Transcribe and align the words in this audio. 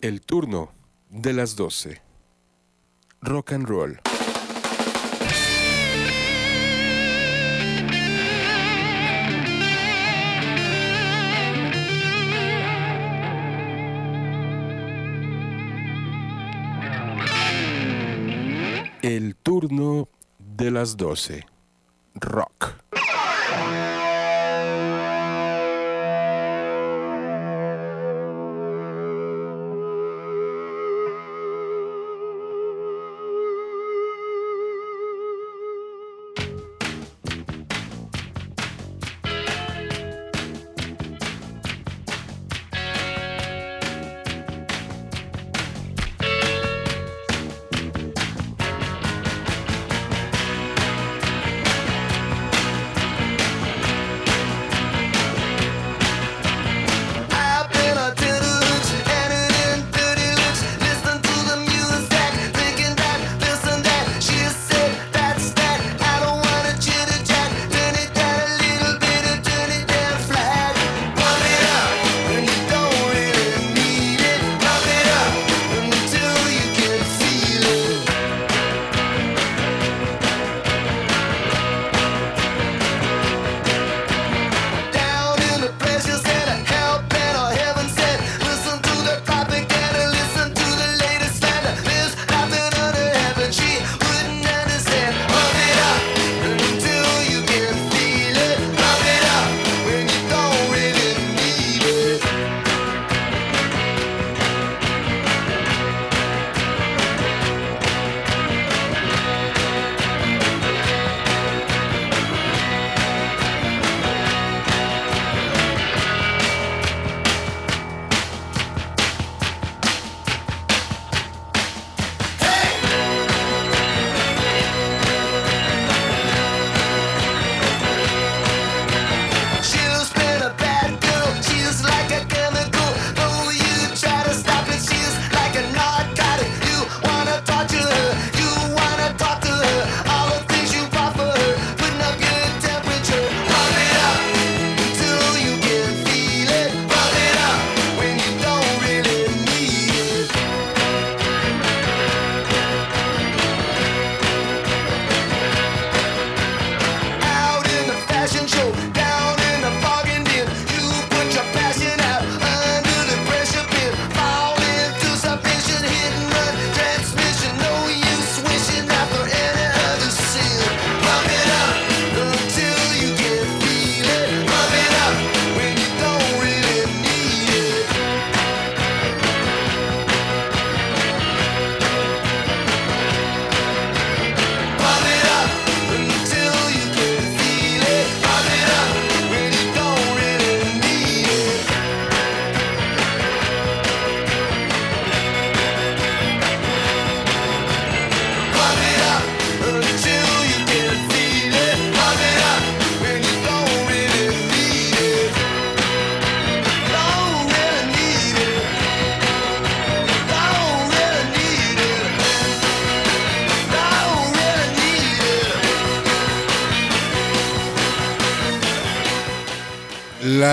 El 0.00 0.20
turno 0.20 0.70
de 1.10 1.32
las 1.32 1.56
12. 1.56 2.00
Rock 3.20 3.52
and 3.52 3.66
roll. 3.66 4.00
El 19.02 19.34
turno 19.34 20.08
de 20.38 20.70
las 20.70 20.96
12. 20.96 21.44
Rock. 22.14 22.57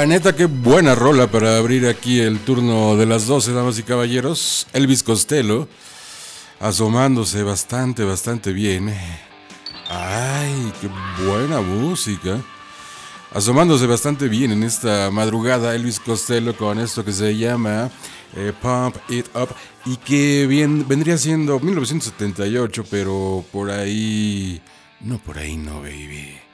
Neta, 0.07 0.35
qué 0.35 0.45
buena 0.45 0.93
rola 0.93 1.25
para 1.25 1.57
abrir 1.57 1.87
aquí 1.87 2.19
el 2.19 2.37
turno 2.39 2.95
de 2.95 3.07
las 3.07 3.25
12, 3.25 3.53
damas 3.53 3.79
y 3.79 3.83
caballeros. 3.83 4.67
Elvis 4.71 5.01
Costello, 5.01 5.67
asomándose 6.59 7.41
bastante, 7.41 8.03
bastante 8.03 8.53
bien. 8.53 8.93
Ay, 9.89 10.71
qué 10.79 10.89
buena 11.25 11.59
música. 11.61 12.39
Asomándose 13.33 13.87
bastante 13.87 14.27
bien 14.27 14.51
en 14.51 14.61
esta 14.61 15.09
madrugada, 15.09 15.73
Elvis 15.73 15.99
Costello 15.99 16.55
con 16.55 16.77
esto 16.77 17.03
que 17.03 17.11
se 17.11 17.35
llama 17.35 17.89
eh, 18.35 18.53
Pump 18.61 18.97
It 19.09 19.25
Up 19.35 19.49
y 19.85 19.97
que 19.97 20.45
bien, 20.45 20.87
vendría 20.87 21.17
siendo 21.17 21.59
1978, 21.59 22.85
pero 22.91 23.43
por 23.51 23.71
ahí, 23.71 24.61
no 25.01 25.17
por 25.17 25.39
ahí 25.39 25.57
no, 25.57 25.81
baby 25.81 26.44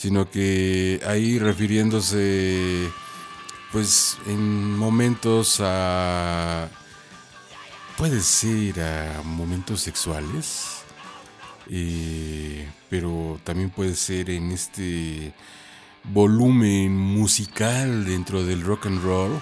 sino 0.00 0.30
que 0.30 1.02
ahí 1.06 1.38
refiriéndose 1.38 2.90
pues 3.70 4.16
en 4.26 4.78
momentos 4.78 5.60
a 5.60 6.70
puede 7.98 8.22
ser 8.22 8.80
a 8.80 9.20
momentos 9.22 9.82
sexuales 9.82 10.84
eh, 11.68 12.66
pero 12.88 13.38
también 13.44 13.68
puede 13.68 13.94
ser 13.94 14.30
en 14.30 14.52
este 14.52 15.34
volumen 16.04 16.96
musical 16.96 18.06
dentro 18.06 18.42
del 18.42 18.62
rock 18.62 18.86
and 18.86 19.02
roll. 19.02 19.38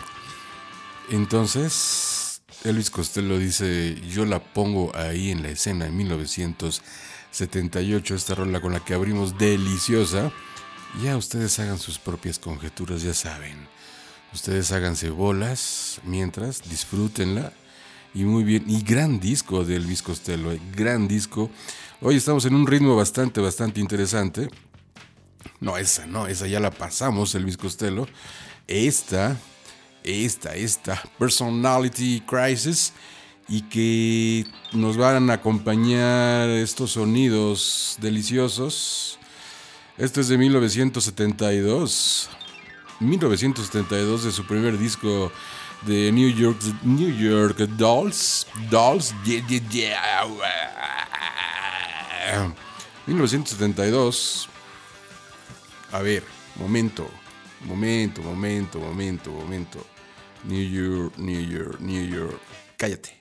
Entonces 1.10 2.42
Elvis 2.64 2.90
Costello 2.90 3.38
dice 3.38 3.94
yo 4.10 4.24
la 4.24 4.42
pongo 4.42 4.90
ahí 4.96 5.30
en 5.30 5.44
la 5.44 5.50
escena 5.50 5.86
en 5.86 5.96
1978 5.96 8.16
esta 8.16 8.34
rola 8.34 8.60
con 8.60 8.72
la 8.72 8.80
que 8.80 8.94
abrimos 8.94 9.38
deliciosa 9.38 10.32
ya 11.02 11.16
ustedes 11.16 11.58
hagan 11.58 11.78
sus 11.78 11.98
propias 11.98 12.38
conjeturas, 12.38 13.02
ya 13.02 13.14
saben. 13.14 13.68
Ustedes 14.32 14.72
háganse 14.72 15.10
bolas 15.10 16.00
mientras, 16.04 16.68
disfrútenla. 16.68 17.52
Y 18.14 18.24
muy 18.24 18.42
bien, 18.42 18.64
y 18.66 18.82
gran 18.82 19.20
disco 19.20 19.64
de 19.64 19.76
Elvis 19.76 20.02
Costello, 20.02 20.52
eh, 20.52 20.60
gran 20.74 21.06
disco. 21.08 21.50
Hoy 22.00 22.16
estamos 22.16 22.44
en 22.46 22.54
un 22.54 22.66
ritmo 22.66 22.96
bastante, 22.96 23.40
bastante 23.40 23.80
interesante. 23.80 24.48
No, 25.60 25.76
esa 25.76 26.06
no, 26.06 26.26
esa 26.26 26.46
ya 26.46 26.60
la 26.60 26.70
pasamos, 26.70 27.34
Elvis 27.34 27.56
Costello. 27.56 28.06
Esta 28.66 29.36
esta, 30.08 30.54
esta, 30.54 31.02
Personality 31.18 32.20
Crisis, 32.20 32.92
y 33.48 33.62
que 33.62 34.46
nos 34.72 34.96
van 34.96 35.30
a 35.30 35.34
acompañar 35.34 36.48
estos 36.50 36.92
sonidos 36.92 37.96
deliciosos. 38.00 39.17
Esto 39.98 40.20
es 40.20 40.28
de 40.28 40.38
1972. 40.38 42.30
1972 43.00 44.24
de 44.24 44.30
su 44.30 44.46
primer 44.46 44.78
disco 44.78 45.32
de 45.82 46.12
New 46.12 46.30
York, 46.30 46.62
New 46.84 47.12
York 47.16 47.58
Dolls. 47.76 48.46
Dolls. 48.70 49.12
1972. 53.06 54.48
A 55.90 56.00
ver, 56.00 56.22
momento, 56.54 57.10
momento, 57.62 58.22
momento, 58.22 58.78
momento, 58.78 59.32
momento. 59.32 59.84
New 60.44 60.62
York, 60.62 61.18
New 61.18 61.40
York, 61.40 61.80
New 61.80 62.06
York. 62.06 62.40
Cállate. 62.76 63.18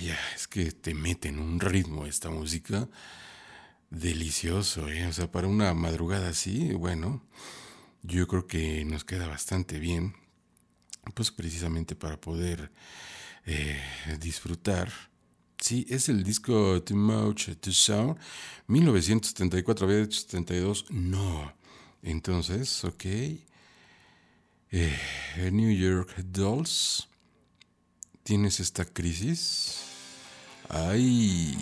ya, 0.00 0.16
es 0.36 0.46
que 0.46 0.70
te 0.70 0.94
mete 0.94 1.26
en 1.26 1.40
un 1.40 1.58
ritmo 1.58 2.06
esta 2.06 2.30
música. 2.30 2.86
Delicioso, 3.92 4.88
¿eh? 4.88 5.06
O 5.06 5.12
sea, 5.12 5.30
para 5.30 5.48
una 5.48 5.74
madrugada 5.74 6.30
así, 6.30 6.72
bueno, 6.72 7.22
yo 8.02 8.26
creo 8.26 8.46
que 8.46 8.84
nos 8.86 9.04
queda 9.04 9.26
bastante 9.28 9.78
bien. 9.78 10.14
Pues 11.14 11.30
precisamente 11.30 11.94
para 11.94 12.20
poder 12.20 12.72
eh, 13.44 13.80
disfrutar 14.20 14.90
Sí, 15.62 15.86
es 15.88 16.08
el 16.08 16.24
disco 16.24 16.82
Too 16.82 16.96
Much 16.96 17.50
to 17.60 17.70
Sound. 17.70 18.18
1974, 18.66 19.86
había 19.86 19.98
dicho 19.98 20.20
72. 20.22 20.86
No. 20.90 21.52
Entonces, 22.02 22.82
ok. 22.82 23.04
Eh, 24.72 24.98
New 25.52 25.70
York 25.70 26.16
Dolls. 26.16 27.08
¿Tienes 28.24 28.58
esta 28.58 28.84
crisis? 28.84 29.82
Ay. 30.68 31.56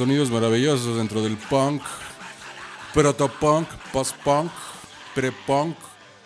Sonidos 0.00 0.30
maravillosos 0.30 0.96
dentro 0.96 1.20
del 1.20 1.36
punk, 1.36 1.82
proto-punk, 2.94 3.68
post-punk, 3.92 4.50
pre-punk, 5.14 5.76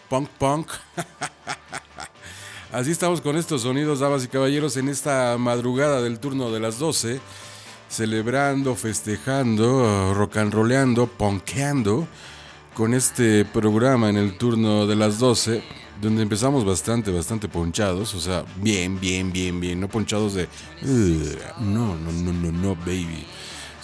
punk-punk. 0.09 0.69
Así 2.73 2.93
estamos 2.93 3.21
con 3.21 3.37
estos 3.37 3.63
sonidos, 3.63 3.99
damas 3.99 4.25
y 4.25 4.29
caballeros, 4.29 4.77
en 4.77 4.89
esta 4.89 5.37
madrugada 5.39 6.03
del 6.03 6.21
turno 6.21 6.53
de 6.53 6.61
las 6.61 6.79
12, 6.79 7.21
celebrando, 7.89 8.77
festejando, 8.77 10.15
rock 10.15 10.37
and 10.37 10.55
rollando, 10.55 11.09
punkeando 11.09 12.07
con 12.75 12.95
este 12.95 13.45
programa 13.45 14.09
en 14.09 14.19
el 14.19 14.39
turno 14.39 14.87
de 14.87 14.95
las 14.95 15.19
12 15.19 15.65
donde 16.01 16.23
empezamos 16.23 16.65
bastante, 16.65 17.11
bastante 17.11 17.49
ponchados, 17.49 18.15
o 18.15 18.21
sea, 18.21 18.45
bien, 18.57 19.01
bien, 19.01 19.33
bien, 19.33 19.59
bien, 19.59 19.81
no 19.81 19.89
ponchados 19.89 20.35
de, 20.35 20.49
no, 21.59 21.97
no, 21.97 22.13
no, 22.13 22.33
no, 22.33 22.53
no, 22.53 22.77
baby, 22.77 23.27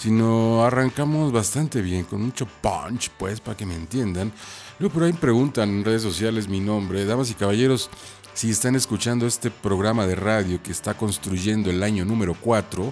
sino 0.01 0.63
arrancamos 0.65 1.31
bastante 1.31 1.79
bien, 1.79 2.05
con 2.05 2.23
mucho 2.23 2.47
punch, 2.47 3.11
pues, 3.19 3.39
para 3.39 3.55
que 3.55 3.67
me 3.67 3.75
entiendan. 3.75 4.31
Luego 4.79 4.95
por 4.95 5.03
ahí 5.03 5.13
preguntan 5.13 5.69
en 5.69 5.85
redes 5.85 6.01
sociales 6.01 6.47
mi 6.47 6.59
nombre, 6.59 7.05
damas 7.05 7.29
y 7.29 7.35
caballeros, 7.35 7.91
si 8.33 8.49
están 8.49 8.75
escuchando 8.75 9.27
este 9.27 9.51
programa 9.51 10.07
de 10.07 10.15
radio 10.15 10.63
que 10.63 10.71
está 10.71 10.95
construyendo 10.95 11.69
el 11.69 11.83
año 11.83 12.03
número 12.03 12.33
4 12.33 12.91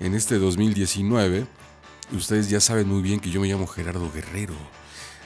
en 0.00 0.14
este 0.14 0.40
2019, 0.40 1.46
ustedes 2.16 2.50
ya 2.50 2.58
saben 2.58 2.88
muy 2.88 3.00
bien 3.00 3.20
que 3.20 3.30
yo 3.30 3.40
me 3.40 3.46
llamo 3.46 3.68
Gerardo 3.68 4.10
Guerrero 4.12 4.54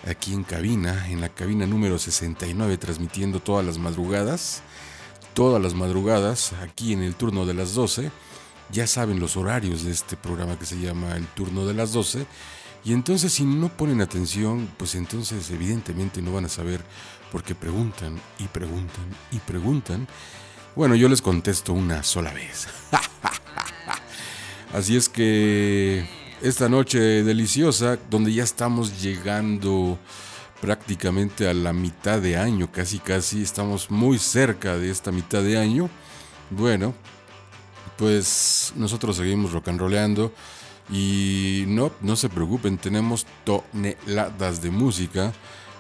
aquí 0.07 0.35
en 0.35 0.45
cabina, 0.45 1.09
en 1.09 1.23
la 1.23 1.31
cabina 1.31 1.67
número 1.67 1.99
69, 1.99 2.77
transmitiendo 2.77 3.41
todas 3.41 3.65
las 3.65 3.79
madrugadas, 3.79 4.61
todas 5.33 5.63
las 5.63 5.73
madrugadas, 5.73 6.53
aquí 6.63 6.93
en 6.93 7.03
el 7.03 7.15
turno 7.15 7.47
de 7.47 7.55
las 7.55 7.73
12. 7.73 8.11
Ya 8.71 8.87
saben 8.87 9.21
los 9.21 9.37
horarios 9.37 9.85
de 9.85 9.93
este 9.93 10.17
programa 10.17 10.59
que 10.59 10.67
se 10.67 10.79
llama 10.79 11.17
el 11.17 11.27
turno 11.29 11.67
de 11.67 11.75
las 11.75 11.93
12. 11.93 12.27
Y 12.85 12.93
entonces 12.93 13.33
si 13.33 13.45
no 13.45 13.69
ponen 13.69 14.01
atención, 14.01 14.69
pues 14.77 14.95
entonces 14.95 15.51
evidentemente 15.51 16.21
no 16.21 16.33
van 16.33 16.45
a 16.45 16.49
saber 16.49 16.81
porque 17.33 17.55
preguntan 17.55 18.21
y 18.39 18.45
preguntan 18.45 19.05
y 19.33 19.39
preguntan. 19.39 20.07
Bueno, 20.77 20.95
yo 20.95 21.09
les 21.09 21.23
contesto 21.23 21.73
una 21.73 22.03
sola 22.03 22.33
vez. 22.33 22.69
Así 24.75 24.97
es 24.97 25.09
que 25.09 26.05
esta 26.43 26.69
noche 26.69 26.99
deliciosa, 26.99 27.99
donde 28.11 28.33
ya 28.33 28.43
estamos 28.43 29.01
llegando 29.01 29.99
prácticamente 30.61 31.49
a 31.49 31.55
la 31.55 31.73
mitad 31.73 32.21
de 32.21 32.37
año, 32.37 32.71
casi 32.73 32.99
casi 32.99 33.43
estamos 33.43 33.91
muy 33.91 34.19
cerca 34.19 34.77
de 34.77 34.91
esta 34.91 35.13
mitad 35.13 35.43
de 35.43 35.59
año. 35.59 35.89
Bueno, 36.51 36.95
pues 37.97 38.73
nosotros 38.77 39.17
seguimos 39.17 39.53
rock 39.53 39.69
and 39.69 39.81
rollando 39.81 40.33
y 40.91 41.65
no, 41.67 41.93
no 42.01 42.17
se 42.17 42.29
preocupen, 42.29 42.79
tenemos 42.79 43.27
toneladas 43.45 44.61
de 44.63 44.71
música 44.71 45.33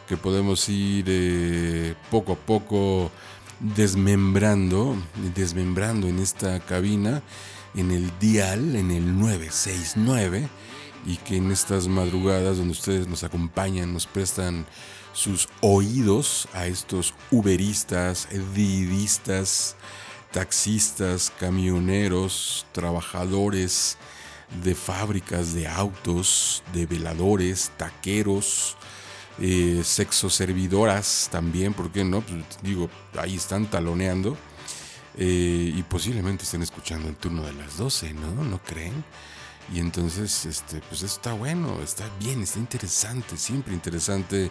que 0.08 0.16
podemos 0.16 0.68
ir 0.68 1.04
eh, 1.08 1.94
poco 2.10 2.32
a 2.32 2.36
poco 2.36 3.10
desmembrando, 3.60 4.96
desmembrando 5.34 6.08
en 6.08 6.18
esta 6.18 6.60
cabina 6.60 7.22
en 7.74 7.90
el 7.90 8.10
dial, 8.18 8.76
en 8.76 8.90
el 8.90 9.18
969, 9.18 10.48
y 11.06 11.16
que 11.18 11.36
en 11.36 11.50
estas 11.50 11.88
madrugadas 11.88 12.58
donde 12.58 12.72
ustedes 12.72 13.08
nos 13.08 13.24
acompañan, 13.24 13.92
nos 13.92 14.06
prestan 14.06 14.66
sus 15.12 15.48
oídos 15.60 16.48
a 16.54 16.66
estos 16.66 17.14
uberistas, 17.30 18.28
didistas, 18.54 19.76
taxistas, 20.34 21.32
camioneros, 21.38 22.66
trabajadores 22.72 23.96
de 24.64 24.74
fábricas 24.74 25.54
de 25.54 25.68
autos, 25.68 26.64
de 26.72 26.86
veladores, 26.86 27.70
taqueros, 27.76 28.76
eh, 29.38 29.82
sexoservidoras 29.84 31.28
también, 31.30 31.72
¿por 31.72 31.92
qué 31.92 32.02
no? 32.02 32.20
Pues, 32.20 32.42
digo, 32.62 32.90
ahí 33.16 33.36
están 33.36 33.70
taloneando 33.70 34.36
eh, 35.16 35.72
y 35.72 35.82
posiblemente 35.84 36.42
estén 36.42 36.64
escuchando 36.64 37.08
el 37.08 37.14
turno 37.14 37.42
de 37.44 37.52
las 37.52 37.76
12, 37.76 38.12
¿no? 38.14 38.42
¿No 38.42 38.58
creen? 38.58 39.04
Y 39.72 39.78
entonces, 39.78 40.46
este, 40.46 40.80
pues 40.88 41.02
está 41.02 41.32
bueno, 41.32 41.80
está 41.80 42.04
bien, 42.18 42.42
está 42.42 42.58
interesante, 42.58 43.36
siempre 43.36 43.72
interesante 43.72 44.50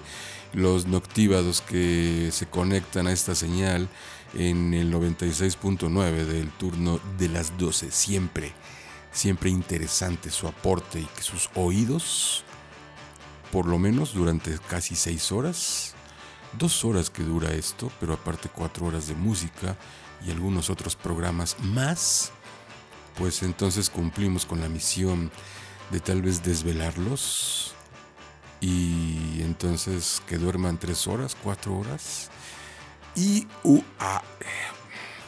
los 0.54 0.88
noctívados 0.88 1.62
que 1.62 2.30
se 2.32 2.48
conectan 2.48 3.08
a 3.08 3.12
esta 3.12 3.36
señal 3.36 3.90
en 4.34 4.74
el 4.74 4.92
96.9 4.94 6.26
del 6.26 6.50
turno 6.52 7.00
de 7.18 7.30
las 7.30 7.58
12, 7.58 7.92
siempre, 7.92 8.52
siempre 9.12 9.50
interesante 9.50 10.30
su 10.30 10.48
aporte 10.48 11.00
y 11.00 11.06
que 11.06 11.22
sus 11.22 11.50
oídos, 11.56 12.44
por 13.52 13.68
lo 13.68 13.78
menos 13.78 14.14
durante 14.14 14.58
casi 14.68 14.96
seis 14.96 15.32
horas, 15.32 15.94
dos 16.58 16.84
horas 16.86 17.10
que 17.10 17.24
dura 17.24 17.54
esto, 17.54 17.92
pero 18.00 18.14
aparte 18.14 18.50
cuatro 18.50 18.88
horas 18.88 19.08
de 19.08 19.16
música, 19.16 19.78
y 20.26 20.32
algunos 20.32 20.70
otros 20.70 20.96
programas 20.96 21.58
más, 21.62 22.32
pues 23.18 23.44
entonces 23.44 23.90
cumplimos 23.90 24.46
con 24.46 24.62
la 24.62 24.70
misión 24.70 25.32
de 25.92 26.00
tal 26.00 26.22
vez 26.22 26.44
desvelarlos 26.44 27.74
y 28.62 29.42
entonces 29.42 30.22
que 30.28 30.38
duerman 30.38 30.80
tres 30.80 31.08
horas, 31.08 31.36
cuatro 31.42 31.78
horas. 31.78 32.30
Y 33.16 33.48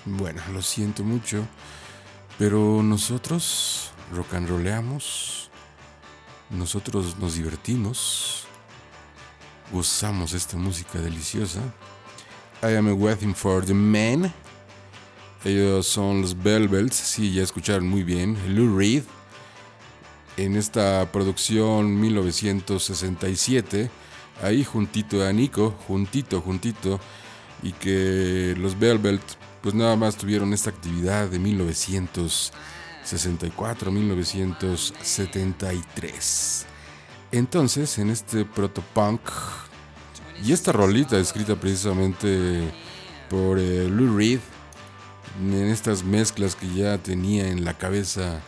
bueno, 0.05 0.41
lo 0.53 0.61
siento 0.61 1.03
mucho, 1.03 1.45
pero 2.37 2.81
nosotros 2.83 3.91
rock 4.13 4.33
and 4.35 4.49
rollamos, 4.49 5.49
nosotros 6.49 7.17
nos 7.17 7.35
divertimos, 7.35 8.45
gozamos 9.71 10.33
esta 10.33 10.57
música 10.57 10.99
deliciosa. 10.99 11.61
I 12.63 12.75
am 12.75 12.87
waiting 12.99 13.35
for 13.35 13.63
the 13.65 13.73
man 13.73 14.33
ellos 15.45 15.85
son 15.85 16.23
los 16.23 16.41
Belbels, 16.41 16.95
sí, 16.95 17.31
ya 17.31 17.43
escucharon 17.43 17.87
muy 17.87 18.01
bien. 18.01 18.35
Lou 18.55 18.75
Reed, 18.75 19.03
en 20.37 20.55
esta 20.55 21.07
producción 21.11 21.99
1967, 22.01 23.91
ahí 24.41 24.63
juntito 24.63 25.23
a 25.23 25.31
Nico, 25.31 25.75
juntito, 25.87 26.41
juntito, 26.41 26.99
y 27.63 27.71
que 27.74 28.55
los 28.57 28.77
Belbelt 28.77 29.24
pues 29.62 29.74
nada 29.74 29.95
más 29.95 30.15
tuvieron 30.15 30.53
esta 30.53 30.69
actividad 30.69 31.27
de 31.27 31.39
1964 31.39 33.91
1973. 33.91 36.65
Entonces, 37.31 37.97
en 37.97 38.12
este 38.12 38.45
protopunk 38.45 39.21
y 40.43 40.51
esta 40.51 40.71
rolita 40.71 41.17
escrita 41.17 41.55
precisamente 41.55 42.62
por 43.29 43.57
eh, 43.57 43.88
Lou 43.89 44.15
Reed, 44.15 44.39
en 45.41 45.69
estas 45.69 46.03
mezclas 46.03 46.55
que 46.55 46.67
ya 46.74 46.97
tenía 46.97 47.47
en 47.47 47.65
la 47.65 47.74
cabeza 47.74 48.41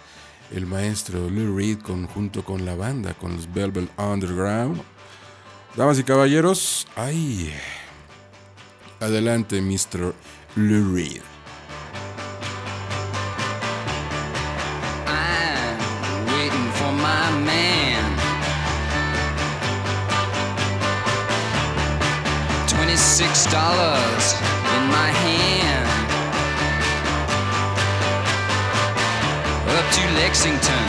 el 0.52 0.66
maestro 0.66 1.30
Lou 1.30 1.58
Reed 1.58 1.80
junto 2.14 2.44
con 2.44 2.66
la 2.66 2.76
banda, 2.76 3.14
con 3.14 3.36
los 3.36 3.52
Velvet 3.54 3.90
Underground. 3.98 4.82
Damas 5.76 6.00
y 6.00 6.04
caballeros, 6.04 6.88
ay, 6.96 7.54
adelante 9.00 9.62
Mr. 9.62 10.14
Lou 10.56 10.94
Reed. 10.94 11.22
Twenty-six 22.68 23.52
dollars 23.52 24.36
in 24.76 24.84
my 24.90 25.10
hand. 25.12 25.88
up 29.78 29.92
to 29.94 30.02
Lexington, 30.18 30.86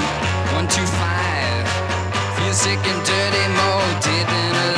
125. 0.57 1.69
Feel 2.37 2.55
sick 2.55 2.79
and 2.79 3.01
dirty, 3.05 3.45
more 3.61 4.01
dead 4.01 4.27
than 4.27 4.55
alive. 4.55 4.78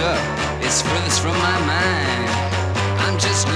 Sir, 0.00 0.16
it's 0.62 0.80
furthest 0.80 1.20
from 1.20 1.36
my 1.48 1.58
mind. 1.72 2.30
I'm 3.04 3.18
just 3.18 3.46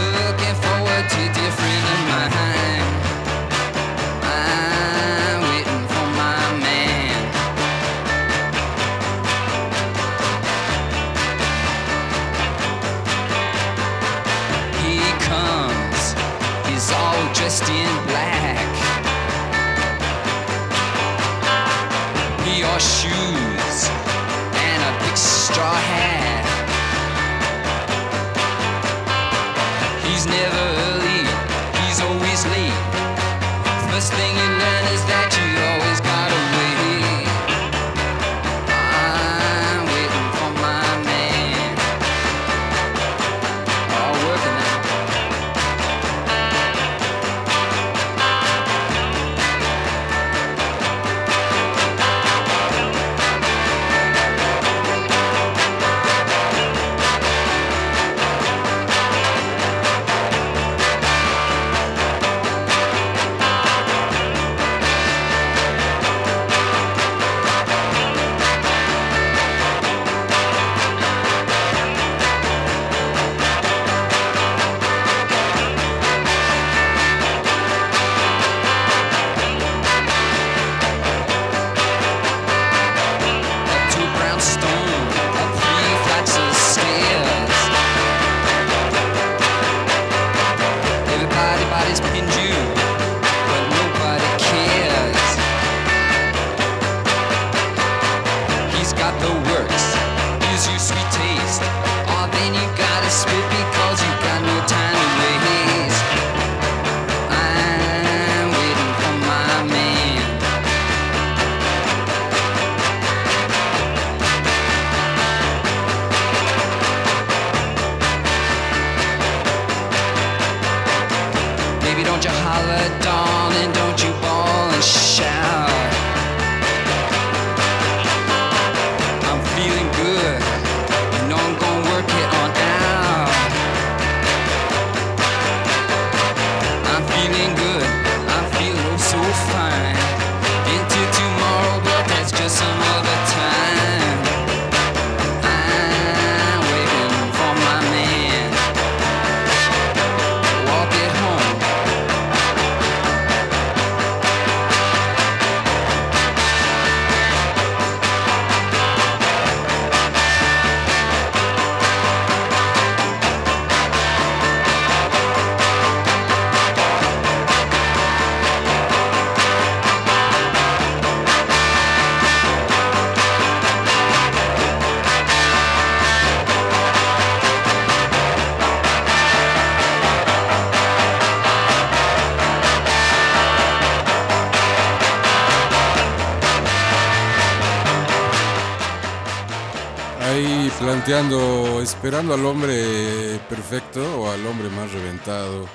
Esperando 191.07 192.33
al 192.33 192.47
hombre 192.47 193.39
perfecto 193.51 194.23
o 194.23 194.31
al 194.31 194.47
hombre 194.47 194.71
más 194.71 194.91
reventado. 194.91 195.69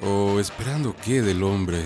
O 0.00 0.40
esperando 0.40 0.96
qué 1.04 1.20
del 1.20 1.42
hombre. 1.42 1.82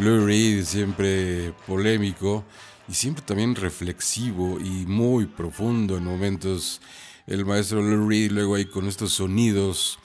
Lou 0.00 0.24
Reed 0.24 0.64
siempre 0.64 1.52
polémico 1.66 2.42
y 2.88 2.94
siempre 2.94 3.22
también 3.22 3.54
reflexivo 3.54 4.58
y 4.58 4.86
muy 4.86 5.26
profundo 5.26 5.98
en 5.98 6.04
momentos. 6.04 6.80
El 7.26 7.44
maestro 7.44 7.82
Lou 7.82 8.08
Reed 8.08 8.30
luego 8.30 8.54
ahí 8.54 8.64
con 8.64 8.88
estos 8.88 9.12
sonidos 9.12 9.98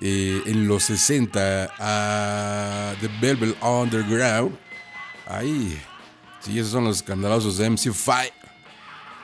eh, 0.00 0.40
en 0.46 0.68
los 0.68 0.84
60 0.84 1.74
a 1.80 2.94
The 3.00 3.08
Velvet 3.20 3.60
Underground. 3.60 4.56
Ahí, 5.26 5.76
sí, 6.38 6.60
esos 6.60 6.70
son 6.70 6.84
los 6.84 6.98
escandalosos 6.98 7.56
de 7.56 7.68
MC5. 7.68 8.39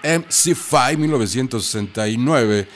MC5 0.03 0.99
1969 0.99 2.69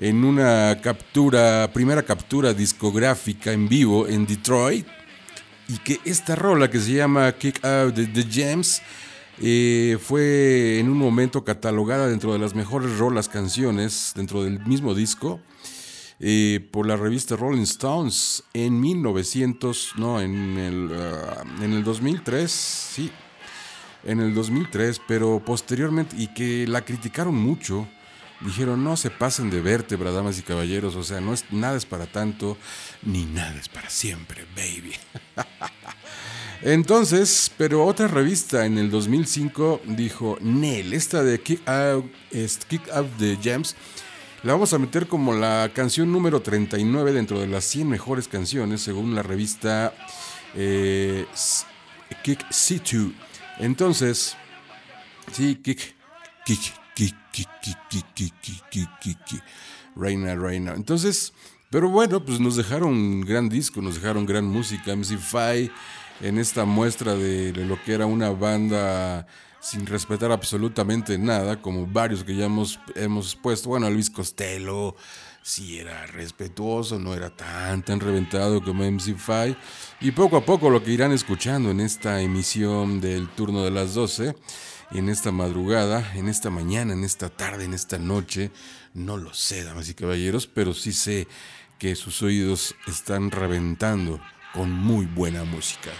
en 0.00 0.24
una 0.24 0.80
captura, 0.80 1.70
primera 1.72 2.02
captura 2.02 2.54
discográfica 2.54 3.52
en 3.52 3.68
vivo 3.68 4.06
en 4.06 4.26
Detroit 4.26 4.86
y 5.68 5.78
que 5.78 6.00
esta 6.04 6.36
rola 6.36 6.70
que 6.70 6.80
se 6.80 6.92
llama 6.92 7.32
Kick 7.32 7.64
Out 7.64 7.94
the, 7.94 8.06
the 8.06 8.24
Gems 8.24 8.80
fue 10.00 10.78
en 10.78 10.88
un 10.88 10.98
momento 10.98 11.44
catalogada 11.44 12.08
dentro 12.08 12.32
de 12.32 12.38
las 12.38 12.54
mejores 12.54 12.98
rolas 12.98 13.28
canciones 13.28 14.12
dentro 14.16 14.42
del 14.44 14.60
mismo 14.66 14.94
disco 14.94 15.40
eh, 16.20 16.66
por 16.72 16.84
la 16.86 16.96
revista 16.96 17.36
Rolling 17.36 17.62
Stones 17.62 18.42
en 18.52 18.80
1900, 18.80 19.92
no, 19.98 20.20
en 20.20 20.58
el, 20.58 20.90
ah, 20.92 21.44
en 21.62 21.72
el 21.72 21.84
2003, 21.84 22.50
sí, 22.50 23.12
en 24.04 24.20
el 24.20 24.34
2003, 24.34 25.00
pero 25.06 25.42
posteriormente, 25.44 26.16
y 26.16 26.28
que 26.28 26.66
la 26.66 26.84
criticaron 26.84 27.34
mucho, 27.34 27.88
dijeron, 28.40 28.84
no 28.84 28.96
se 28.96 29.10
pasen 29.10 29.50
de 29.50 29.60
vértebra, 29.60 30.12
damas 30.12 30.38
y 30.38 30.42
caballeros, 30.42 30.94
o 30.96 31.02
sea, 31.02 31.20
no 31.20 31.34
es, 31.34 31.44
nada 31.50 31.76
es 31.76 31.86
para 31.86 32.06
tanto, 32.06 32.56
ni 33.02 33.24
nada 33.24 33.56
es 33.58 33.68
para 33.68 33.90
siempre, 33.90 34.46
baby. 34.54 34.94
Entonces, 36.62 37.52
pero 37.56 37.84
otra 37.84 38.08
revista 38.08 38.66
en 38.66 38.78
el 38.78 38.90
2005 38.90 39.82
dijo, 39.86 40.38
Nel, 40.40 40.92
esta 40.92 41.22
de 41.22 41.40
Kick 41.40 41.62
Out, 41.68 42.06
the 43.18 43.38
Gems, 43.40 43.76
la 44.42 44.52
vamos 44.52 44.72
a 44.72 44.78
meter 44.78 45.06
como 45.06 45.34
la 45.34 45.70
canción 45.72 46.10
número 46.12 46.40
39 46.40 47.12
dentro 47.12 47.40
de 47.40 47.46
las 47.46 47.64
100 47.64 47.88
mejores 47.88 48.28
canciones, 48.28 48.80
según 48.80 49.14
la 49.14 49.22
revista 49.22 49.94
eh, 50.54 51.26
Kick 52.22 52.44
C2. 52.48 53.12
Entonces, 53.58 54.36
sí, 55.32 55.56
Kick, 55.56 55.94
Kick, 56.44 56.60
Kick, 56.94 57.14
Kick, 57.32 57.48
Kick, 57.60 57.78
Kick, 57.90 58.34
Kick, 58.40 58.90
Kick, 59.00 59.24
Kick, 59.24 59.42
Reina, 59.96 60.34
Reina. 60.34 60.74
Entonces, 60.74 61.32
pero 61.70 61.88
bueno, 61.88 62.24
pues 62.24 62.40
nos 62.40 62.56
dejaron 62.56 62.90
un 62.90 63.20
gran 63.22 63.48
disco, 63.48 63.82
nos 63.82 63.96
dejaron 63.96 64.26
gran 64.26 64.44
música, 64.44 64.94
MC5, 64.94 65.70
en 66.20 66.38
esta 66.38 66.64
muestra 66.64 67.14
de 67.14 67.52
lo 67.64 67.82
que 67.82 67.94
era 67.94 68.06
una 68.06 68.30
banda 68.30 69.26
sin 69.60 69.86
respetar 69.86 70.30
absolutamente 70.30 71.18
nada, 71.18 71.60
como 71.60 71.86
varios 71.86 72.22
que 72.24 72.36
ya 72.36 72.46
hemos, 72.46 72.78
hemos 72.94 73.34
puesto. 73.34 73.70
Bueno, 73.70 73.90
Luis 73.90 74.08
Costello 74.08 74.94
sí 75.48 75.78
era 75.78 76.06
respetuoso, 76.06 76.98
no 76.98 77.14
era 77.14 77.30
tan, 77.30 77.82
tan 77.82 78.00
reventado 78.00 78.62
como 78.62 78.84
MC5. 78.84 79.56
Y 80.00 80.10
poco 80.10 80.36
a 80.36 80.44
poco 80.44 80.68
lo 80.68 80.82
que 80.84 80.92
irán 80.92 81.12
escuchando 81.12 81.70
en 81.70 81.80
esta 81.80 82.20
emisión 82.20 83.00
del 83.00 83.28
turno 83.30 83.64
de 83.64 83.70
las 83.70 83.94
12, 83.94 84.36
en 84.90 85.08
esta 85.08 85.32
madrugada, 85.32 86.12
en 86.14 86.28
esta 86.28 86.50
mañana, 86.50 86.92
en 86.92 87.02
esta 87.02 87.30
tarde, 87.30 87.64
en 87.64 87.72
esta 87.72 87.98
noche, 87.98 88.50
no 88.92 89.16
lo 89.16 89.32
sé, 89.32 89.64
damas 89.64 89.88
y 89.88 89.94
caballeros, 89.94 90.46
pero 90.46 90.74
sí 90.74 90.92
sé 90.92 91.26
que 91.78 91.94
sus 91.94 92.22
oídos 92.22 92.74
están 92.86 93.30
reventando 93.30 94.20
con 94.52 94.70
muy 94.70 95.06
buena 95.06 95.44
música. 95.44 95.90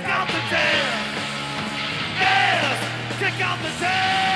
Kick 0.00 0.08
out 0.08 0.26
the 0.28 0.40
jam. 0.48 1.14
Yes, 2.18 3.18
kick 3.18 3.44
out 3.44 3.58
the 3.62 3.70
jam. 3.78 4.29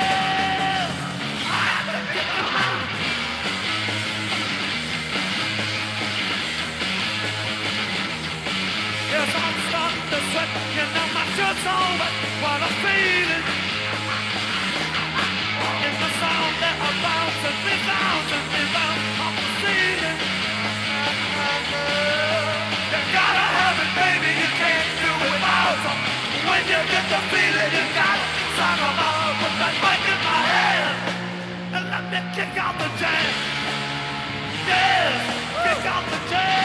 Kick 32.51 32.63
out 32.63 32.77
the 32.77 32.89
jam. 32.99 33.33
Yes, 34.67 35.15
kick 35.63 35.85
out 35.85 36.05
the 36.09 36.29
jam. 36.29 36.64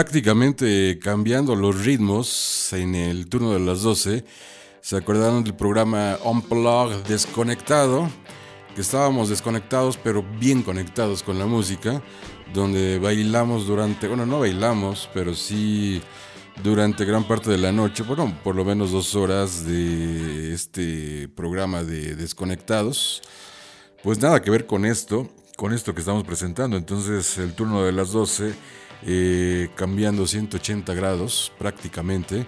Prácticamente 0.00 0.98
cambiando 0.98 1.54
los 1.54 1.84
ritmos 1.84 2.72
en 2.72 2.94
el 2.94 3.28
turno 3.28 3.52
de 3.52 3.60
las 3.60 3.82
12, 3.82 4.24
¿se 4.80 4.96
acordaron 4.96 5.44
del 5.44 5.54
programa 5.54 6.16
Unplug 6.24 7.04
Desconectado? 7.06 8.08
Que 8.74 8.80
estábamos 8.80 9.28
desconectados 9.28 9.98
pero 9.98 10.24
bien 10.40 10.62
conectados 10.62 11.22
con 11.22 11.38
la 11.38 11.44
música, 11.44 12.00
donde 12.54 12.98
bailamos 12.98 13.66
durante, 13.66 14.08
bueno, 14.08 14.24
no 14.24 14.40
bailamos, 14.40 15.10
pero 15.12 15.34
sí 15.34 16.00
durante 16.64 17.04
gran 17.04 17.24
parte 17.24 17.50
de 17.50 17.58
la 17.58 17.70
noche, 17.70 18.02
bueno, 18.02 18.34
por 18.42 18.56
lo 18.56 18.64
menos 18.64 18.92
dos 18.92 19.14
horas 19.14 19.66
de 19.66 20.54
este 20.54 21.28
programa 21.28 21.82
de 21.82 22.16
Desconectados. 22.16 23.20
Pues 24.02 24.18
nada 24.18 24.40
que 24.40 24.50
ver 24.50 24.64
con 24.64 24.86
esto, 24.86 25.28
con 25.58 25.74
esto 25.74 25.92
que 25.92 26.00
estamos 26.00 26.24
presentando. 26.24 26.78
Entonces 26.78 27.36
el 27.36 27.52
turno 27.52 27.84
de 27.84 27.92
las 27.92 28.12
12, 28.12 28.54
eh, 29.06 29.68
cambiando 29.74 30.26
180 30.26 30.92
grados 30.94 31.52
prácticamente 31.58 32.46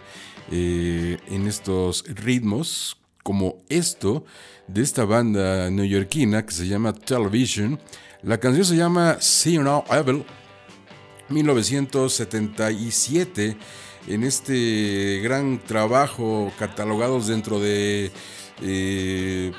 eh, 0.50 1.18
en 1.28 1.46
estos 1.46 2.04
ritmos, 2.08 2.96
como 3.22 3.58
esto 3.68 4.24
de 4.66 4.82
esta 4.82 5.04
banda 5.04 5.70
neoyorquina 5.70 6.44
que 6.44 6.52
se 6.52 6.66
llama 6.66 6.92
Television. 6.92 7.78
La 8.22 8.38
canción 8.38 8.64
se 8.64 8.74
llama 8.76 9.18
See 9.20 9.52
You 9.54 9.62
Now 9.62 9.84
Evil, 9.90 10.24
1977 11.28 13.56
en 14.08 14.24
este 14.24 15.20
gran 15.22 15.58
trabajo 15.58 16.52
catalogados 16.58 17.26
dentro 17.26 17.60
de 17.60 18.10
eh, 18.60 19.52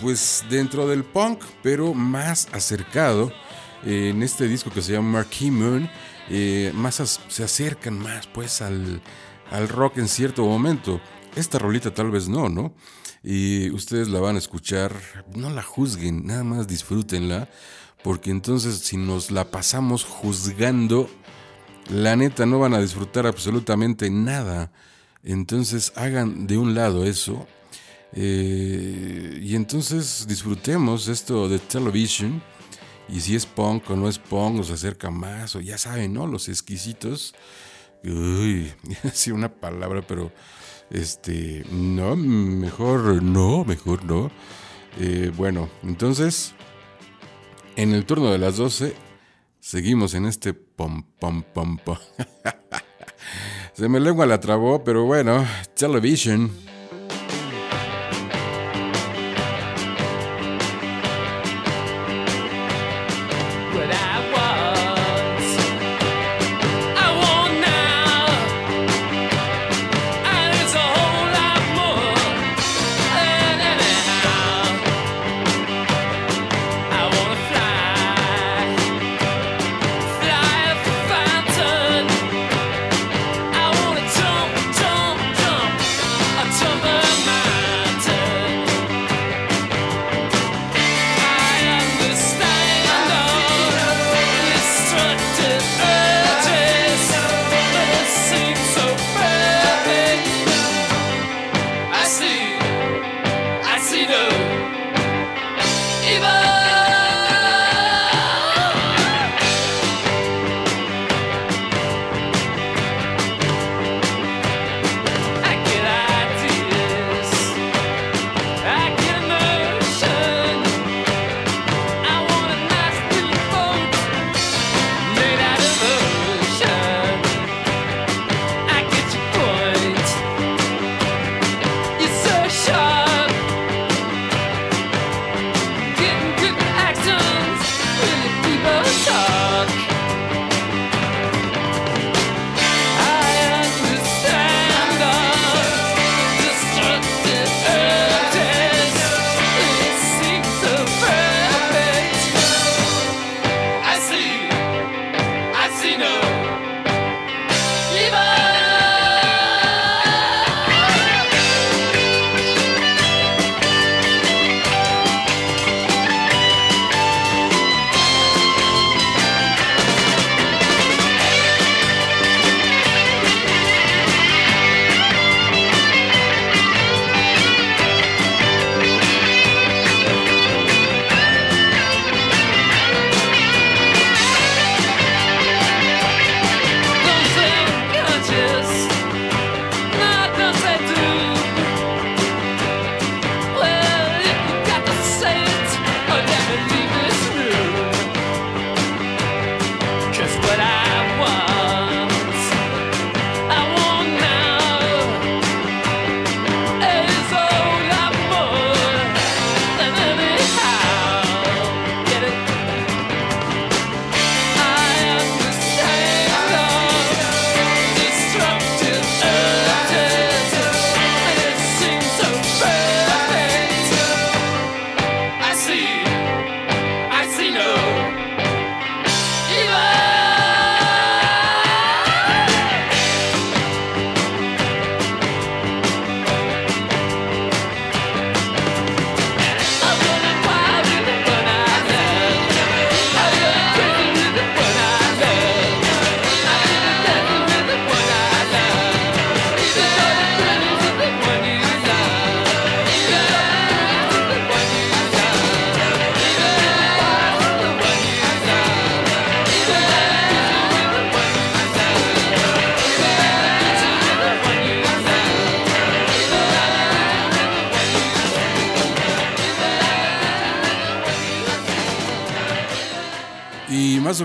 pues 0.00 0.44
dentro 0.48 0.88
del 0.88 1.04
punk 1.04 1.42
pero 1.62 1.94
más 1.94 2.48
acercado 2.52 3.32
eh, 3.84 4.10
en 4.10 4.22
este 4.22 4.48
disco 4.48 4.70
que 4.70 4.82
se 4.82 4.92
llama 4.92 5.18
Marquee 5.18 5.50
Moon 5.50 5.88
eh, 6.30 6.72
más 6.74 7.20
se 7.28 7.44
acercan 7.44 7.98
más 7.98 8.26
pues 8.28 8.62
al, 8.62 9.02
al 9.50 9.68
rock 9.68 9.98
en 9.98 10.08
cierto 10.08 10.44
momento 10.44 11.00
esta 11.36 11.58
rolita 11.58 11.92
tal 11.92 12.10
vez 12.10 12.28
no 12.28 12.48
no 12.48 12.72
y 13.22 13.70
ustedes 13.70 14.08
la 14.08 14.20
van 14.20 14.36
a 14.36 14.38
escuchar 14.38 14.94
no 15.34 15.50
la 15.50 15.62
juzguen 15.62 16.26
nada 16.26 16.44
más 16.44 16.66
disfrútenla 16.66 17.48
porque 18.02 18.30
entonces 18.30 18.78
si 18.78 18.96
nos 18.96 19.30
la 19.30 19.50
pasamos 19.50 20.04
juzgando 20.04 21.10
la 21.90 22.14
neta 22.16 22.46
no 22.46 22.58
van 22.58 22.74
a 22.74 22.80
disfrutar 22.80 23.26
absolutamente 23.26 24.10
nada. 24.10 24.70
Entonces 25.24 25.92
hagan 25.96 26.46
de 26.46 26.56
un 26.56 26.74
lado 26.74 27.04
eso. 27.04 27.46
eh, 28.12 29.40
y 29.42 29.54
entonces 29.54 30.26
disfrutemos 30.28 31.08
esto 31.08 31.48
de 31.48 31.58
television. 31.58 32.42
Y 33.12 33.20
si 33.20 33.34
es 33.34 33.46
punk 33.46 33.90
o 33.90 33.96
no 33.96 34.08
es 34.08 34.18
punk, 34.18 34.56
nos 34.56 34.70
acerca 34.70 35.10
más. 35.10 35.56
O 35.56 35.60
ya 35.60 35.78
saben, 35.78 36.12
¿no? 36.12 36.26
Los 36.26 36.48
exquisitos. 36.48 37.34
Uy, 38.04 38.72
sí, 39.12 39.30
una 39.30 39.52
palabra, 39.52 40.02
pero 40.02 40.32
este, 40.90 41.64
no, 41.70 42.16
mejor 42.16 43.22
no, 43.22 43.64
mejor 43.64 44.04
no. 44.04 44.30
Eh, 44.98 45.32
bueno, 45.36 45.68
entonces, 45.82 46.54
en 47.76 47.92
el 47.92 48.06
turno 48.06 48.30
de 48.30 48.38
las 48.38 48.56
12, 48.56 48.94
Seguimos 49.60 50.14
en 50.14 50.24
este 50.24 50.54
pom 50.54 51.04
pom 51.18 51.42
pom 51.42 51.76
pom. 51.76 51.98
Se 53.74 53.90
me 53.90 54.00
lengua 54.00 54.24
la 54.24 54.40
trabó, 54.40 54.82
pero 54.82 55.04
bueno, 55.04 55.46
television. 55.74 56.50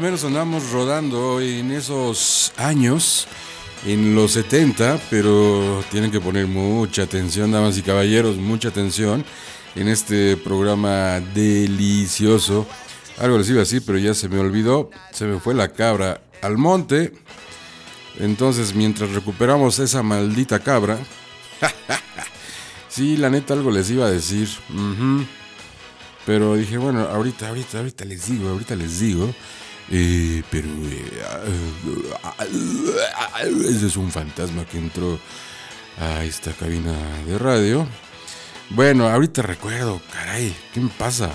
Menos 0.06 0.24
andamos 0.24 0.70
rodando 0.70 1.42
en 1.42 1.72
esos 1.72 2.54
años, 2.58 3.28
en 3.88 4.14
los 4.14 4.34
70, 4.34 5.00
pero 5.10 5.84
tienen 5.90 6.12
que 6.12 6.22
poner 6.22 6.46
mucha 6.46 7.02
atención, 7.02 7.52
damas 7.52 7.76
y 7.80 7.82
caballeros, 7.82 8.38
mucha 8.38 8.68
atención 8.68 9.26
en 9.74 9.88
este 9.88 10.38
programa 10.38 11.20
delicioso. 11.34 12.68
Algo 13.18 13.40
les 13.40 13.50
iba 13.50 13.58
a 13.58 13.60
decir, 13.62 13.82
pero 13.84 13.98
ya 13.98 14.14
se 14.14 14.30
me 14.30 14.38
olvidó, 14.38 14.92
se 15.12 15.26
me 15.26 15.40
fue 15.40 15.56
la 15.56 15.70
cabra 15.70 16.22
al 16.44 16.60
monte. 16.60 17.12
Entonces, 18.20 18.76
mientras 18.76 19.10
recuperamos 19.10 19.80
esa 19.80 20.04
maldita 20.04 20.60
cabra, 20.60 21.00
sí, 22.90 23.18
la 23.18 23.32
neta 23.32 23.56
algo 23.56 23.72
les 23.72 23.90
iba 23.90 24.06
a 24.06 24.12
decir. 24.12 24.50
Pero 26.28 26.56
dije, 26.58 26.78
bueno, 26.78 27.08
ahorita, 27.08 27.48
ahorita, 27.48 27.80
ahorita 27.80 28.06
les 28.06 28.28
digo, 28.28 28.50
ahorita 28.50 28.76
les 28.76 29.00
digo. 29.00 29.34
Eh, 29.92 30.44
pero 30.50 30.68
eh, 30.68 31.12
ese 33.70 33.88
es 33.88 33.98
un 33.98 34.12
fantasma 34.12 34.66
que 34.66 34.80
entró 34.80 35.20
a 36.00 36.24
esta 36.24 36.52
cabina 36.54 36.94
de 37.26 37.38
radio. 37.38 37.88
Bueno, 38.72 39.08
ahorita 39.08 39.42
recuerdo, 39.44 40.02
caray, 40.12 40.56
¿qué 40.74 40.80
me 40.80 40.90
pasa? 40.90 41.32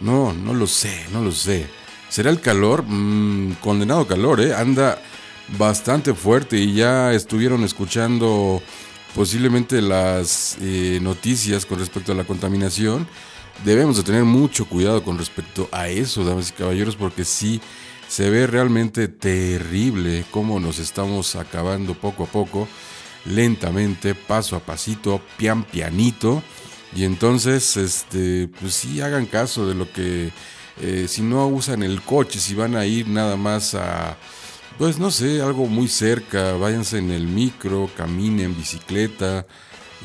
No, 0.00 0.32
no 0.32 0.54
lo 0.54 0.66
sé, 0.66 1.06
no 1.12 1.22
lo 1.22 1.32
sé. 1.32 1.66
¿Será 2.08 2.30
el 2.30 2.40
calor? 2.40 2.84
Mm, 2.86 3.54
condenado 3.60 4.06
calor, 4.06 4.40
¿eh? 4.40 4.54
Anda 4.54 5.02
bastante 5.56 6.14
fuerte 6.14 6.56
y 6.58 6.74
ya 6.74 7.12
estuvieron 7.12 7.64
escuchando 7.64 8.62
posiblemente 9.14 9.82
las 9.82 10.56
eh, 10.60 10.98
noticias 11.02 11.66
con 11.66 11.78
respecto 11.78 12.12
a 12.12 12.14
la 12.14 12.24
contaminación. 12.24 13.08
Debemos 13.64 13.96
de 13.96 14.04
tener 14.04 14.24
mucho 14.24 14.66
cuidado 14.66 15.02
con 15.02 15.18
respecto 15.18 15.68
a 15.72 15.88
eso, 15.88 16.24
damas 16.24 16.50
y 16.50 16.52
caballeros, 16.52 16.96
porque 16.96 17.24
sí 17.24 17.60
se 18.08 18.30
ve 18.30 18.46
realmente 18.46 19.08
terrible 19.08 20.24
cómo 20.30 20.60
nos 20.60 20.78
estamos 20.78 21.36
acabando 21.36 21.94
poco 21.94 22.24
a 22.24 22.26
poco, 22.26 22.68
lentamente, 23.24 24.14
paso 24.14 24.56
a 24.56 24.60
pasito, 24.60 25.20
pian 25.36 25.64
pianito. 25.64 26.42
Y 26.94 27.04
entonces, 27.04 27.76
este, 27.76 28.48
pues 28.60 28.74
sí, 28.74 29.00
hagan 29.00 29.26
caso 29.26 29.68
de 29.68 29.74
lo 29.74 29.92
que, 29.92 30.32
eh, 30.80 31.06
si 31.08 31.22
no 31.22 31.46
usan 31.48 31.82
el 31.82 32.00
coche, 32.00 32.38
si 32.38 32.54
van 32.54 32.76
a 32.76 32.86
ir 32.86 33.08
nada 33.08 33.36
más 33.36 33.74
a, 33.74 34.16
pues 34.78 34.98
no 34.98 35.10
sé, 35.10 35.42
algo 35.42 35.66
muy 35.66 35.88
cerca, 35.88 36.52
váyanse 36.52 36.98
en 36.98 37.10
el 37.10 37.26
micro, 37.26 37.90
caminen, 37.96 38.56
bicicleta, 38.56 39.46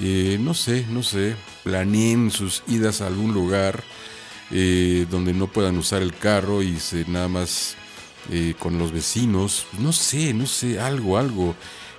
eh, 0.01 0.37
no 0.41 0.53
sé, 0.53 0.85
no 0.89 1.03
sé, 1.03 1.35
planeen 1.63 2.31
sus 2.31 2.63
idas 2.67 3.01
a 3.01 3.07
algún 3.07 3.33
lugar 3.33 3.83
eh, 4.51 5.07
donde 5.09 5.33
no 5.33 5.47
puedan 5.47 5.77
usar 5.77 6.01
el 6.01 6.15
carro 6.15 6.61
y 6.61 6.79
se 6.79 7.05
nada 7.07 7.27
más 7.27 7.75
eh, 8.29 8.53
con 8.59 8.77
los 8.77 8.91
vecinos, 8.91 9.65
no 9.79 9.91
sé, 9.91 10.33
no 10.33 10.45
sé, 10.45 10.79
algo, 10.79 11.17
algo. 11.17 11.55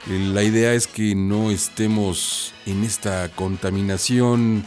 Eh, 0.08 0.30
La 0.32 0.42
idea 0.42 0.72
es 0.74 0.86
que 0.86 1.14
no 1.14 1.50
estemos 1.50 2.52
en 2.66 2.84
esta 2.84 3.28
contaminación 3.30 4.64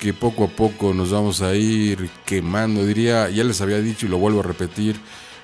que 0.00 0.12
poco 0.12 0.44
a 0.44 0.48
poco 0.48 0.92
nos 0.94 1.12
vamos 1.12 1.42
a 1.42 1.54
ir 1.54 2.10
quemando. 2.26 2.84
Diría, 2.84 3.30
ya 3.30 3.44
les 3.44 3.60
había 3.60 3.78
dicho 3.80 4.06
y 4.06 4.08
lo 4.08 4.18
vuelvo 4.18 4.40
a 4.40 4.42
repetir, 4.42 4.96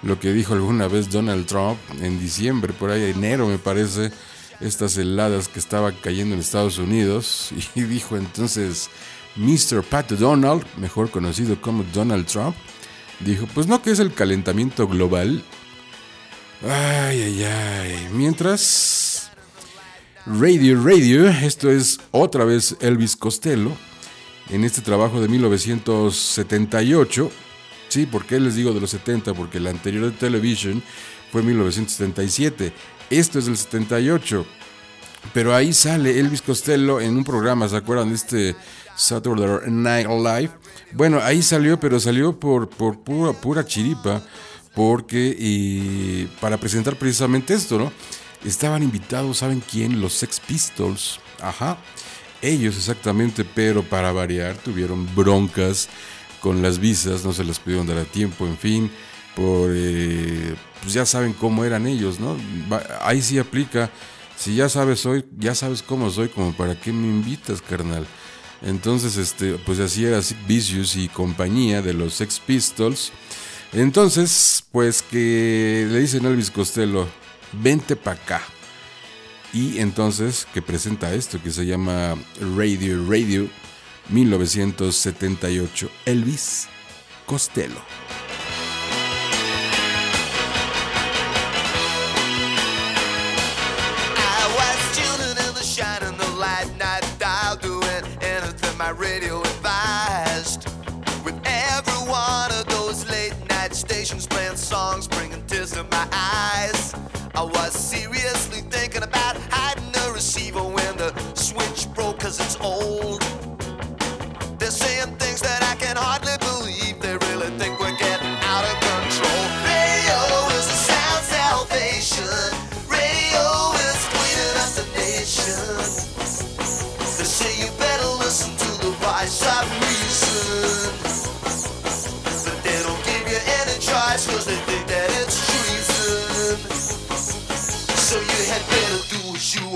lo 0.03 0.19
que 0.19 0.33
dijo 0.33 0.55
alguna 0.55 0.89
vez 0.89 1.11
Donald 1.11 1.47
Trump 1.47 1.79
en 2.03 2.21
diciembre, 2.21 2.73
por 2.73 2.91
ahí 2.91 3.11
enero 3.11 3.47
me 3.47 3.59
parece, 3.59 4.11
estas 4.61 4.97
heladas 4.97 5.49
que 5.49 5.59
estaban 5.59 5.95
cayendo 6.01 6.35
en 6.35 6.41
Estados 6.41 6.79
Unidos. 6.79 7.51
Y 7.75 7.81
dijo 7.83 8.17
entonces 8.17 8.91
Mr. 9.37 9.83
Pat 9.83 10.11
Donald, 10.13 10.65
mejor 10.77 11.11
conocido 11.11 11.61
como 11.61 11.85
Donald 11.93 12.27
Trump, 12.27 12.57
dijo, 13.21 13.47
pues 13.55 13.67
no 13.67 13.83
que 13.83 13.91
es 13.91 13.99
el 13.99 14.13
calentamiento 14.13 14.87
global. 14.89 15.43
Ay, 16.63 17.23
ay, 17.23 17.45
ay. 17.45 18.09
Mientras... 18.13 19.19
Radio 20.31 20.79
Radio, 20.83 21.27
esto 21.27 21.71
es 21.71 22.01
otra 22.11 22.45
vez 22.45 22.77
Elvis 22.81 23.17
Costello, 23.17 23.73
en 24.51 24.63
este 24.63 24.83
trabajo 24.83 25.23
de 25.23 25.29
1978. 25.29 27.31
Sí, 27.89 28.05
¿por 28.05 28.27
qué 28.27 28.39
les 28.39 28.55
digo 28.55 28.75
de 28.75 28.81
los 28.81 28.91
70? 28.91 29.33
Porque 29.33 29.57
el 29.57 29.67
anterior 29.67 30.05
de 30.05 30.11
Television 30.11 30.83
fue 31.33 31.43
1977. 31.43 32.75
Esto 33.11 33.39
es 33.39 33.47
del 33.47 33.57
78. 33.57 34.47
Pero 35.33 35.55
ahí 35.55 35.73
sale 35.73 36.19
Elvis 36.19 36.43
Costello 36.43 37.01
en 37.01 37.17
un 37.17 37.25
programa, 37.25 37.69
¿se 37.69 37.77
acuerdan 37.77 38.11
de 38.11 38.15
este 38.15 38.57
Saturday 38.97 39.71
Night 39.71 40.07
Live? 40.09 40.51
Bueno, 40.93 41.21
ahí 41.23 41.43
salió, 41.43 41.79
pero 41.79 42.01
salió 42.01 42.39
por, 42.39 42.69
por 42.69 43.01
pura, 43.01 43.33
pura 43.33 43.65
chiripa, 43.65 44.23
porque 44.75 45.37
eh, 45.39 46.29
para 46.41 46.57
presentar 46.57 46.97
precisamente 46.97 47.55
esto, 47.55 47.79
¿no? 47.79 47.93
Estaban 48.45 48.83
invitados, 48.83 49.39
¿saben 49.39 49.63
quién? 49.71 50.01
Los 50.01 50.15
Sex 50.15 50.41
Pistols. 50.41 51.21
Ajá. 51.41 51.79
Ellos 52.41 52.77
exactamente, 52.77 53.45
pero 53.45 53.83
para 53.83 54.13
variar 54.13 54.57
tuvieron 54.57 55.13
broncas 55.15 55.89
con 56.41 56.63
las 56.63 56.79
visas, 56.79 57.25
no 57.25 57.33
se 57.33 57.43
las 57.43 57.59
pudieron 57.59 57.87
dar 57.87 57.99
a 57.99 58.05
tiempo, 58.05 58.47
en 58.47 58.57
fin, 58.57 58.91
por, 59.35 59.71
eh, 59.75 60.55
pues 60.81 60.95
ya 60.95 61.07
saben 61.07 61.33
cómo 61.33 61.65
eran 61.65 61.87
ellos, 61.87 62.21
¿no? 62.21 62.37
Ahí 63.01 63.23
sí 63.23 63.39
aplica, 63.39 63.91
si 64.37 64.55
ya 64.55 64.69
sabes 64.69 65.01
soy, 65.01 65.25
ya 65.39 65.55
sabes 65.55 65.83
cómo 65.83 66.11
soy, 66.11 66.29
como 66.29 66.53
para 66.53 66.79
qué 66.79 66.93
me 66.93 67.07
invitas, 67.07 67.63
carnal. 67.63 68.07
Entonces, 68.63 69.17
este, 69.17 69.55
pues 69.65 69.79
así 69.79 70.05
era 70.05 70.21
Vicious 70.47 70.97
y 70.97 71.09
compañía 71.09 71.83
de 71.83 71.95
los 71.95 72.15
Sex 72.15 72.41
Pistols. 72.41 73.13
Entonces, 73.73 74.65
pues 74.73 75.03
que 75.03 75.87
le 75.91 76.01
dicen 76.01 76.25
a 76.27 76.29
Elvis 76.31 76.51
Costello, 76.51 77.07
vente 77.53 77.97
para 77.97 78.21
acá. 78.21 78.43
Y 79.53 79.79
entonces 79.79 80.47
que 80.53 80.61
presenta 80.61 81.15
esto 81.15 81.43
que 81.43 81.51
se 81.51 81.65
llama 81.65 82.17
Radio 82.57 83.05
Radio 83.09 83.49
1978. 84.11 85.91
Elvis 86.07 86.69
Costello. 87.27 88.08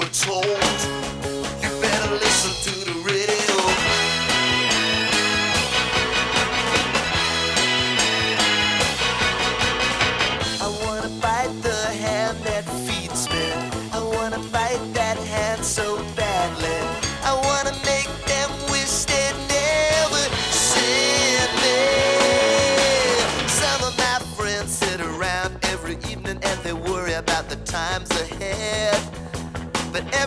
Were 0.03 0.09
told. 0.09 1.12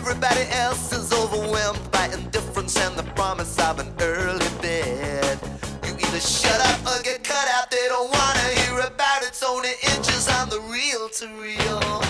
Everybody 0.08 0.46
else 0.52 0.92
is 0.92 1.12
overwhelmed 1.12 1.90
by 1.90 2.06
indifference 2.14 2.78
and 2.78 2.96
the 2.96 3.02
promise 3.14 3.58
of 3.58 3.80
an 3.80 3.92
early 3.98 4.46
bed. 4.62 5.36
You 5.84 5.94
either 5.94 6.20
shut 6.20 6.60
up 6.60 6.78
or 6.86 7.02
get 7.02 7.24
cut 7.24 7.48
out. 7.48 7.72
They 7.72 7.88
don't 7.88 8.08
wanna 8.14 8.48
hear 8.60 8.78
about 8.86 9.22
it. 9.22 9.30
It's 9.34 9.42
only 9.42 9.74
inches 9.94 10.28
on 10.28 10.48
the 10.48 10.60
reel 10.70 11.08
to 11.08 11.26
reel. 11.42 12.04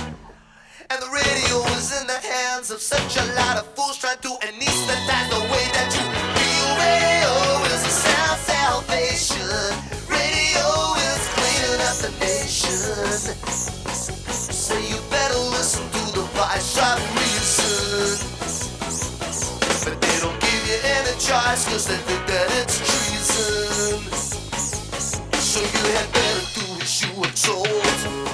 And 0.91 1.01
the 1.01 1.09
radio 1.09 1.57
is 1.73 1.99
in 1.99 2.07
the 2.07 2.21
hands 2.21 2.71
of 2.71 2.83
such 2.83 3.17
a 3.17 3.25
lot 3.33 3.57
of 3.57 3.65
fools 3.75 3.97
trying 3.97 4.19
to 4.19 4.33
anesthetize 4.45 5.31
the 5.33 5.41
way 5.49 5.65
that 5.77 5.89
you 5.97 6.05
feel. 6.37 6.69
Radio 6.85 7.33
is 7.73 7.81
a 7.81 7.95
sound 8.05 8.41
salvation. 8.45 9.49
Radio 10.13 10.69
is 11.01 11.23
cleaning 11.33 11.81
up 11.89 11.97
the 12.05 12.13
nation. 12.21 12.77
So 14.53 14.75
you 14.77 15.01
better 15.09 15.39
listen 15.57 15.83
to 15.97 16.13
the 16.13 16.27
voice 16.37 16.77
of 16.77 17.16
choice 21.47 21.69
cause 21.69 21.87
they 21.87 21.97
think 21.97 22.27
that 22.27 22.49
it's 22.61 22.79
treason. 22.79 24.01
So 25.39 25.61
you 25.61 25.95
had 25.95 26.13
better 26.13 26.45
do 26.55 26.83
as 26.83 27.03
you 27.03 27.21
were 27.21 27.35
told. 27.35 28.26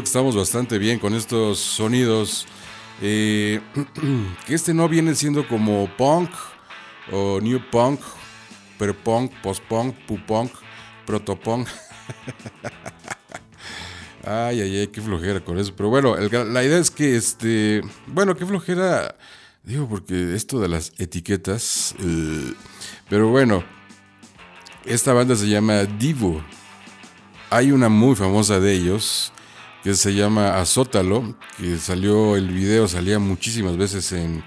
Que 0.00 0.06
estamos 0.06 0.36
bastante 0.36 0.78
bien 0.78 0.98
con 0.98 1.14
estos 1.14 1.58
sonidos. 1.58 2.46
Eh, 3.02 3.60
que 4.46 4.54
este 4.54 4.72
no 4.74 4.88
viene 4.88 5.14
siendo 5.14 5.46
como 5.46 5.88
punk 5.96 6.30
o 7.12 7.40
new 7.40 7.60
punk, 7.70 8.00
pero 8.78 8.94
punk, 8.94 9.32
post-punk, 9.42 9.94
pu-punk, 10.06 10.50
proto-punk. 11.06 11.68
Ay, 14.28 14.60
ay, 14.60 14.78
ay, 14.78 14.86
qué 14.88 15.00
flojera 15.00 15.38
con 15.38 15.56
eso. 15.56 15.72
Pero 15.76 15.88
bueno, 15.88 16.16
la 16.16 16.64
idea 16.64 16.78
es 16.78 16.90
que, 16.90 17.14
este, 17.14 17.80
bueno, 18.08 18.34
qué 18.34 18.44
flojera, 18.44 19.14
digo, 19.62 19.88
porque 19.88 20.34
esto 20.34 20.58
de 20.58 20.66
las 20.66 20.92
etiquetas, 20.98 21.94
eh, 22.00 22.52
pero 23.08 23.28
bueno, 23.28 23.62
esta 24.84 25.12
banda 25.12 25.36
se 25.36 25.48
llama 25.48 25.84
Divo. 25.84 26.42
Hay 27.50 27.70
una 27.70 27.88
muy 27.88 28.16
famosa 28.16 28.58
de 28.58 28.72
ellos 28.72 29.32
que 29.86 29.94
se 29.94 30.12
llama 30.12 30.60
Azótalo, 30.60 31.36
que 31.56 31.78
salió, 31.78 32.34
el 32.34 32.48
video 32.48 32.88
salía 32.88 33.20
muchísimas 33.20 33.76
veces 33.76 34.10
en, 34.10 34.42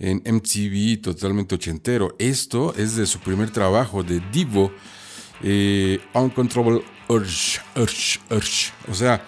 en 0.00 0.20
MTV, 0.26 1.00
totalmente 1.00 1.54
ochentero. 1.54 2.16
Esto 2.18 2.74
es 2.76 2.96
de 2.96 3.06
su 3.06 3.20
primer 3.20 3.52
trabajo, 3.52 4.02
de 4.02 4.20
Divo, 4.32 4.72
eh, 5.44 6.00
Uncontrollable 6.12 6.82
Urge, 7.06 7.60
Urge, 7.76 8.18
Urge. 8.30 8.72
O 8.88 8.94
sea, 8.94 9.24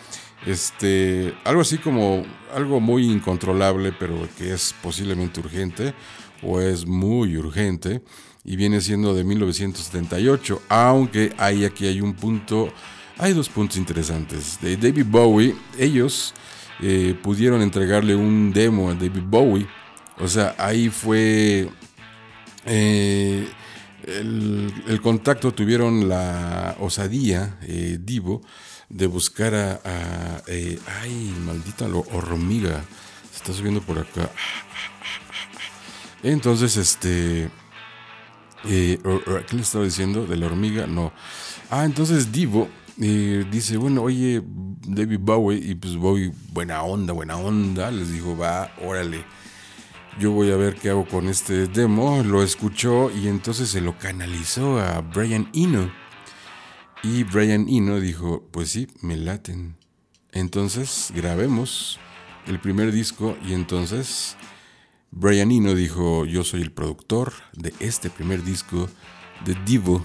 este, 0.47 1.33
algo 1.45 1.61
así 1.61 1.79
como 1.79 2.25
algo 2.53 2.81
muy 2.81 3.09
incontrolable, 3.09 3.93
pero 3.93 4.29
que 4.37 4.53
es 4.53 4.75
posiblemente 4.83 5.39
urgente 5.39 5.95
o 6.43 6.61
es 6.61 6.85
muy 6.89 7.37
urgente 7.37 8.03
y 8.43 8.57
viene 8.57 8.81
siendo 8.81 9.15
de 9.15 9.23
1978, 9.23 10.61
aunque 10.69 11.33
hay 11.39 11.65
aquí 11.65 11.87
hay 11.87 12.01
un 12.01 12.15
punto, 12.15 12.73
hay 13.19 13.33
dos 13.33 13.49
puntos 13.49 13.77
interesantes. 13.77 14.59
De 14.61 14.77
David 14.77 15.07
Bowie, 15.09 15.55
ellos 15.79 16.35
eh, 16.81 17.15
pudieron 17.23 17.63
entregarle 17.63 18.15
un 18.15 18.53
demo 18.53 18.91
a 18.91 18.95
David 18.95 19.23
Bowie, 19.25 19.67
o 20.19 20.29
sea, 20.29 20.55
ahí 20.59 20.89
fue 20.89 21.69
eh, 22.67 23.49
el, 24.07 25.01
contacto, 25.03 25.53
tuvieron 25.53 26.09
la 26.09 26.77
osadía, 26.81 27.59
eh, 27.63 27.99
Divo, 28.01 28.43
de 28.89 29.07
buscar 29.07 29.55
a, 29.55 30.43
eh, 30.47 30.79
ay, 31.01 31.35
maldita 31.47 31.89
lo- 31.89 32.05
hormiga, 32.13 32.85
se 33.31 33.37
está 33.39 33.53
subiendo 33.53 33.81
por 33.81 33.99
acá. 33.99 34.29
Entonces, 36.23 36.77
este, 36.77 37.49
eh, 38.65 38.99
¿qué 39.49 39.57
le 39.57 39.63
estaba 39.63 39.85
diciendo? 39.85 40.27
¿De 40.27 40.37
la 40.37 40.47
hormiga? 40.47 40.87
No. 40.87 41.13
Ah, 41.71 41.85
entonces 41.85 42.31
Divo 42.33 42.69
eh, 43.01 43.45
dice, 43.51 43.77
bueno, 43.77 44.03
oye, 44.03 44.43
David 44.87 45.21
Bowie, 45.21 45.59
y 45.59 45.75
pues 45.75 45.97
Bowie, 45.97 46.33
buena 46.53 46.83
onda, 46.83 47.13
buena 47.13 47.37
onda, 47.37 47.91
les 47.91 48.13
dijo, 48.13 48.37
va, 48.37 48.73
órale, 48.83 49.25
yo 50.19 50.33
voy 50.33 50.51
a 50.51 50.57
ver 50.57 50.75
qué 50.75 50.91
hago 50.91 51.07
con 51.07 51.29
este 51.29 51.67
demo, 51.69 52.23
lo 52.23 52.43
escuchó 52.43 53.11
y 53.11 53.29
entonces 53.29 53.71
se 53.71 53.81
lo 53.81 53.97
canalizó 53.99 54.79
a 54.79 55.01
Brian 55.01 55.49
Eno. 55.55 55.91
Y 57.03 57.25
Brian 57.25 57.67
Eno 57.69 57.99
dijo, 57.99 58.47
pues 58.53 58.71
sí, 58.71 58.89
me 59.01 59.17
laten. 59.17 59.77
Entonces 60.31 61.13
grabemos 61.15 61.99
el 62.47 62.61
primer 62.61 62.93
disco 62.93 63.37
y 63.47 63.55
entonces 63.55 64.37
Brian 65.11 65.51
Eno 65.51 65.75
dijo, 65.75 66.27
yo 66.27 66.45
soy 66.45 66.63
el 66.63 66.73
productor 66.73 67.33
de 67.55 67.73
este 67.81 68.11
primer 68.11 68.45
disco 68.45 68.89
de 69.45 69.55
Divo. 69.67 70.05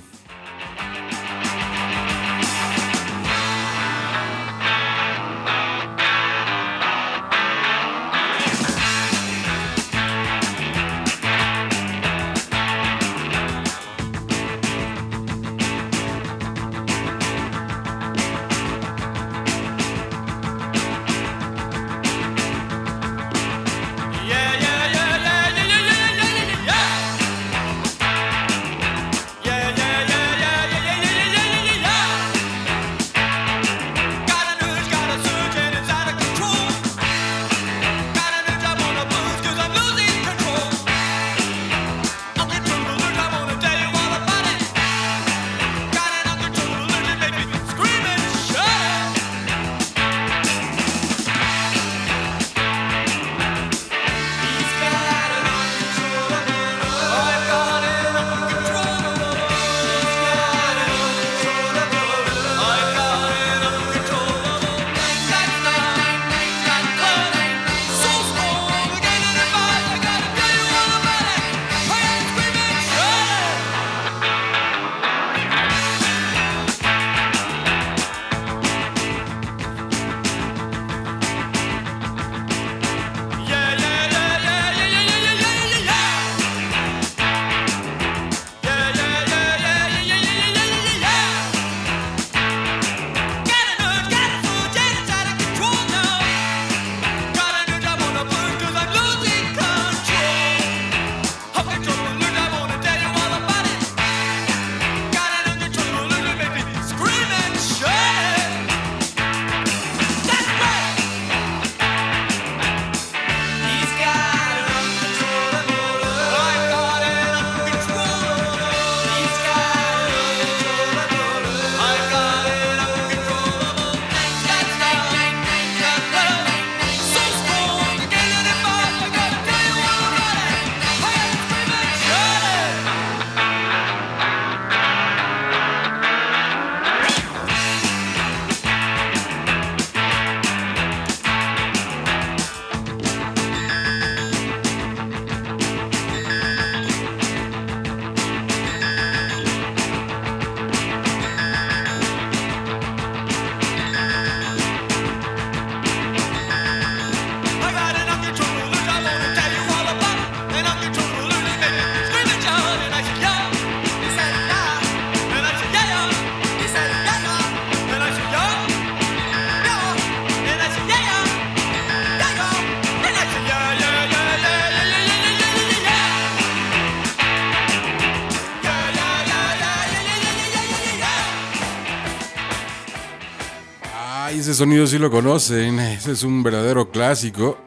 Sonido 184.58 184.88
sí 184.88 184.98
lo 184.98 185.12
conocen, 185.12 185.80
ese 185.80 186.14
es 186.14 186.24
un 186.24 186.42
verdadero 186.42 186.90
clásico. 186.90 187.60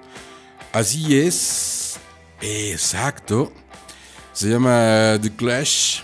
Así 0.72 1.16
es, 1.18 2.01
exacto. 2.41 3.53
Se 4.32 4.49
llama 4.49 5.16
The 5.22 5.30
Clash. 5.30 6.01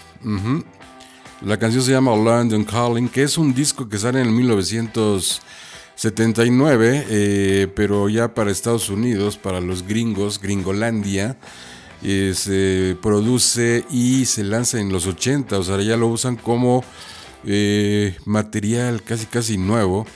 La 1.42 1.58
canción 1.58 1.82
se 1.82 1.90
llama 1.90 2.14
London 2.14 2.62
Calling, 2.64 3.08
que 3.08 3.24
es 3.24 3.36
un 3.36 3.52
disco 3.52 3.88
que 3.88 3.98
sale 3.98 4.20
en 4.20 4.32
1979, 4.34 7.04
eh, 7.08 7.66
pero 7.74 8.08
ya 8.08 8.32
para 8.32 8.52
Estados 8.52 8.88
Unidos, 8.88 9.36
para 9.36 9.60
los 9.60 9.82
gringos, 9.86 10.40
Gringolandia. 10.40 11.36
eh, 12.02 12.32
se 12.34 12.96
produce 13.02 13.84
y 13.90 14.26
se 14.26 14.44
lanza 14.44 14.78
en 14.80 14.92
los 14.92 15.06
80, 15.06 15.58
o 15.58 15.62
sea, 15.64 15.80
ya 15.80 15.96
lo 15.96 16.08
usan 16.08 16.36
como 16.36 16.84
eh, 17.44 18.16
material 18.24 19.02
casi 19.02 19.26
casi 19.26 19.56
nuevo, 19.56 20.06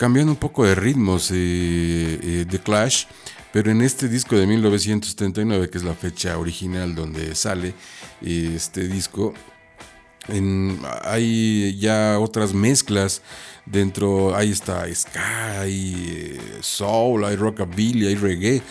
cambiando 0.00 0.32
un 0.32 0.38
poco 0.38 0.64
de 0.64 0.74
ritmos 0.74 1.30
eh, 1.30 1.34
eh, 1.36 2.46
de 2.48 2.58
Clash, 2.58 3.04
pero 3.52 3.70
en 3.70 3.82
este 3.82 4.08
disco 4.08 4.34
de 4.34 4.46
1979, 4.46 5.68
que 5.68 5.76
es 5.76 5.84
la 5.84 5.92
fecha 5.92 6.38
original 6.38 6.94
donde 6.94 7.34
sale 7.34 7.74
eh, 8.22 8.52
este 8.56 8.88
disco, 8.88 9.34
hay 11.04 11.76
ya 11.78 12.18
otras 12.18 12.54
mezclas. 12.54 13.20
Dentro, 13.66 14.34
ahí 14.34 14.50
está 14.50 14.86
ska, 14.92 15.60
hay 15.60 16.06
eh, 16.08 16.58
soul, 16.60 17.26
hay 17.26 17.36
rockabilly, 17.36 18.06
hay 18.06 18.14
reggae, 18.14 18.62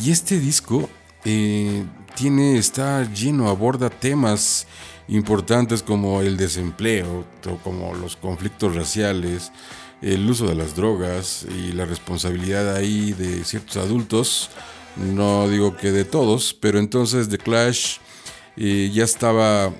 y 0.00 0.12
este 0.12 0.38
disco 0.38 0.88
eh, 1.24 1.84
tiene, 2.14 2.58
está 2.58 3.12
lleno, 3.12 3.48
aborda 3.48 3.90
temas 3.90 4.68
importantes 5.08 5.82
como 5.82 6.22
el 6.22 6.36
desempleo, 6.36 7.24
como 7.64 7.92
los 7.94 8.14
conflictos 8.14 8.76
raciales, 8.76 9.50
el 10.14 10.30
uso 10.30 10.46
de 10.46 10.54
las 10.54 10.76
drogas 10.76 11.46
y 11.50 11.72
la 11.72 11.84
responsabilidad 11.84 12.76
ahí 12.76 13.12
de 13.12 13.44
ciertos 13.44 13.76
adultos, 13.76 14.50
no 14.96 15.48
digo 15.48 15.76
que 15.76 15.90
de 15.90 16.04
todos, 16.04 16.54
pero 16.54 16.78
entonces 16.78 17.28
The 17.28 17.38
Clash 17.38 17.96
eh, 18.56 18.90
ya 18.92 19.04
estaba 19.04 19.72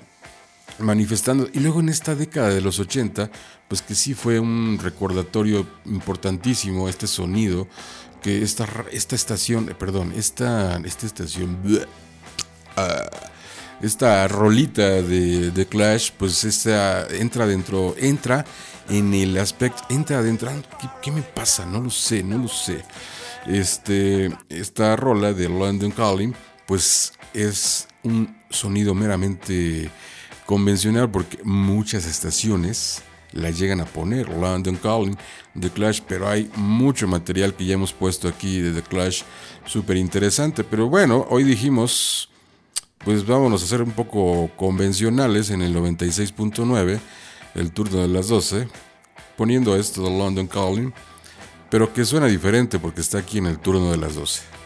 manifestando. 0.79 1.47
Y 1.53 1.59
luego 1.61 1.79
en 1.79 1.89
esta 1.89 2.13
década 2.13 2.49
de 2.49 2.59
los 2.59 2.79
80, 2.79 3.31
pues 3.69 3.81
que 3.81 3.95
sí 3.95 4.13
fue 4.13 4.39
un 4.39 4.77
recordatorio 4.81 5.65
importantísimo 5.85 6.89
este 6.89 7.07
sonido, 7.07 7.67
que 8.21 8.43
esta, 8.43 8.67
esta 8.91 9.15
estación, 9.15 9.69
eh, 9.69 9.75
perdón, 9.75 10.11
esta, 10.15 10.77
esta 10.83 11.05
estación, 11.05 11.57
ah, 12.75 13.09
esta 13.81 14.27
rolita 14.27 15.01
de, 15.01 15.51
de 15.51 15.65
Clash, 15.65 16.11
pues 16.17 16.43
esta 16.43 17.07
entra 17.07 17.45
dentro, 17.45 17.95
entra 17.97 18.45
en 18.89 19.13
el 19.13 19.37
aspecto, 19.37 19.83
entra 19.89 20.19
adentro, 20.19 20.49
¿qué, 20.79 20.87
qué 21.01 21.11
me 21.11 21.21
pasa? 21.21 21.65
No 21.65 21.81
lo 21.81 21.89
sé, 21.89 22.23
no 22.23 22.37
lo 22.37 22.47
sé. 22.47 22.83
Este, 23.45 24.35
esta 24.49 24.95
rola 24.95 25.33
de 25.33 25.47
London 25.49 25.91
Calling, 25.91 26.33
pues 26.65 27.13
es 27.33 27.87
un 28.03 28.35
sonido 28.49 28.93
meramente 28.93 29.89
convencional 30.45 31.09
porque 31.09 31.39
muchas 31.43 32.05
estaciones 32.05 33.03
la 33.33 33.51
llegan 33.51 33.81
a 33.81 33.85
poner, 33.85 34.29
London 34.29 34.77
Calling, 34.77 35.17
The 35.59 35.69
Clash, 35.69 36.01
pero 36.07 36.27
hay 36.27 36.49
mucho 36.55 37.07
material 37.07 37.53
que 37.53 37.65
ya 37.65 37.73
hemos 37.73 37.93
puesto 37.93 38.27
aquí 38.27 38.59
de 38.59 38.71
The 38.71 38.87
Clash, 38.87 39.23
súper 39.65 39.97
interesante, 39.97 40.63
pero 40.63 40.87
bueno, 40.87 41.25
hoy 41.29 41.43
dijimos, 41.43 42.26
pues 43.07 43.25
vámonos 43.25 43.63
a 43.63 43.67
ser 43.67 43.81
un 43.81 43.91
poco 43.91 44.51
convencionales 44.57 45.49
en 45.49 45.61
el 45.61 45.73
96.9, 45.73 46.99
el 47.55 47.71
turno 47.71 48.01
de 48.01 48.09
las 48.09 48.27
12, 48.27 48.67
poniendo 49.37 49.77
esto 49.77 50.03
de 50.03 50.09
London 50.09 50.45
Calling, 50.45 50.93
pero 51.69 51.93
que 51.93 52.03
suena 52.03 52.25
diferente 52.25 52.79
porque 52.79 52.99
está 52.99 53.19
aquí 53.19 53.37
en 53.37 53.45
el 53.45 53.59
turno 53.59 53.91
de 53.91 53.97
las 53.97 54.15
12. 54.15 54.56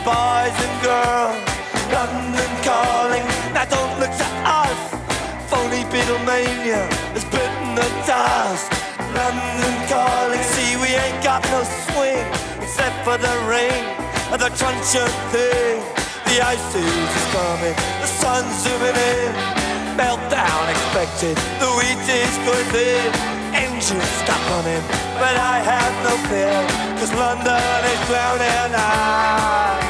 You 0.00 0.06
boys 0.06 0.56
and 0.64 0.76
girls. 0.82 1.36
London 1.92 2.50
calling, 2.64 3.24
now 3.52 3.64
don't 3.64 3.94
look 4.00 4.10
to 4.10 4.28
us. 4.44 4.78
Phony 5.50 5.82
Beatlemania 5.92 6.86
has 7.12 7.24
bitten 7.24 7.74
the 7.74 7.88
dust. 8.06 8.70
London 9.12 9.74
calling, 9.88 10.42
see 10.54 10.76
we 10.76 10.94
ain't 10.94 11.22
got 11.22 11.42
no 11.50 11.62
swing 11.90 12.24
except 12.62 12.96
for 13.04 13.18
the 13.18 13.34
rain 13.48 13.84
and 14.32 14.40
the 14.40 14.50
truncheon 14.56 15.10
thing. 15.34 15.82
The 16.26 16.38
ice 16.40 16.76
age 16.76 17.12
is 17.20 17.26
coming, 17.34 17.76
the 18.00 18.06
sun's 18.06 18.54
zooming 18.62 18.96
in. 18.96 19.32
Meltdown 19.98 20.64
expected, 20.70 21.36
the 21.58 21.68
wheat 21.76 22.00
is 22.08 22.34
good 22.46 22.66
thin. 22.72 23.10
Engines 23.52 24.10
stop 24.22 24.40
running, 24.50 24.84
but 25.18 25.34
I 25.36 25.58
have 25.58 25.94
no 26.06 26.14
fear, 26.30 26.56
cause 26.98 27.12
London 27.14 27.84
is 27.92 28.00
drowning. 28.06 28.72
I 28.78 29.89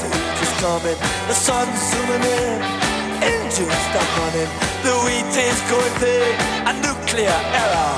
coming, 0.61 0.97
the 1.27 1.33
sun's 1.33 1.81
zooming 1.89 2.21
in, 2.21 2.61
engines 3.25 3.81
stop 3.89 4.09
running, 4.19 4.51
the 4.85 4.93
wheat 5.03 5.33
is 5.33 5.59
going 5.71 5.93
thick, 5.97 6.37
a 6.69 6.73
nuclear 6.85 7.39
error. 7.61 7.93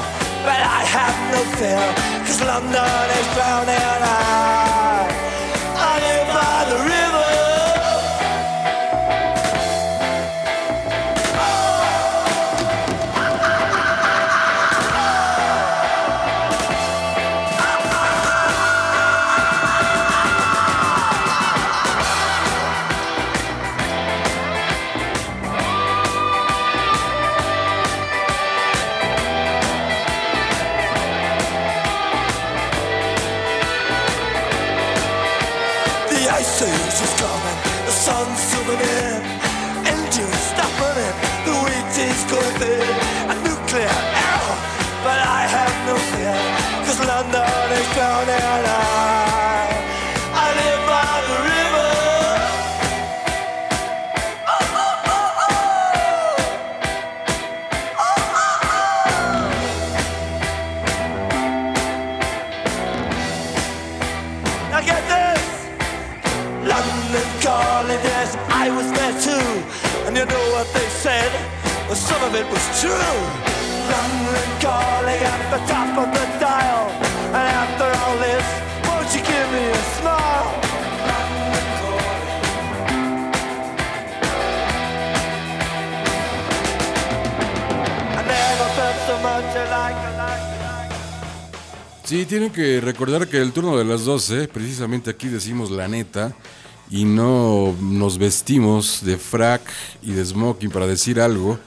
But 0.47 0.61
I 0.79 0.81
have 0.95 1.17
no 1.35 1.41
fear, 1.59 1.85
cause 2.25 2.41
London 2.41 3.09
is 3.19 3.27
drowning. 3.35 4.01
I, 4.01 4.72
some 71.95 72.23
of 72.23 72.35
it 72.35 72.45
was 72.51 72.81
true. 72.81 72.91
London 73.91 74.49
calling 74.61 75.21
at 75.33 75.41
the 75.51 75.59
top 75.71 75.97
of 75.97 76.13
the 76.13 76.39
dial. 76.39 76.62
Sí, 92.13 92.27
tienen 92.27 92.51
que 92.51 92.79
recordar 92.79 93.27
que 93.27 93.41
el 93.41 93.53
turno 93.53 93.75
de 93.75 93.83
las 93.83 94.05
12, 94.05 94.47
precisamente 94.47 95.09
aquí 95.09 95.29
decimos 95.29 95.71
la 95.71 95.87
neta, 95.87 96.31
y 96.91 97.05
no 97.05 97.75
nos 97.81 98.19
vestimos 98.19 99.03
de 99.03 99.17
frac 99.17 99.63
y 100.03 100.11
de 100.11 100.23
smoking 100.23 100.69
para 100.69 100.85
decir 100.85 101.19
algo. 101.19 101.57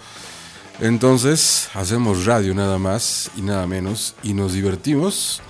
Entonces, 0.78 1.68
hacemos 1.74 2.26
radio 2.26 2.54
nada 2.54 2.78
más 2.78 3.28
y 3.36 3.42
nada 3.42 3.66
menos, 3.66 4.14
y 4.22 4.34
nos 4.34 4.52
divertimos. 4.52 5.42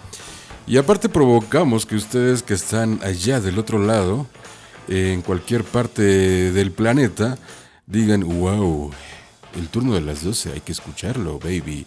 Y 0.67 0.79
aparte 0.79 1.11
provocamos 1.11 1.85
que 1.85 1.97
ustedes 1.97 2.43
que 2.43 2.55
están 2.55 2.99
allá 3.03 3.39
del 3.39 3.59
otro 3.59 3.79
lado, 3.79 4.27
en 4.89 5.21
cualquier 5.21 5.63
parte 5.63 6.01
del 6.53 6.73
planeta, 6.73 7.37
digan, 7.87 8.23
wow, 8.23 8.93
el 9.59 9.69
turno 9.69 9.93
de 9.93 10.01
las 10.01 10.25
12 10.25 10.55
hay 10.55 10.61
que 10.63 10.73
escucharlo, 10.73 11.39
baby. 11.39 11.85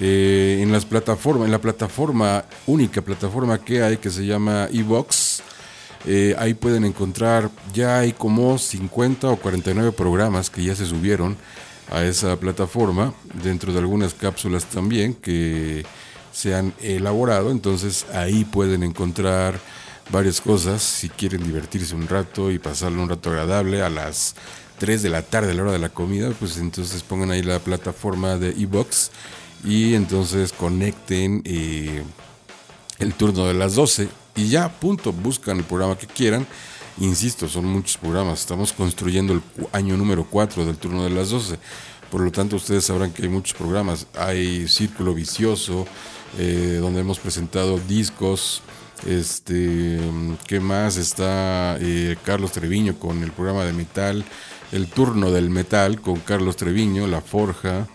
Eh, 0.00 0.60
en 0.62 0.70
las 0.70 0.84
plataformas, 0.84 1.46
en 1.46 1.52
la 1.52 1.60
plataforma, 1.60 2.44
única 2.66 3.02
plataforma 3.02 3.58
que 3.58 3.82
hay 3.82 3.96
que 3.96 4.10
se 4.10 4.24
llama 4.24 4.68
Evox, 4.72 5.42
eh, 6.06 6.36
ahí 6.38 6.54
pueden 6.54 6.84
encontrar, 6.84 7.50
ya 7.74 7.98
hay 7.98 8.12
como 8.12 8.58
50 8.58 9.28
o 9.28 9.36
49 9.36 9.90
programas 9.92 10.50
que 10.50 10.62
ya 10.62 10.76
se 10.76 10.86
subieron 10.86 11.36
a 11.90 12.04
esa 12.04 12.36
plataforma, 12.36 13.12
dentro 13.42 13.72
de 13.72 13.80
algunas 13.80 14.14
cápsulas 14.14 14.66
también 14.66 15.14
que 15.14 15.84
se 16.32 16.54
han 16.54 16.72
elaborado, 16.80 17.50
entonces 17.50 18.06
ahí 18.14 18.44
pueden 18.44 18.84
encontrar 18.84 19.58
varias 20.10 20.40
cosas 20.40 20.82
si 20.82 21.08
quieren 21.08 21.42
divertirse 21.42 21.96
un 21.96 22.06
rato 22.06 22.52
y 22.52 22.60
pasarle 22.60 23.00
un 23.00 23.08
rato 23.08 23.30
agradable 23.30 23.82
a 23.82 23.90
las 23.90 24.36
3 24.78 25.02
de 25.02 25.10
la 25.10 25.22
tarde 25.22 25.50
a 25.50 25.54
la 25.54 25.62
hora 25.62 25.72
de 25.72 25.80
la 25.80 25.88
comida, 25.88 26.30
pues 26.38 26.56
entonces 26.58 27.02
pongan 27.02 27.32
ahí 27.32 27.42
la 27.42 27.58
plataforma 27.58 28.36
de 28.36 28.50
Evox 28.50 29.10
y 29.64 29.94
entonces 29.94 30.52
conecten 30.52 31.42
eh, 31.44 32.02
el 32.98 33.14
turno 33.14 33.46
de 33.46 33.54
las 33.54 33.74
12 33.74 34.08
y 34.36 34.48
ya, 34.48 34.68
punto, 34.68 35.12
buscan 35.12 35.58
el 35.58 35.64
programa 35.64 35.98
que 35.98 36.06
quieran. 36.06 36.46
Insisto, 37.00 37.48
son 37.48 37.64
muchos 37.66 37.96
programas, 37.96 38.40
estamos 38.40 38.72
construyendo 38.72 39.32
el 39.32 39.42
año 39.72 39.96
número 39.96 40.24
4 40.28 40.64
del 40.64 40.76
turno 40.76 41.04
de 41.04 41.10
las 41.10 41.30
12. 41.30 41.58
Por 42.10 42.22
lo 42.22 42.32
tanto, 42.32 42.56
ustedes 42.56 42.84
sabrán 42.84 43.12
que 43.12 43.22
hay 43.22 43.28
muchos 43.28 43.56
programas. 43.56 44.06
Hay 44.16 44.66
Círculo 44.68 45.12
Vicioso, 45.12 45.86
eh, 46.38 46.78
donde 46.80 47.00
hemos 47.00 47.18
presentado 47.18 47.78
discos. 47.78 48.62
Este, 49.06 50.00
¿qué 50.46 50.60
más? 50.60 50.96
Está 50.96 51.76
eh, 51.80 52.16
Carlos 52.24 52.52
Treviño 52.52 52.98
con 52.98 53.22
el 53.22 53.32
programa 53.32 53.64
de 53.64 53.72
metal. 53.72 54.24
El 54.72 54.86
turno 54.86 55.30
del 55.30 55.50
metal 55.50 56.00
con 56.00 56.20
Carlos 56.20 56.56
Treviño, 56.56 57.06
La 57.06 57.20
Forja. 57.20 57.86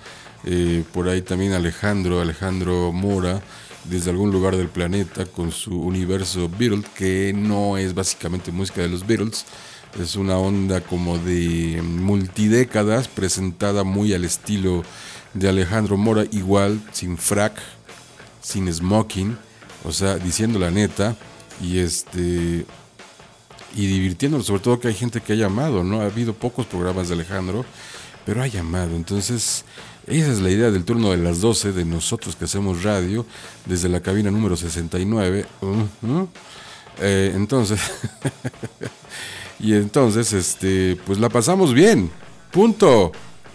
Eh, 0.45 0.83
por 0.93 1.07
ahí 1.07 1.21
también 1.21 1.53
Alejandro, 1.53 2.21
Alejandro 2.21 2.91
Mora, 2.91 3.41
desde 3.85 4.11
algún 4.11 4.31
lugar 4.31 4.55
del 4.55 4.69
planeta 4.69 5.25
con 5.25 5.51
su 5.51 5.79
universo 5.79 6.49
Beatles, 6.49 6.85
que 6.95 7.33
no 7.35 7.77
es 7.77 7.93
básicamente 7.93 8.51
música 8.51 8.81
de 8.81 8.89
los 8.89 9.05
Beatles, 9.05 9.45
es 10.01 10.15
una 10.15 10.37
onda 10.37 10.81
como 10.81 11.17
de 11.17 11.81
multidécadas, 11.83 13.07
presentada 13.07 13.83
muy 13.83 14.13
al 14.13 14.25
estilo 14.25 14.83
de 15.33 15.49
Alejandro 15.49 15.97
Mora, 15.97 16.25
igual 16.31 16.81
sin 16.91 17.17
frac, 17.17 17.61
sin 18.41 18.71
smoking, 18.71 19.37
o 19.83 19.91
sea, 19.91 20.17
diciendo 20.17 20.59
la 20.59 20.71
neta, 20.71 21.15
y 21.61 21.79
este 21.79 22.65
y 23.75 23.87
divirtiéndonos, 23.87 24.45
sobre 24.45 24.61
todo 24.61 24.79
que 24.79 24.87
hay 24.87 24.93
gente 24.93 25.21
que 25.21 25.33
ha 25.33 25.35
llamado, 25.35 25.83
¿no? 25.83 26.01
Ha 26.01 26.05
habido 26.05 26.33
pocos 26.33 26.65
programas 26.65 27.07
de 27.07 27.15
Alejandro, 27.15 27.65
pero 28.25 28.41
ha 28.41 28.47
llamado. 28.47 28.95
Entonces, 28.95 29.65
esa 30.07 30.31
es 30.31 30.41
la 30.41 30.49
idea 30.49 30.69
del 30.69 30.83
turno 30.83 31.11
de 31.11 31.17
las 31.17 31.39
12 31.39 31.71
de 31.71 31.85
nosotros 31.85 32.35
que 32.35 32.45
hacemos 32.45 32.83
radio 32.83 33.25
desde 33.65 33.87
la 33.89 34.01
cabina 34.01 34.31
número 34.31 34.57
69. 34.57 35.45
Ujú. 35.61 36.27
Eh, 36.99 37.31
entonces, 37.35 37.79
y 39.59 39.73
entonces, 39.73 40.33
este, 40.33 40.97
pues 41.05 41.19
la 41.19 41.29
pasamos 41.29 41.73
bien. 41.73 42.11
Punto. 42.51 43.11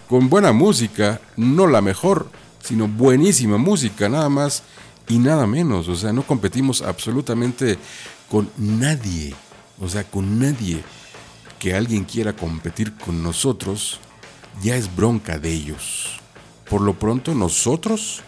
Con 0.08 0.30
buena 0.30 0.52
música, 0.52 1.20
no 1.36 1.66
la 1.66 1.82
mejor, 1.82 2.30
sino 2.62 2.88
buenísima 2.88 3.58
música, 3.58 4.08
nada 4.08 4.30
más 4.30 4.62
y 5.06 5.18
nada 5.18 5.46
menos. 5.46 5.86
O 5.88 5.96
sea, 5.96 6.14
no 6.14 6.22
competimos 6.22 6.80
absolutamente 6.80 7.76
con 8.30 8.50
nadie. 8.56 9.34
O 9.78 9.86
sea, 9.86 10.04
con 10.04 10.40
nadie 10.40 10.82
que 11.58 11.74
alguien 11.74 12.04
quiera 12.04 12.32
competir 12.32 12.94
con 12.94 13.22
nosotros, 13.22 14.00
ya 14.62 14.76
es 14.76 14.94
bronca 14.96 15.38
de 15.38 15.52
ellos. 15.52 16.17
Por 16.70 16.82
lo 16.82 16.98
pronto, 16.98 17.34
nosotros, 17.34 18.20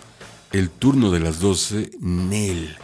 el 0.52 0.70
turno 0.70 1.10
de 1.10 1.20
las 1.20 1.40
12, 1.40 1.90
Nel. 2.00 2.76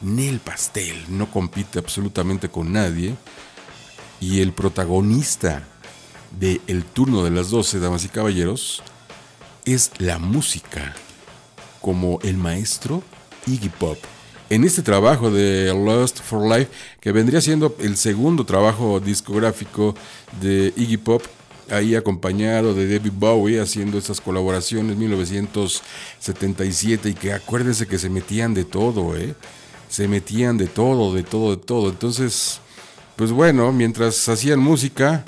Nel 0.00 0.40
Pastel 0.40 0.96
no 1.08 1.30
compite 1.30 1.78
absolutamente 1.78 2.48
con 2.48 2.72
nadie. 2.72 3.14
Y 4.20 4.40
el 4.40 4.52
protagonista 4.52 5.68
de 6.40 6.60
El 6.66 6.84
turno 6.84 7.22
de 7.24 7.30
las 7.30 7.50
12, 7.50 7.78
damas 7.78 8.04
y 8.04 8.08
caballeros, 8.08 8.82
es 9.66 9.90
la 9.98 10.18
música, 10.18 10.94
como 11.80 12.18
el 12.22 12.36
maestro 12.36 13.02
Iggy 13.46 13.68
Pop. 13.68 13.98
En 14.48 14.64
este 14.64 14.82
trabajo 14.82 15.30
de 15.30 15.74
Lost 15.74 16.20
for 16.20 16.42
Life, 16.42 16.70
que 17.00 17.12
vendría 17.12 17.40
siendo 17.40 17.76
el 17.80 17.96
segundo 17.96 18.46
trabajo 18.46 19.00
discográfico 19.00 19.94
de 20.40 20.72
Iggy 20.76 20.96
Pop, 20.96 21.22
ahí 21.70 21.94
acompañado 21.94 22.74
de 22.74 22.86
David 22.86 23.12
Bowie 23.14 23.60
haciendo 23.60 23.98
estas 23.98 24.20
colaboraciones 24.20 24.96
1977 24.96 27.10
y 27.10 27.14
que 27.14 27.32
acuérdense 27.32 27.86
que 27.86 27.98
se 27.98 28.10
metían 28.10 28.54
de 28.54 28.64
todo, 28.64 29.16
¿eh? 29.16 29.34
Se 29.88 30.08
metían 30.08 30.58
de 30.58 30.66
todo, 30.66 31.14
de 31.14 31.22
todo, 31.22 31.54
de 31.56 31.62
todo. 31.62 31.90
Entonces, 31.90 32.58
pues 33.14 33.30
bueno, 33.30 33.70
mientras 33.72 34.28
hacían 34.28 34.58
música, 34.58 35.24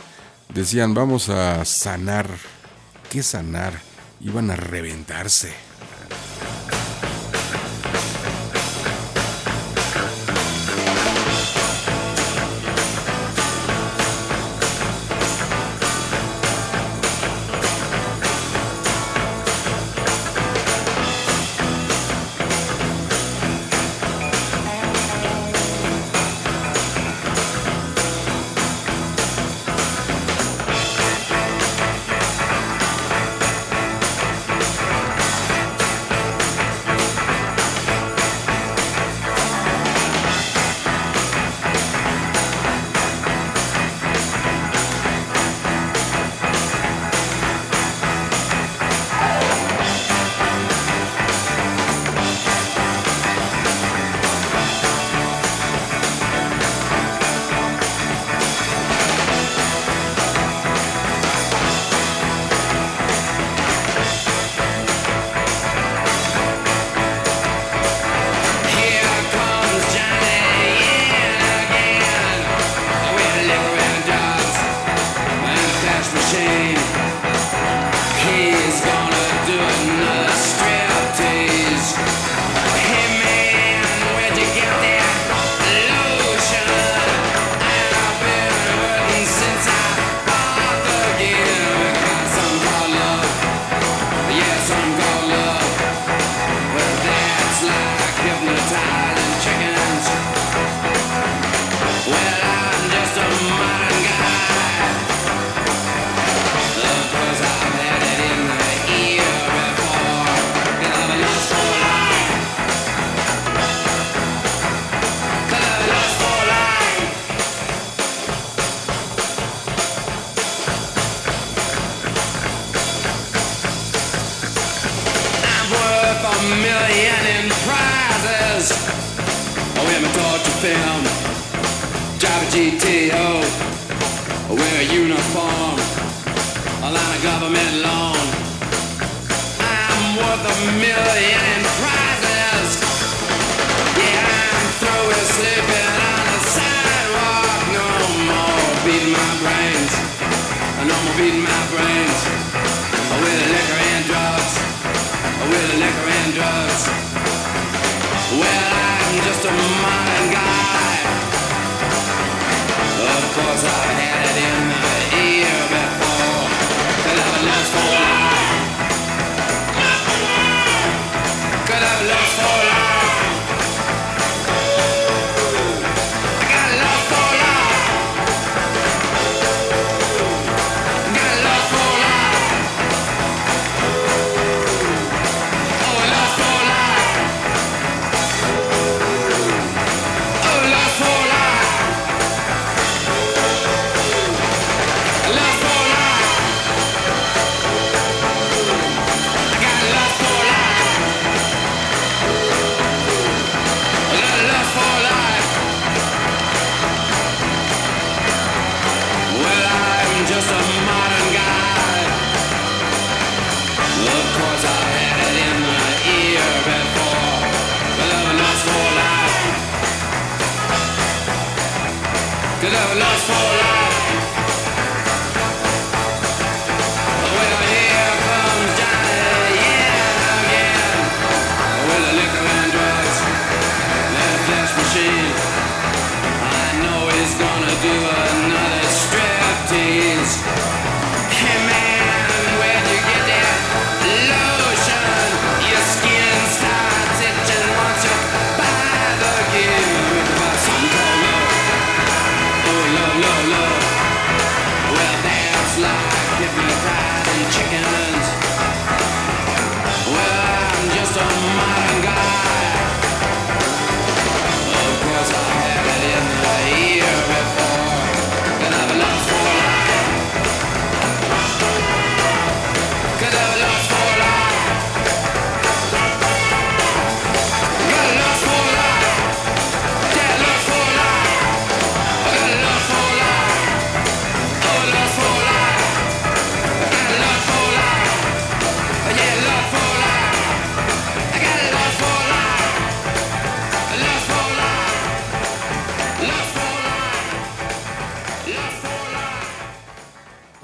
decían, 0.52 0.94
vamos 0.94 1.28
a 1.28 1.64
sanar. 1.64 2.28
¿Qué 3.10 3.22
sanar? 3.22 3.80
Iban 4.20 4.50
a 4.50 4.56
reventarse. 4.56 5.67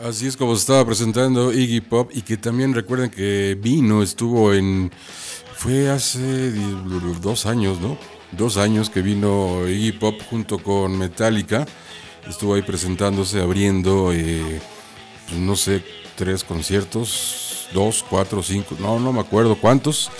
Así 0.04 0.26
es 0.26 0.36
como 0.36 0.54
se 0.54 0.60
estaba 0.60 0.84
presentando 0.84 1.50
Iggy 1.50 1.80
Pop 1.80 2.10
y 2.12 2.20
que 2.20 2.36
también 2.36 2.74
recuerden 2.74 3.08
que 3.08 3.56
vino, 3.58 4.02
estuvo 4.02 4.52
en... 4.52 4.92
Fue 5.56 5.88
hace 5.88 6.52
dos 7.22 7.46
años, 7.46 7.80
¿no? 7.80 7.96
Dos 8.32 8.58
años 8.58 8.90
que 8.90 9.00
vino 9.00 9.66
Iggy 9.66 9.92
Pop 9.92 10.16
junto 10.28 10.62
con 10.62 10.98
Metallica. 10.98 11.64
Estuvo 12.28 12.52
ahí 12.52 12.60
presentándose, 12.60 13.40
abriendo, 13.40 14.12
eh, 14.12 14.60
no 15.38 15.56
sé, 15.56 15.82
tres 16.16 16.44
conciertos, 16.44 17.68
dos, 17.72 18.04
cuatro, 18.06 18.42
cinco, 18.42 18.76
no, 18.78 19.00
no 19.00 19.10
me 19.10 19.20
acuerdo 19.20 19.56
cuántos. 19.56 20.10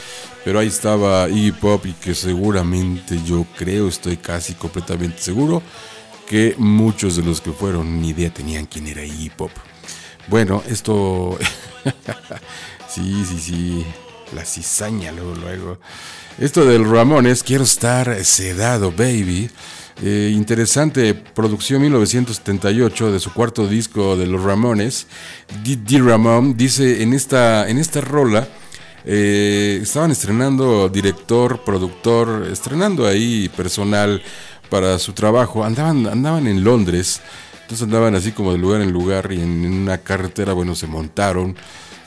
Pero 0.47 0.61
ahí 0.61 0.68
estaba 0.68 1.28
Iggy 1.28 1.53
Pop 1.53 1.85
y 1.85 1.93
que 1.93 2.14
seguramente 2.14 3.20
yo 3.26 3.45
creo, 3.59 3.89
estoy 3.89 4.16
casi 4.16 4.55
completamente 4.55 5.18
seguro 5.18 5.62
que 6.26 6.55
muchos 6.57 7.16
de 7.16 7.22
los 7.22 7.43
que 7.43 7.53
fueron 7.53 8.01
ni 8.01 8.09
idea 8.09 8.32
tenían 8.32 8.64
quién 8.64 8.87
era 8.87 9.05
Iggy 9.05 9.28
Pop. 9.28 9.51
Bueno, 10.29 10.62
esto... 10.68 11.39
sí, 12.89 13.25
sí, 13.25 13.39
sí. 13.39 13.87
La 14.35 14.45
cizaña 14.45 15.12
luego, 15.12 15.35
luego. 15.35 15.79
Esto 16.39 16.64
del 16.64 16.89
Ramones, 16.89 17.43
quiero 17.43 17.64
estar 17.64 18.25
sedado, 18.25 18.91
baby. 18.91 19.51
Eh, 20.03 20.33
interesante 20.35 21.14
producción 21.14 21.81
1978 21.83 23.12
de 23.12 23.20
su 23.20 23.33
cuarto 23.33 23.68
disco 23.68 24.16
de 24.16 24.27
los 24.27 24.43
Ramones. 24.43 25.07
D. 25.62 25.99
Ramón 26.01 26.57
dice 26.57 27.03
en 27.03 27.12
esta, 27.12 27.68
en 27.68 27.79
esta 27.79 28.01
rola 28.01 28.49
eh, 29.05 29.79
estaban 29.83 30.11
estrenando 30.11 30.89
director, 30.89 31.62
productor, 31.62 32.49
estrenando 32.51 33.07
ahí 33.07 33.49
personal 33.51 34.20
para 34.68 34.99
su 34.99 35.12
trabajo. 35.12 35.64
Andaban, 35.64 36.07
andaban 36.07 36.47
en 36.49 36.64
Londres, 36.64 37.20
entonces 37.64 37.82
andaban 37.82 38.14
así 38.14 38.32
como 38.32 38.52
de 38.52 38.58
lugar 38.58 38.82
en 38.82 38.92
lugar 38.92 39.32
y 39.32 39.40
en, 39.40 39.64
una 39.64 39.98
carretera, 39.98 40.52
bueno, 40.52 40.74
se 40.74 40.86
montaron. 40.86 41.56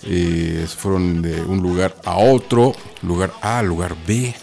eh, 0.04 0.68
fueron 0.78 1.24
de 1.24 1.42
un 1.42 1.64
lugar 1.64 1.96
a 2.06 2.18
otro, 2.18 2.74
lugar 3.02 3.34
A, 3.42 3.64
lugar 3.64 3.96
B. 4.08 4.36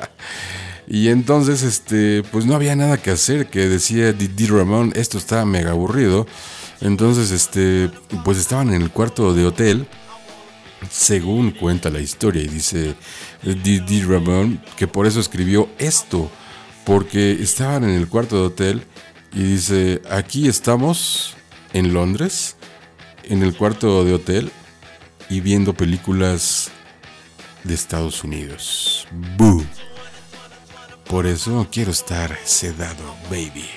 y 0.88 1.08
entonces, 1.08 1.62
este, 1.62 2.24
pues 2.32 2.44
no 2.44 2.56
había 2.56 2.74
nada 2.74 2.96
que 2.96 3.12
hacer, 3.12 3.46
que 3.46 3.68
decía 3.68 4.12
Didi 4.12 4.46
Ramón, 4.46 4.92
esto 4.96 5.16
está 5.16 5.44
mega 5.44 5.70
aburrido. 5.70 6.26
Entonces, 6.80 7.30
este, 7.30 7.90
pues 8.24 8.38
estaban 8.38 8.74
en 8.74 8.82
el 8.82 8.90
cuarto 8.90 9.34
de 9.34 9.46
hotel 9.46 9.86
según 10.90 11.52
cuenta 11.52 11.90
la 11.90 12.00
historia 12.00 12.42
y 12.42 12.48
dice 12.48 12.96
Didi 13.44 14.02
Ramón 14.02 14.60
que 14.76 14.88
por 14.88 15.06
eso 15.06 15.20
escribió 15.20 15.68
esto, 15.78 16.28
porque 16.84 17.32
estaban 17.40 17.84
en 17.84 17.90
el 17.90 18.08
cuarto 18.08 18.36
de 18.40 18.46
hotel 18.46 18.86
y 19.32 19.42
dice, 19.42 20.02
aquí 20.10 20.48
estamos 20.48 21.34
en 21.72 21.94
Londres, 21.94 22.56
en 23.24 23.42
el 23.42 23.56
cuarto 23.56 24.04
de 24.04 24.14
hotel 24.14 24.52
y 25.30 25.40
viendo 25.40 25.72
películas 25.72 26.70
de 27.64 27.74
Estados 27.74 28.24
Unidos. 28.24 29.06
¡Boo! 29.36 29.64
Por 31.06 31.26
eso 31.26 31.66
quiero 31.70 31.90
estar 31.90 32.38
sedado, 32.44 33.16
baby. 33.30 33.68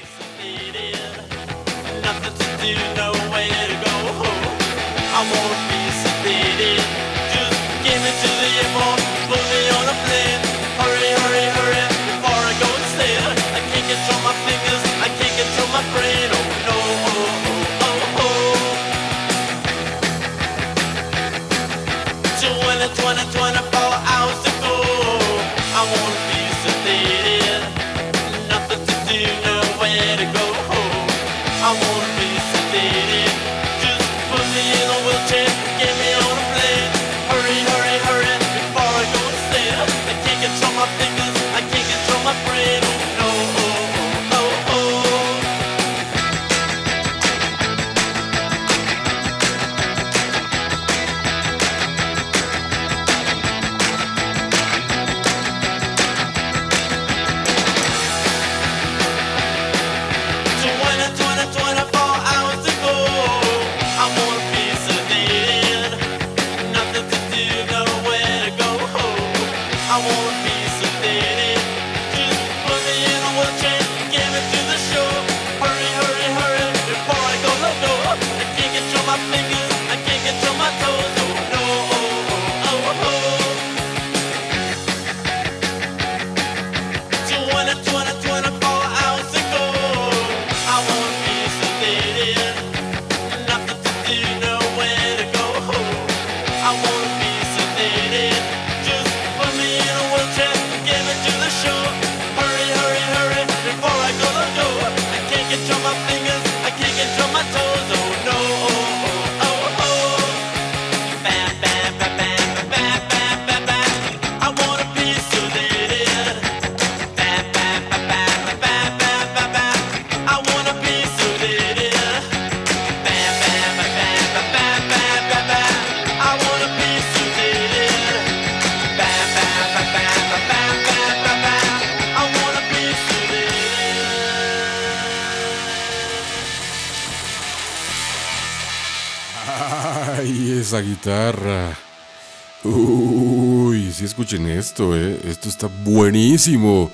Escuchen 144.25 144.47
esto, 144.47 144.97
eh. 144.97 145.19
Esto 145.25 145.49
está 145.49 145.67
buenísimo. 145.83 146.89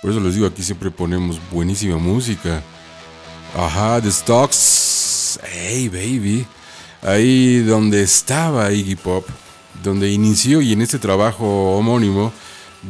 Por 0.00 0.12
eso 0.12 0.20
les 0.20 0.34
digo, 0.34 0.46
aquí 0.46 0.62
siempre 0.62 0.88
ponemos 0.88 1.40
buenísima 1.50 1.98
música. 1.98 2.62
Ajá, 3.56 4.00
The 4.00 4.12
Stocks. 4.12 5.40
Hey, 5.42 5.88
baby. 5.88 6.46
Ahí 7.02 7.58
donde 7.62 8.02
estaba 8.02 8.70
Iggy 8.70 8.94
Pop, 8.94 9.26
donde 9.82 10.12
inició 10.12 10.60
y 10.60 10.72
en 10.74 10.82
este 10.82 11.00
trabajo 11.00 11.76
homónimo 11.76 12.32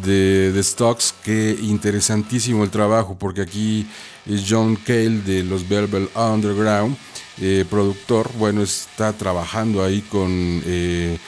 de 0.04 0.50
The 0.52 0.62
Stocks, 0.62 1.14
que 1.24 1.56
interesantísimo 1.62 2.64
el 2.64 2.70
trabajo, 2.70 3.16
porque 3.18 3.40
aquí 3.40 3.86
es 4.26 4.44
John 4.46 4.76
Cale 4.76 5.22
de 5.22 5.42
los 5.42 5.66
Velvet 5.66 6.14
Underground, 6.14 6.98
eh, 7.40 7.64
productor, 7.70 8.30
bueno, 8.36 8.62
está 8.62 9.14
trabajando 9.14 9.82
ahí 9.82 10.02
con, 10.02 10.62
eh, 10.66 11.18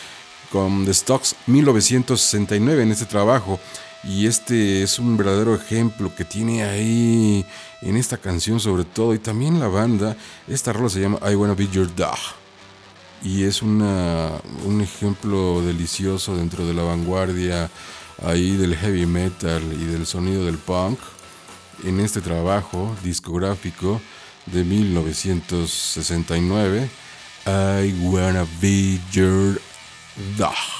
con 0.50 0.84
The 0.84 0.94
Stocks 0.94 1.36
1969 1.46 2.82
en 2.82 2.92
este 2.92 3.06
trabajo. 3.06 3.58
Y 4.04 4.26
este 4.26 4.82
es 4.82 4.98
un 4.98 5.16
verdadero 5.16 5.54
ejemplo 5.54 6.14
que 6.14 6.24
tiene 6.24 6.62
ahí 6.62 7.44
en 7.82 7.96
esta 7.96 8.16
canción 8.16 8.60
sobre 8.60 8.84
todo 8.84 9.14
y 9.14 9.18
también 9.18 9.60
la 9.60 9.68
banda. 9.68 10.16
Esta 10.46 10.72
rola 10.72 10.88
se 10.88 11.00
llama 11.00 11.18
I 11.28 11.34
Wanna 11.34 11.54
Be 11.54 11.68
Your 11.68 11.94
Dog. 11.94 12.18
Y 13.22 13.42
es 13.42 13.62
una, 13.62 14.30
un 14.64 14.80
ejemplo 14.80 15.60
delicioso 15.62 16.36
dentro 16.36 16.66
de 16.66 16.74
la 16.74 16.82
vanguardia 16.82 17.68
ahí 18.24 18.56
del 18.56 18.76
heavy 18.76 19.06
metal 19.06 19.62
y 19.72 19.84
del 19.86 20.06
sonido 20.06 20.46
del 20.46 20.58
punk 20.58 21.00
en 21.84 22.00
este 22.00 22.20
trabajo 22.20 22.96
discográfico 23.02 24.00
de 24.46 24.64
1969. 24.64 26.88
I 27.46 27.94
Wanna 28.02 28.44
Be 28.60 28.98
Your 29.12 29.60
Dog. 30.18 30.77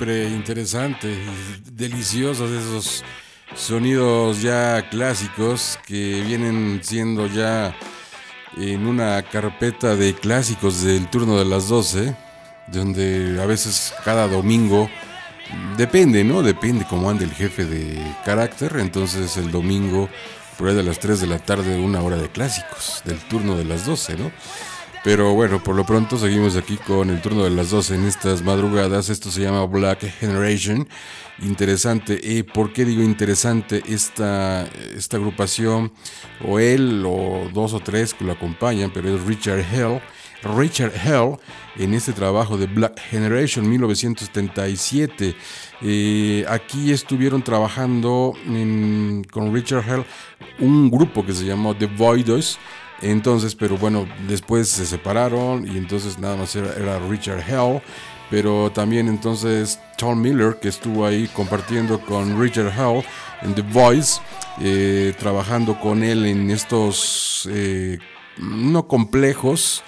Siempre 0.00 0.30
interesante 0.30 1.14
deliciosos 1.72 2.50
esos 2.50 3.04
sonidos 3.54 4.40
ya 4.40 4.88
clásicos 4.88 5.78
que 5.86 6.22
vienen 6.26 6.80
siendo 6.82 7.26
ya 7.26 7.76
en 8.56 8.86
una 8.86 9.20
carpeta 9.20 9.96
de 9.96 10.14
clásicos 10.14 10.82
del 10.82 11.10
turno 11.10 11.36
de 11.38 11.44
las 11.44 11.68
12, 11.68 12.16
donde 12.68 13.38
a 13.42 13.44
veces 13.44 13.92
cada 14.02 14.26
domingo 14.26 14.88
depende, 15.76 16.24
¿no? 16.24 16.42
Depende 16.42 16.86
cómo 16.88 17.10
ande 17.10 17.26
el 17.26 17.34
jefe 17.34 17.66
de 17.66 18.02
carácter, 18.24 18.78
entonces 18.78 19.36
el 19.36 19.50
domingo 19.50 20.08
por 20.56 20.68
ahí 20.68 20.76
de 20.76 20.82
las 20.82 20.98
3 20.98 21.20
de 21.20 21.26
la 21.26 21.40
tarde 21.40 21.78
una 21.78 22.00
hora 22.00 22.16
de 22.16 22.30
clásicos 22.30 23.02
del 23.04 23.18
turno 23.18 23.54
de 23.54 23.66
las 23.66 23.84
12, 23.84 24.16
¿no? 24.16 24.32
Pero 25.02 25.32
bueno, 25.32 25.62
por 25.62 25.76
lo 25.76 25.86
pronto 25.86 26.18
seguimos 26.18 26.56
aquí 26.56 26.76
con 26.76 27.08
el 27.08 27.22
turno 27.22 27.44
de 27.44 27.50
las 27.50 27.70
12 27.70 27.94
en 27.94 28.04
estas 28.04 28.42
madrugadas. 28.42 29.08
Esto 29.08 29.30
se 29.30 29.40
llama 29.40 29.64
Black 29.64 30.00
Generation. 30.18 30.86
Interesante. 31.38 32.20
¿Y 32.22 32.42
por 32.42 32.74
qué 32.74 32.84
digo 32.84 33.02
interesante 33.02 33.82
esta, 33.88 34.66
esta 34.94 35.16
agrupación? 35.16 35.90
O 36.46 36.58
él 36.58 37.02
o 37.06 37.48
dos 37.52 37.72
o 37.72 37.80
tres 37.80 38.12
que 38.12 38.26
lo 38.26 38.32
acompañan, 38.32 38.90
pero 38.92 39.14
es 39.14 39.24
Richard 39.24 39.60
Hell. 39.60 40.02
Richard 40.42 40.92
Hell 40.94 41.36
en 41.76 41.94
este 41.94 42.12
trabajo 42.12 42.58
de 42.58 42.66
Black 42.66 43.00
Generation 43.00 43.68
1977. 43.68 45.34
Eh, 45.82 46.44
aquí 46.48 46.92
estuvieron 46.92 47.42
trabajando 47.42 48.34
con 49.30 49.54
Richard 49.54 49.88
Hell 49.88 50.04
un 50.58 50.90
grupo 50.90 51.24
que 51.24 51.32
se 51.32 51.44
llamó 51.44 51.74
The 51.74 51.86
Voidos. 51.86 52.58
Entonces, 53.02 53.54
pero 53.54 53.78
bueno, 53.78 54.06
después 54.28 54.68
se 54.68 54.86
separaron 54.86 55.66
y 55.66 55.78
entonces 55.78 56.18
nada 56.18 56.36
más 56.36 56.54
era, 56.56 56.98
Richard 57.08 57.42
Hell. 57.48 57.80
Pero 58.30 58.70
también 58.70 59.08
entonces 59.08 59.80
Tom 59.98 60.20
Miller, 60.20 60.58
que 60.60 60.68
estuvo 60.68 61.04
ahí 61.04 61.26
compartiendo 61.28 62.00
con 62.00 62.40
Richard 62.40 62.68
Hell 62.68 63.02
en 63.42 63.54
The 63.56 63.62
Voice, 63.62 64.20
eh, 64.60 65.14
trabajando 65.18 65.80
con 65.80 66.04
él 66.04 66.24
en 66.26 66.48
estos, 66.50 67.48
eh, 67.50 67.98
no 68.38 68.86
complejos, 68.86 69.82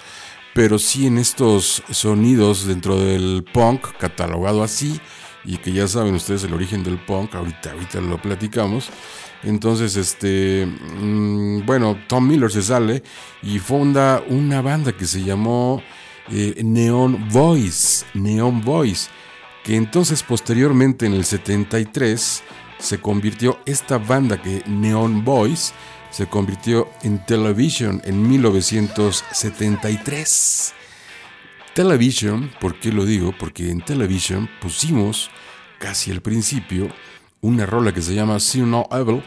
pero 0.53 0.77
sí 0.77 1.07
en 1.07 1.19
estos 1.19 1.83
sonidos 1.89 2.67
dentro 2.67 2.99
del 2.99 3.45
punk, 3.53 3.87
catalogado 3.97 4.61
así, 4.61 4.99
y 5.45 5.57
que 5.57 5.71
ya 5.71 5.87
saben 5.87 6.15
ustedes 6.15 6.43
el 6.43 6.53
origen 6.53 6.83
del 6.83 6.97
punk, 6.97 7.35
ahorita, 7.35 7.71
ahorita 7.71 8.01
lo 8.01 8.21
platicamos. 8.21 8.89
Entonces, 9.43 9.95
este, 9.97 10.65
mm, 10.65 11.65
bueno, 11.65 11.97
Tom 12.07 12.27
Miller 12.27 12.51
se 12.51 12.61
sale 12.61 13.03
y 13.41 13.57
funda 13.59 14.23
una 14.29 14.61
banda 14.61 14.93
que 14.93 15.05
se 15.05 15.23
llamó 15.23 15.81
eh, 16.31 16.61
Neon 16.63 17.27
Voice, 17.29 18.05
Neon 18.13 18.61
Voice, 18.61 19.09
que 19.63 19.75
entonces 19.75 20.23
posteriormente 20.23 21.05
en 21.05 21.13
el 21.13 21.25
73 21.25 22.43
se 22.79 22.97
convirtió 22.99 23.59
esta 23.65 23.97
banda 23.97 24.41
que 24.41 24.63
Neon 24.65 25.25
Voice 25.25 25.73
se 26.09 26.27
convirtió 26.27 26.89
en 27.01 27.25
Television 27.25 28.01
en 28.05 28.29
1973. 28.29 30.73
Television, 31.73 32.51
¿por 32.61 32.79
qué 32.79 32.91
lo 32.91 33.03
digo? 33.05 33.33
Porque 33.37 33.71
en 33.71 33.81
Television 33.81 34.49
pusimos 34.61 35.29
casi 35.79 36.11
al 36.11 36.21
principio 36.21 36.89
una 37.43 37.65
rola 37.65 37.93
que 37.93 38.01
se 38.01 38.15
llama 38.15 38.39
See 38.39 38.61
No 38.61 38.87
Evil 38.89 39.21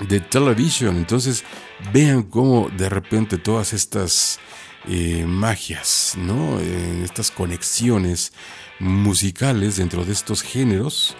de 0.00 0.18
Television. 0.18 0.96
Entonces 0.96 1.44
vean 1.92 2.24
cómo 2.24 2.68
de 2.70 2.88
repente 2.88 3.38
todas 3.38 3.72
estas 3.72 4.40
eh, 4.88 5.24
magias, 5.26 6.14
¿no? 6.16 6.58
Eh, 6.58 7.02
estas 7.04 7.30
conexiones 7.30 8.32
musicales 8.80 9.76
dentro 9.76 10.04
de 10.04 10.12
estos 10.12 10.42
géneros 10.42 11.14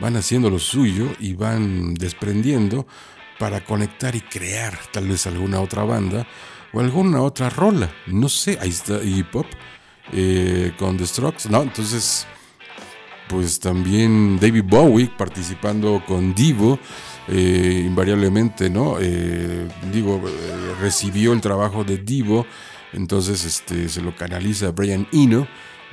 van 0.00 0.16
haciendo 0.16 0.50
lo 0.50 0.58
suyo 0.58 1.12
y 1.20 1.34
van 1.34 1.94
desprendiendo 1.94 2.86
para 3.38 3.64
conectar 3.64 4.16
y 4.16 4.22
crear 4.22 4.78
tal 4.92 5.08
vez 5.08 5.26
alguna 5.26 5.60
otra 5.60 5.84
banda 5.84 6.26
o 6.72 6.80
alguna 6.80 7.20
otra 7.20 7.50
rola. 7.50 7.92
No 8.06 8.28
sé, 8.28 8.58
ahí 8.60 8.70
está 8.70 9.02
hip 9.02 9.34
hop 9.34 9.46
eh, 10.12 10.72
con 10.78 10.96
The 10.96 11.06
Strokes, 11.06 11.48
¿no? 11.50 11.62
Entonces, 11.62 12.26
pues 13.28 13.58
también 13.58 14.38
David 14.38 14.64
Bowie 14.66 15.10
participando 15.16 16.02
con 16.06 16.34
Divo, 16.34 16.78
eh, 17.28 17.82
invariablemente, 17.86 18.68
¿no? 18.70 18.96
Eh, 19.00 19.68
digo, 19.92 20.22
eh, 20.26 20.74
recibió 20.80 21.32
el 21.32 21.40
trabajo 21.40 21.84
de 21.84 21.98
Divo, 21.98 22.46
entonces 22.92 23.44
este, 23.44 23.88
se 23.88 24.02
lo 24.02 24.14
canaliza 24.14 24.70
Brian 24.70 25.06
Eno. 25.12 25.46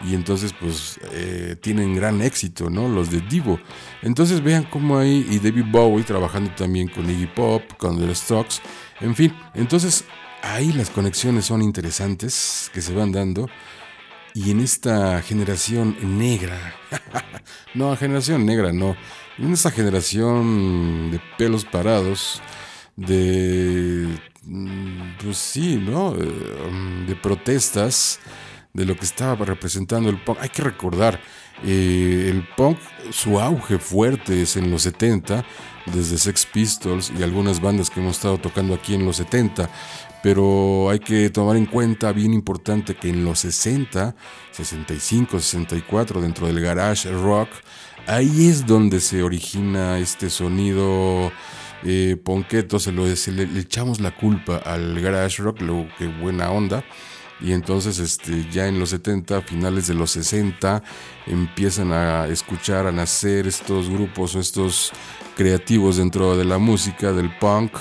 Y 0.03 0.15
entonces, 0.15 0.51
pues, 0.59 0.99
eh, 1.11 1.55
tienen 1.61 1.93
gran 1.93 2.23
éxito, 2.23 2.71
¿no? 2.71 2.89
Los 2.89 3.11
de 3.11 3.21
Divo. 3.21 3.59
Entonces, 4.01 4.41
vean 4.41 4.63
cómo 4.63 4.97
hay, 4.97 5.27
y 5.29 5.37
David 5.37 5.65
Bowie 5.69 6.03
trabajando 6.03 6.49
también 6.55 6.87
con 6.87 7.07
Iggy 7.07 7.27
Pop, 7.27 7.61
con 7.77 7.99
The 7.99 8.15
Strokes, 8.15 8.55
en 8.99 9.13
fin. 9.13 9.31
Entonces, 9.53 10.05
ahí 10.41 10.73
las 10.73 10.89
conexiones 10.89 11.45
son 11.45 11.61
interesantes 11.61 12.71
que 12.73 12.81
se 12.81 12.95
van 12.95 13.11
dando. 13.11 13.47
Y 14.33 14.51
en 14.51 14.61
esta 14.61 15.21
generación 15.21 15.97
negra, 16.17 16.57
no, 17.73 17.95
generación 17.97 18.45
negra, 18.45 18.71
no, 18.71 18.95
en 19.37 19.51
esta 19.51 19.71
generación 19.71 21.11
de 21.11 21.19
pelos 21.37 21.65
parados, 21.65 22.41
de, 22.95 24.07
mm, 24.43 25.17
pues 25.21 25.37
sí, 25.37 25.77
¿no? 25.77 26.15
Eh, 26.15 27.05
De 27.07 27.15
protestas, 27.15 28.19
de 28.73 28.85
lo 28.85 28.95
que 28.95 29.05
estaba 29.05 29.45
representando 29.45 30.09
el 30.09 30.21
punk. 30.23 30.37
Hay 30.39 30.49
que 30.49 30.61
recordar, 30.63 31.19
eh, 31.63 32.27
el 32.29 32.47
punk, 32.55 32.79
su 33.11 33.39
auge 33.39 33.79
fuerte 33.79 34.41
es 34.43 34.55
en 34.55 34.71
los 34.71 34.83
70, 34.83 35.43
desde 35.87 36.17
Sex 36.17 36.45
Pistols 36.45 37.11
y 37.17 37.23
algunas 37.23 37.61
bandas 37.61 37.89
que 37.89 37.99
hemos 37.99 38.17
estado 38.17 38.37
tocando 38.37 38.73
aquí 38.73 38.93
en 38.95 39.05
los 39.05 39.17
70 39.17 39.69
pero 40.21 40.89
hay 40.89 40.99
que 40.99 41.29
tomar 41.29 41.57
en 41.57 41.65
cuenta, 41.65 42.11
bien 42.11 42.33
importante, 42.33 42.95
que 42.95 43.09
en 43.09 43.25
los 43.25 43.39
60, 43.39 44.15
65, 44.51 45.39
64, 45.39 46.21
dentro 46.21 46.47
del 46.47 46.61
garage 46.61 47.11
rock, 47.11 47.49
ahí 48.07 48.47
es 48.47 48.65
donde 48.65 48.99
se 48.99 49.23
origina 49.23 49.97
este 49.97 50.29
sonido 50.29 51.31
eh, 51.83 52.17
ponqueto, 52.23 52.79
se, 52.79 52.91
lo, 52.91 53.05
le 53.05 53.59
echamos 53.59 53.99
la 53.99 54.15
culpa 54.15 54.57
al 54.57 55.01
garage 55.01 55.41
rock, 55.41 55.61
lo 55.61 55.87
que 55.97 56.07
buena 56.07 56.51
onda. 56.51 56.83
Y 57.39 57.53
entonces 57.53 57.97
este, 57.97 58.47
ya 58.51 58.67
en 58.67 58.79
los 58.79 58.91
70, 58.91 59.41
finales 59.41 59.87
de 59.87 59.95
los 59.95 60.11
60, 60.11 60.83
empiezan 61.25 61.91
a 61.91 62.27
escuchar, 62.27 62.85
a 62.85 62.91
nacer 62.91 63.47
estos 63.47 63.89
grupos 63.89 64.35
o 64.35 64.39
estos 64.39 64.91
creativos 65.41 65.97
dentro 65.97 66.37
de 66.37 66.45
la 66.45 66.59
música, 66.59 67.13
del 67.13 67.35
punk, 67.37 67.71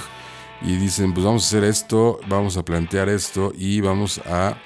y 0.63 0.77
dicen, 0.77 1.13
pues 1.13 1.27
vamos 1.27 1.45
a 1.45 1.47
hacer 1.47 1.65
esto, 1.65 2.19
vamos 2.27 2.57
a 2.57 2.65
plantear 2.65 3.11
esto 3.11 3.53
y 3.55 3.83
vamos 3.83 4.19
a 4.25 4.57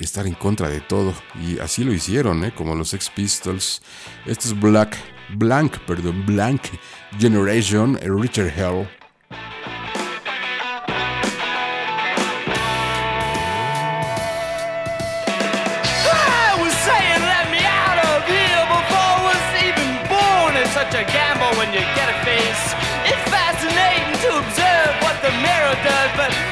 estar 0.00 0.26
en 0.26 0.32
contra 0.32 0.70
de 0.70 0.80
todo. 0.80 1.12
Y 1.46 1.58
así 1.58 1.84
lo 1.84 1.92
hicieron, 1.92 2.42
¿eh? 2.44 2.54
como 2.54 2.74
los 2.74 2.88
Sex 2.88 3.10
Pistols. 3.10 3.82
Esto 4.24 4.48
es 4.48 4.58
Black, 4.58 4.96
Blank, 5.36 5.76
perdón, 5.80 6.24
Blank 6.24 6.62
Generation, 7.18 7.98
Richard 8.00 8.48
Hell. 8.56 8.88
does, 25.74 26.16
but 26.16 26.47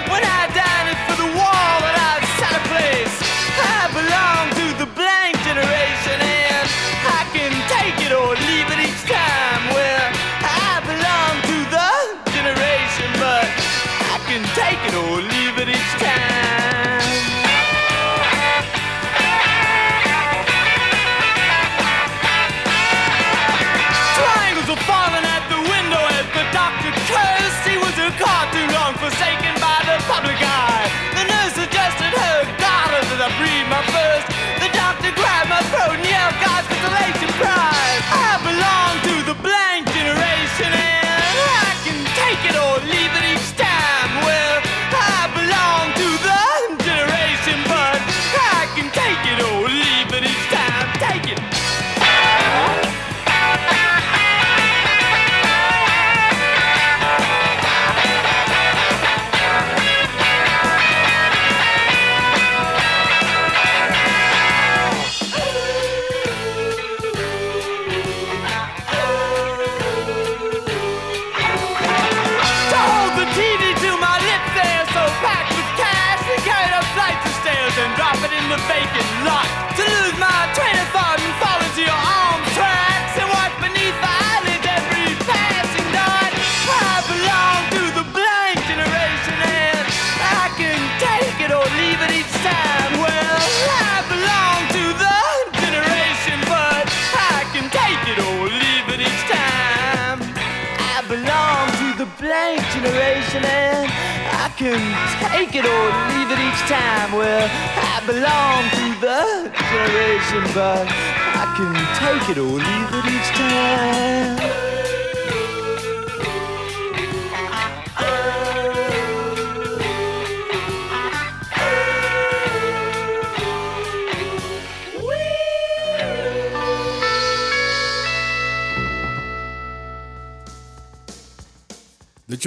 take 105.47 105.64
it 105.64 105.68
or 105.68 105.86
leave 106.18 106.30
it 106.30 106.38
each 106.40 106.61
time. 106.68 107.12
Well, 107.12 107.49
I 107.51 108.03
belong 108.07 108.62
to 108.78 109.01
the 109.01 109.51
generation, 109.70 110.42
but 110.55 110.86
I 110.88 111.44
can 111.57 111.74
take 112.01 112.30
it 112.30 112.38
or 112.38 112.44
leave 112.44 112.90
it 112.92 113.05
each 113.14 113.30
time. 113.36 114.76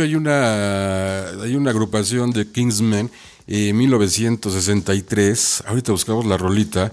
Hay 0.03 0.15
una, 0.15 1.27
hay 1.41 1.55
una 1.55 1.71
agrupación 1.71 2.31
de 2.31 2.51
Kingsmen 2.51 3.09
en 3.47 3.77
1963. 3.77 5.63
Ahorita 5.67 5.91
buscamos 5.91 6.25
la 6.25 6.37
rolita 6.37 6.91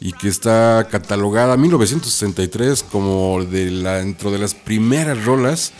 y 0.00 0.12
que 0.12 0.28
está 0.28 0.86
catalogada 0.90 1.56
1963 1.56 2.82
como 2.84 3.44
de 3.44 3.70
la, 3.70 3.96
dentro 3.98 4.30
de 4.30 4.38
las 4.38 4.54
primeras 4.54 5.24
rolas 5.24 5.72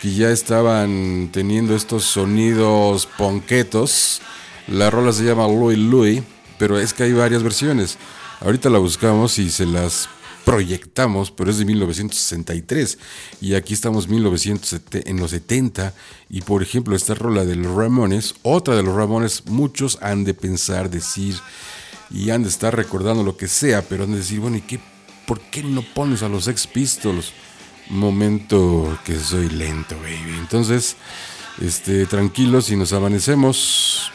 que 0.00 0.14
ya 0.14 0.30
estaban 0.30 1.30
teniendo 1.32 1.74
estos 1.74 2.04
sonidos 2.04 3.06
ponquetos. 3.18 4.20
La 4.68 4.90
rola 4.90 5.12
se 5.12 5.24
llama 5.24 5.46
Louis 5.46 5.78
Louis, 5.78 6.22
pero 6.58 6.78
es 6.78 6.92
que 6.92 7.04
hay 7.04 7.12
varias 7.12 7.42
versiones. 7.42 7.98
Ahorita 8.40 8.70
la 8.70 8.78
buscamos 8.78 9.38
y 9.38 9.50
se 9.50 9.66
las 9.66 10.08
proyectamos, 10.48 11.30
pero 11.30 11.50
es 11.50 11.58
de 11.58 11.66
1963 11.66 12.98
y 13.42 13.54
aquí 13.54 13.74
estamos 13.74 14.08
1970, 14.08 15.10
en 15.10 15.18
los 15.18 15.32
70 15.32 15.92
y 16.30 16.40
por 16.40 16.62
ejemplo 16.62 16.96
esta 16.96 17.14
rola 17.14 17.44
de 17.44 17.54
los 17.54 17.74
Ramones, 17.74 18.34
otra 18.42 18.74
de 18.74 18.82
los 18.82 18.94
Ramones, 18.94 19.44
muchos 19.44 19.98
han 20.00 20.24
de 20.24 20.32
pensar, 20.32 20.88
decir 20.88 21.34
y 22.10 22.30
han 22.30 22.44
de 22.44 22.48
estar 22.48 22.74
recordando 22.74 23.22
lo 23.22 23.36
que 23.36 23.46
sea, 23.46 23.82
pero 23.82 24.04
han 24.04 24.12
de 24.12 24.18
decir, 24.18 24.40
bueno, 24.40 24.56
¿y 24.56 24.62
qué, 24.62 24.80
por 25.26 25.38
qué 25.38 25.62
no 25.62 25.82
pones 25.82 26.22
a 26.22 26.30
los 26.30 26.48
Ex 26.48 26.66
Pistols? 26.66 27.34
Momento 27.90 28.98
que 29.04 29.18
soy 29.18 29.50
lento, 29.50 29.96
baby. 29.96 30.38
Entonces, 30.38 30.96
este, 31.60 32.06
tranquilos 32.06 32.70
y 32.70 32.76
nos 32.76 32.94
amanecemos. 32.94 34.10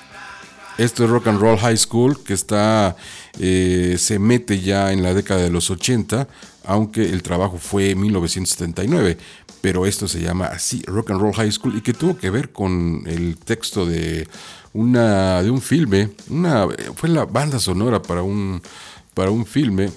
Esto 0.80 1.04
es 1.04 1.10
Rock 1.12 1.28
and 1.28 1.40
Roll 1.40 1.60
High 1.60 1.78
School, 1.78 2.24
que 2.24 2.34
está, 2.34 2.96
eh, 3.40 3.96
se 3.98 4.20
mete 4.20 4.60
ya 4.60 4.92
en 4.92 5.04
la 5.04 5.14
década 5.14 5.42
de 5.42 5.50
los 5.50 5.70
80, 5.70 6.28
aunque 6.66 7.04
el 7.04 7.24
trabajo 7.24 7.58
fue 7.58 7.92
en 7.92 8.02
1979. 8.02 9.18
Pero 9.62 9.86
esto 9.86 10.08
se 10.08 10.22
llama 10.22 10.48
así, 10.48 10.84
Rock 10.88 11.12
and 11.12 11.22
Roll 11.22 11.34
High 11.34 11.52
School, 11.52 11.78
y 11.78 11.82
que 11.82 11.94
tuvo 11.94 12.18
que 12.18 12.30
ver 12.30 12.52
con 12.52 13.04
el 13.06 13.38
texto 13.38 13.86
de, 13.86 14.28
una, 14.74 15.42
de 15.42 15.50
un 15.50 15.62
filme. 15.62 16.10
Una, 16.30 16.68
fue 16.96 17.10
la 17.10 17.26
banda 17.26 17.60
sonora 17.60 18.02
para 18.02 18.24
un, 18.24 18.62
para 19.14 19.32
un 19.32 19.46
filme 19.46 19.90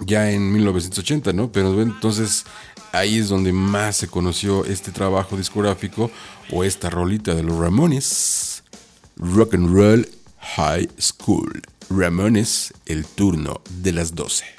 ya 0.00 0.30
en 0.30 0.52
1980, 0.52 1.32
¿no? 1.32 1.50
Pero 1.50 1.80
entonces 1.80 2.44
ahí 2.92 3.18
es 3.18 3.28
donde 3.28 3.52
más 3.52 3.96
se 3.96 4.08
conoció 4.08 4.64
este 4.64 4.92
trabajo 4.92 5.36
discográfico 5.36 6.10
o 6.52 6.64
esta 6.64 6.90
rolita 6.90 7.34
de 7.34 7.42
los 7.42 7.56
Ramones. 7.56 8.62
Rock 9.16 9.54
and 9.54 9.74
Roll 9.74 10.08
High 10.56 10.88
School. 10.98 11.62
Ramones, 11.90 12.72
el 12.86 13.04
turno 13.04 13.60
de 13.82 13.92
las 13.92 14.14
12. 14.14 14.53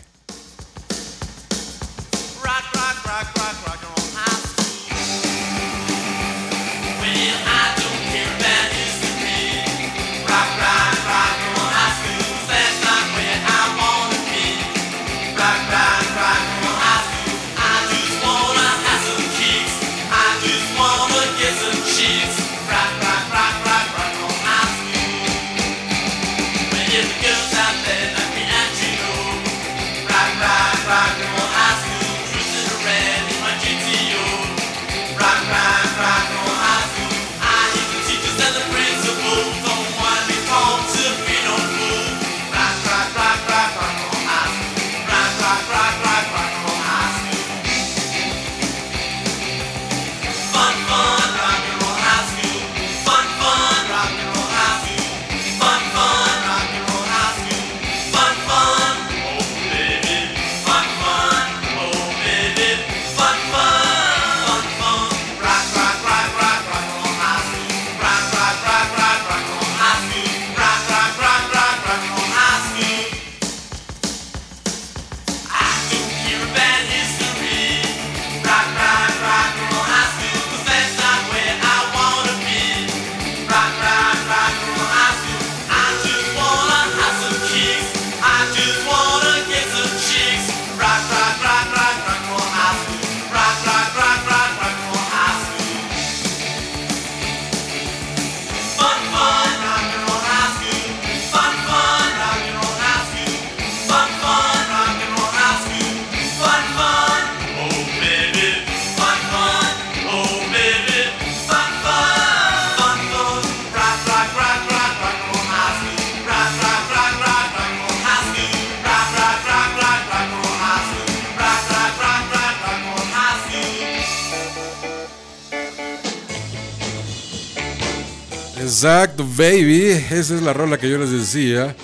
Baby. 129.46 129.92
Esa 129.92 130.36
es 130.36 130.42
la 130.42 130.54
rola 130.54 130.80
que 130.80 130.90
yo 130.90 130.98
les 130.98 131.12
decía. 131.12 131.76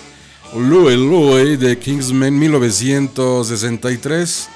Louie 0.55 0.97
Louie 0.97 1.57
de 1.57 1.77
Kingsman 1.77 2.39
1963. 2.39 4.49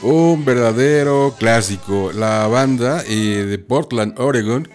Un 0.00 0.46
verdadero 0.46 1.34
clásico. 1.38 2.10
La 2.12 2.46
banda 2.46 3.04
eh, 3.06 3.44
de 3.46 3.58
Portland, 3.58 4.18
Oregon, 4.18 4.66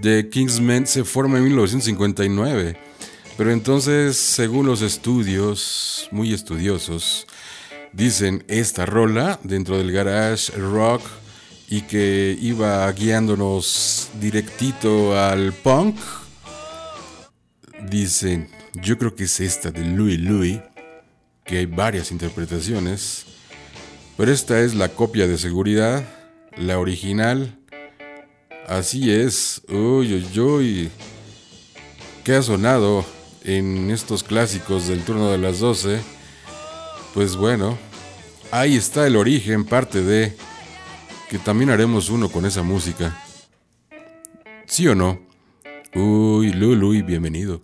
de 0.00 0.28
Kingsman 0.28 0.86
se 0.86 1.04
forma 1.04 1.38
en 1.38 1.44
1959. 1.44 2.76
Pero 3.38 3.50
entonces, 3.50 4.18
según 4.18 4.66
los 4.66 4.82
estudios, 4.82 6.08
muy 6.10 6.34
estudiosos, 6.34 7.26
dicen 7.94 8.44
esta 8.48 8.84
rola 8.84 9.40
dentro 9.42 9.78
del 9.78 9.90
garage 9.90 10.52
rock 10.52 11.00
y 11.70 11.80
que 11.80 12.36
iba 12.42 12.92
guiándonos 12.92 14.10
directito 14.20 15.18
al 15.18 15.54
punk. 15.54 15.96
Dicen, 17.92 18.48
yo 18.72 18.96
creo 18.96 19.14
que 19.14 19.24
es 19.24 19.38
esta 19.38 19.70
de 19.70 19.84
Louis 19.84 20.18
Louis, 20.18 20.60
que 21.44 21.58
hay 21.58 21.66
varias 21.66 22.10
interpretaciones, 22.10 23.26
pero 24.16 24.32
esta 24.32 24.60
es 24.60 24.74
la 24.74 24.88
copia 24.88 25.26
de 25.26 25.36
seguridad, 25.36 26.02
la 26.56 26.78
original. 26.78 27.58
Así 28.66 29.12
es, 29.12 29.60
uy, 29.68 30.14
uy, 30.14 30.40
uy, 30.40 30.90
que 32.24 32.34
ha 32.34 32.40
sonado 32.40 33.04
en 33.44 33.90
estos 33.90 34.22
clásicos 34.22 34.88
del 34.88 35.04
turno 35.04 35.30
de 35.30 35.36
las 35.36 35.58
12. 35.58 36.00
Pues 37.12 37.36
bueno, 37.36 37.76
ahí 38.50 38.74
está 38.74 39.06
el 39.06 39.16
origen, 39.16 39.66
parte 39.66 40.02
de 40.02 40.34
que 41.28 41.38
también 41.38 41.68
haremos 41.68 42.08
uno 42.08 42.30
con 42.30 42.46
esa 42.46 42.62
música. 42.62 43.22
¿Sí 44.64 44.88
o 44.88 44.94
no? 44.94 45.20
Uy, 45.94 46.54
Lulu, 46.54 47.04
bienvenido. 47.04 47.60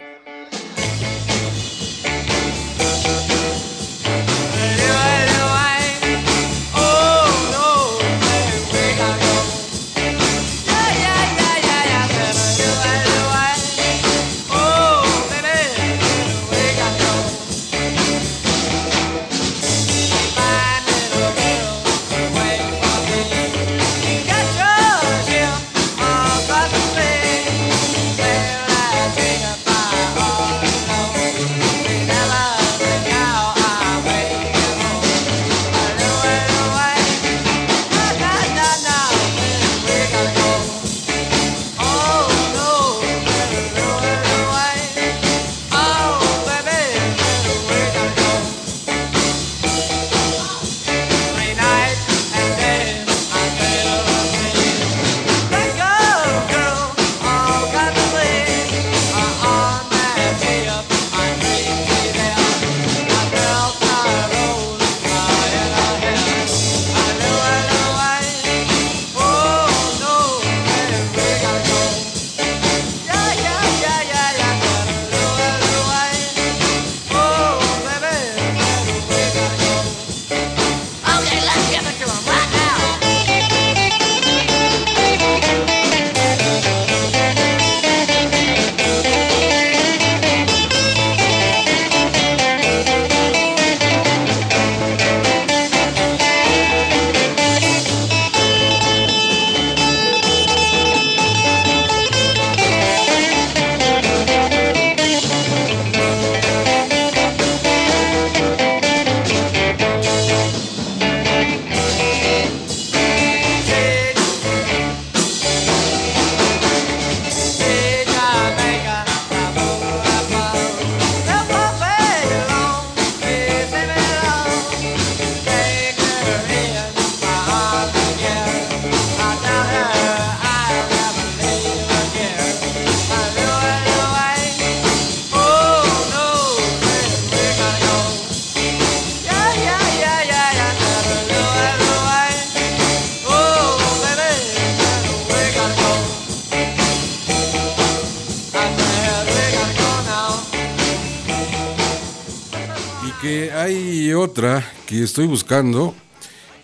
Estoy 155.08 155.26
buscando. 155.26 155.94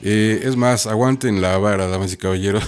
Eh, 0.03 0.43
es 0.45 0.55
más, 0.55 0.87
aguanten 0.87 1.41
la 1.41 1.57
vara, 1.57 1.87
damas 1.87 2.13
y 2.13 2.19
caballeros. 2.19 2.63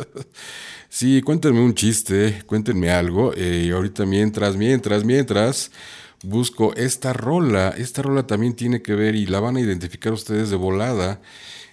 sí, 0.90 1.22
cuéntenme 1.22 1.60
un 1.60 1.74
chiste, 1.74 2.42
cuéntenme 2.46 2.90
algo. 2.90 3.32
eh, 3.34 3.64
y 3.66 3.70
ahorita 3.70 4.04
mientras, 4.04 4.56
mientras, 4.56 5.02
mientras, 5.04 5.70
busco 6.22 6.74
esta 6.74 7.14
rola. 7.14 7.70
Esta 7.70 8.02
rola 8.02 8.26
también 8.26 8.54
tiene 8.54 8.82
que 8.82 8.94
ver 8.94 9.14
y 9.14 9.24
la 9.26 9.40
van 9.40 9.56
a 9.56 9.60
identificar 9.60 10.12
ustedes 10.12 10.50
de 10.50 10.56
volada. 10.56 11.22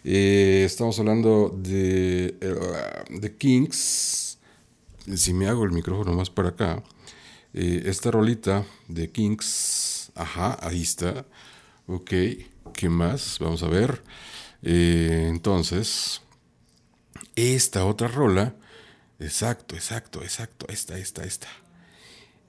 Eh, 0.05 0.63
estamos 0.65 0.97
hablando 0.99 1.53
de, 1.61 2.35
de 3.09 3.35
Kings. 3.35 4.37
Si 5.13 5.33
me 5.33 5.47
hago 5.49 5.65
el 5.65 5.71
micrófono 5.71 6.13
más 6.13 6.29
para 6.29 6.49
acá. 6.49 6.81
Esta 7.53 8.11
rolita 8.11 8.63
de 8.87 9.11
Kings. 9.11 10.11
Ajá, 10.15 10.57
ahí 10.61 10.81
está. 10.81 11.25
Ok, 11.91 12.13
¿qué 12.73 12.89
más? 12.89 13.37
Vamos 13.39 13.63
a 13.63 13.67
ver. 13.67 14.03
Eh, 14.61 15.27
entonces, 15.29 16.21
esta 17.35 17.85
otra 17.85 18.07
rola. 18.07 18.55
Exacto, 19.19 19.75
exacto, 19.75 20.21
exacto. 20.23 20.65
Esta, 20.69 20.97
esta, 20.97 21.23
esta. 21.23 21.47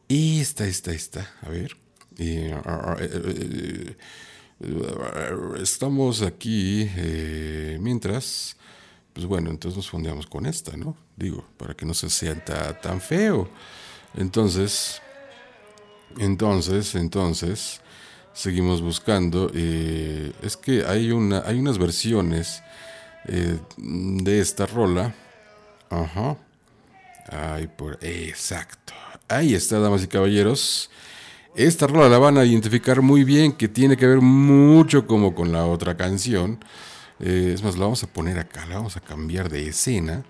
Esta, 0.09 0.67
esta, 0.67 0.93
esta. 0.93 1.35
A 1.43 1.49
ver. 1.49 1.77
Eh, 2.19 2.55
ah, 2.67 2.97
eh, 3.01 3.97
eh, 4.61 5.57
estamos 5.63 6.23
aquí 6.23 6.89
mientras. 7.79 8.57
Pues 9.13 9.27
bueno, 9.27 9.51
entonces 9.51 9.77
nos 9.77 9.91
fondeamos 9.91 10.27
con 10.27 10.47
esta, 10.47 10.77
¿no? 10.77 10.97
Digo, 11.17 11.45
para 11.57 11.75
que 11.75 11.87
no 11.87 11.95
se 11.95 12.11
sienta 12.11 12.79
tan 12.81 13.01
feo. 13.01 13.49
Entonces, 14.15 15.01
entonces, 16.19 16.95
entonces, 16.95 17.81
seguimos 18.32 18.82
buscando. 18.82 19.51
eh, 19.55 20.32
es 20.43 20.57
que 20.57 20.85
hay, 20.86 21.11
una, 21.12 21.43
hay 21.47 21.59
unas 21.59 21.78
versiones 21.78 22.62
eh, 23.27 23.59
de 23.77 24.40
esta 24.40 24.66
rola. 24.66 25.15
Ajá. 25.89 26.36
Ay, 27.28 27.69
por. 27.69 27.98
Exacto. 28.02 28.93
Ahí 29.28 29.55
está, 29.55 29.78
damas 29.78 30.02
y 30.02 30.09
caballeros. 30.09 30.90
Esta 31.55 31.86
rola 31.86 32.09
la 32.09 32.19
van 32.19 32.39
a 32.39 32.44
identificar 32.44 33.02
muy 33.02 33.24
bien, 33.24 33.52
que 33.52 33.69
tiene 33.69 33.97
que 33.97 34.07
ver 34.07 34.20
mucho 34.20 35.07
como 35.07 35.35
con 35.35 35.52
la 35.52 35.66
otra 35.66 35.97
canción. 35.97 36.65
Eh, 37.19 37.52
es 37.55 37.62
más, 37.62 37.77
la 37.77 37.85
vamos 37.85 38.02
a 38.02 38.07
poner 38.07 38.39
acá, 38.39 38.66
la 38.66 38.77
vamos 38.77 38.97
a 38.97 39.01
cambiar 39.01 39.51
de 39.51 39.69
escena 39.69 40.24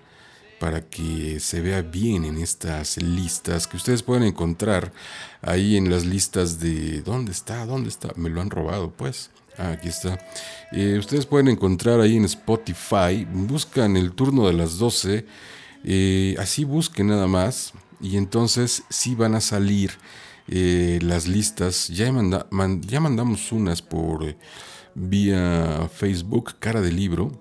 para 0.61 0.87
que 0.87 1.39
se 1.39 1.59
vea 1.59 1.81
bien 1.81 2.23
en 2.23 2.37
estas 2.37 2.97
listas 2.97 3.65
que 3.65 3.77
ustedes 3.77 4.03
pueden 4.03 4.21
encontrar 4.21 4.93
ahí 5.41 5.75
en 5.75 5.89
las 5.89 6.05
listas 6.05 6.59
de... 6.59 7.01
¿Dónde 7.01 7.31
está? 7.31 7.65
¿Dónde 7.65 7.89
está? 7.89 8.09
Me 8.15 8.29
lo 8.29 8.41
han 8.41 8.51
robado, 8.51 8.91
pues. 8.91 9.31
Ah, 9.57 9.71
aquí 9.71 9.87
está. 9.87 10.19
Eh, 10.71 10.97
ustedes 10.99 11.25
pueden 11.25 11.47
encontrar 11.47 11.99
ahí 11.99 12.15
en 12.15 12.25
Spotify, 12.25 13.25
buscan 13.33 13.97
el 13.97 14.11
turno 14.11 14.45
de 14.45 14.53
las 14.53 14.77
12, 14.77 15.25
eh, 15.83 16.35
así 16.37 16.63
busquen 16.63 17.07
nada 17.07 17.25
más, 17.25 17.73
y 17.99 18.17
entonces 18.17 18.83
sí 18.91 19.15
van 19.15 19.33
a 19.33 19.41
salir 19.41 19.89
eh, 20.47 20.99
las 21.01 21.27
listas. 21.27 21.87
Ya, 21.87 22.13
ya 22.81 22.99
mandamos 22.99 23.51
unas 23.51 23.81
por 23.81 24.35
vía 24.93 25.89
Facebook, 25.91 26.57
cara 26.59 26.81
de 26.81 26.91
libro, 26.91 27.31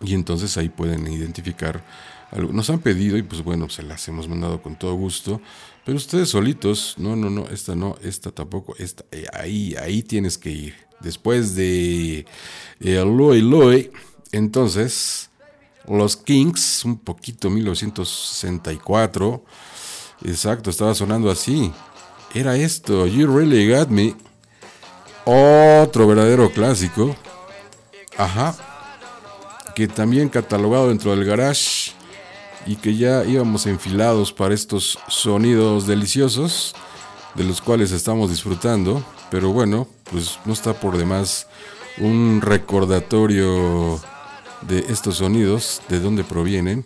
y 0.00 0.14
entonces 0.14 0.56
ahí 0.56 0.70
pueden 0.70 1.06
identificar. 1.06 1.84
Nos 2.32 2.70
han 2.70 2.78
pedido 2.78 3.16
y 3.16 3.22
pues 3.22 3.42
bueno, 3.42 3.68
se 3.68 3.82
las 3.82 4.06
hemos 4.08 4.28
mandado 4.28 4.62
con 4.62 4.78
todo 4.78 4.94
gusto. 4.94 5.40
Pero 5.84 5.96
ustedes 5.96 6.28
solitos, 6.28 6.94
no, 6.98 7.16
no, 7.16 7.30
no, 7.30 7.48
esta 7.48 7.74
no, 7.74 7.96
esta 8.02 8.30
tampoco, 8.30 8.76
esta, 8.78 9.04
eh, 9.10 9.26
ahí, 9.32 9.74
ahí 9.76 10.02
tienes 10.02 10.38
que 10.38 10.50
ir. 10.50 10.74
Después 11.00 11.54
de 11.54 12.26
eh, 12.80 13.04
Loy 13.04 13.90
entonces 14.32 15.30
los 15.88 16.16
Kings, 16.16 16.84
un 16.84 16.98
poquito 16.98 17.50
1964, 17.50 19.44
exacto, 20.24 20.70
estaba 20.70 20.94
sonando 20.94 21.30
así. 21.30 21.72
Era 22.32 22.56
esto, 22.56 23.06
You 23.08 23.26
Really 23.26 23.68
Got 23.68 23.88
Me, 23.88 24.14
otro 25.24 26.06
verdadero 26.06 26.52
clásico. 26.52 27.16
Ajá, 28.16 28.54
que 29.74 29.88
también 29.88 30.28
catalogado 30.28 30.88
dentro 30.88 31.10
del 31.16 31.24
garage 31.24 31.92
y 32.66 32.76
que 32.76 32.96
ya 32.96 33.24
íbamos 33.24 33.66
enfilados 33.66 34.32
para 34.32 34.54
estos 34.54 34.98
sonidos 35.08 35.86
deliciosos 35.86 36.74
de 37.34 37.44
los 37.44 37.60
cuales 37.60 37.92
estamos 37.92 38.30
disfrutando. 38.30 39.02
Pero 39.30 39.50
bueno, 39.52 39.86
pues 40.10 40.38
no 40.44 40.52
está 40.52 40.74
por 40.74 40.96
demás 40.96 41.46
un 41.98 42.40
recordatorio 42.42 44.00
de 44.62 44.80
estos 44.88 45.18
sonidos, 45.18 45.80
de 45.88 46.00
dónde 46.00 46.24
provienen 46.24 46.84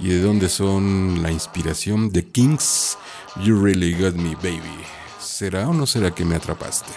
y 0.00 0.08
de 0.08 0.20
dónde 0.20 0.48
son 0.48 1.22
la 1.22 1.30
inspiración 1.30 2.10
de 2.10 2.26
Kings. 2.26 2.98
You 3.42 3.60
really 3.60 3.94
got 3.94 4.14
me, 4.14 4.34
baby. 4.36 4.84
¿Será 5.20 5.68
o 5.68 5.72
no 5.72 5.86
será 5.86 6.10
que 6.10 6.24
me 6.24 6.36
atrapaste? 6.36 6.92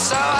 So 0.00 0.39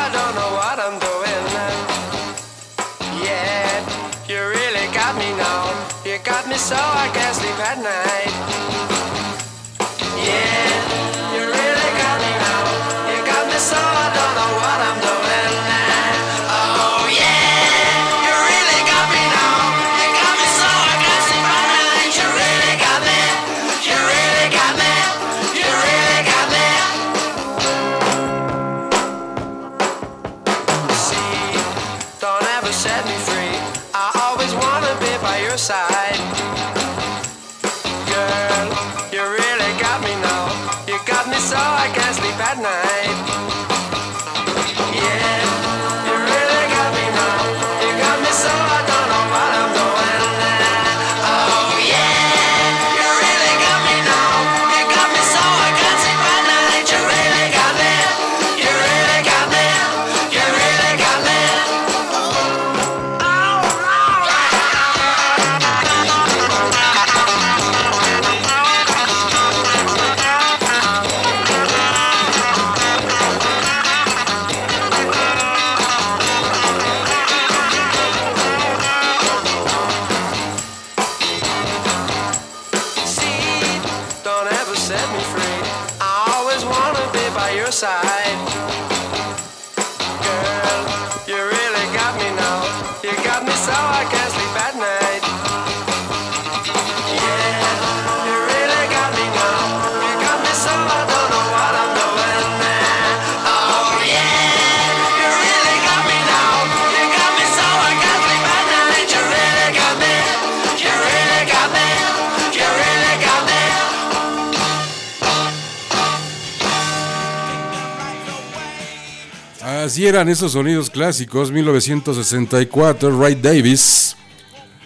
Así 119.90 120.06
eran 120.06 120.28
esos 120.28 120.52
sonidos 120.52 120.88
clásicos, 120.88 121.50
1964, 121.50 123.20
Ray 123.20 123.34
Davis, 123.34 124.14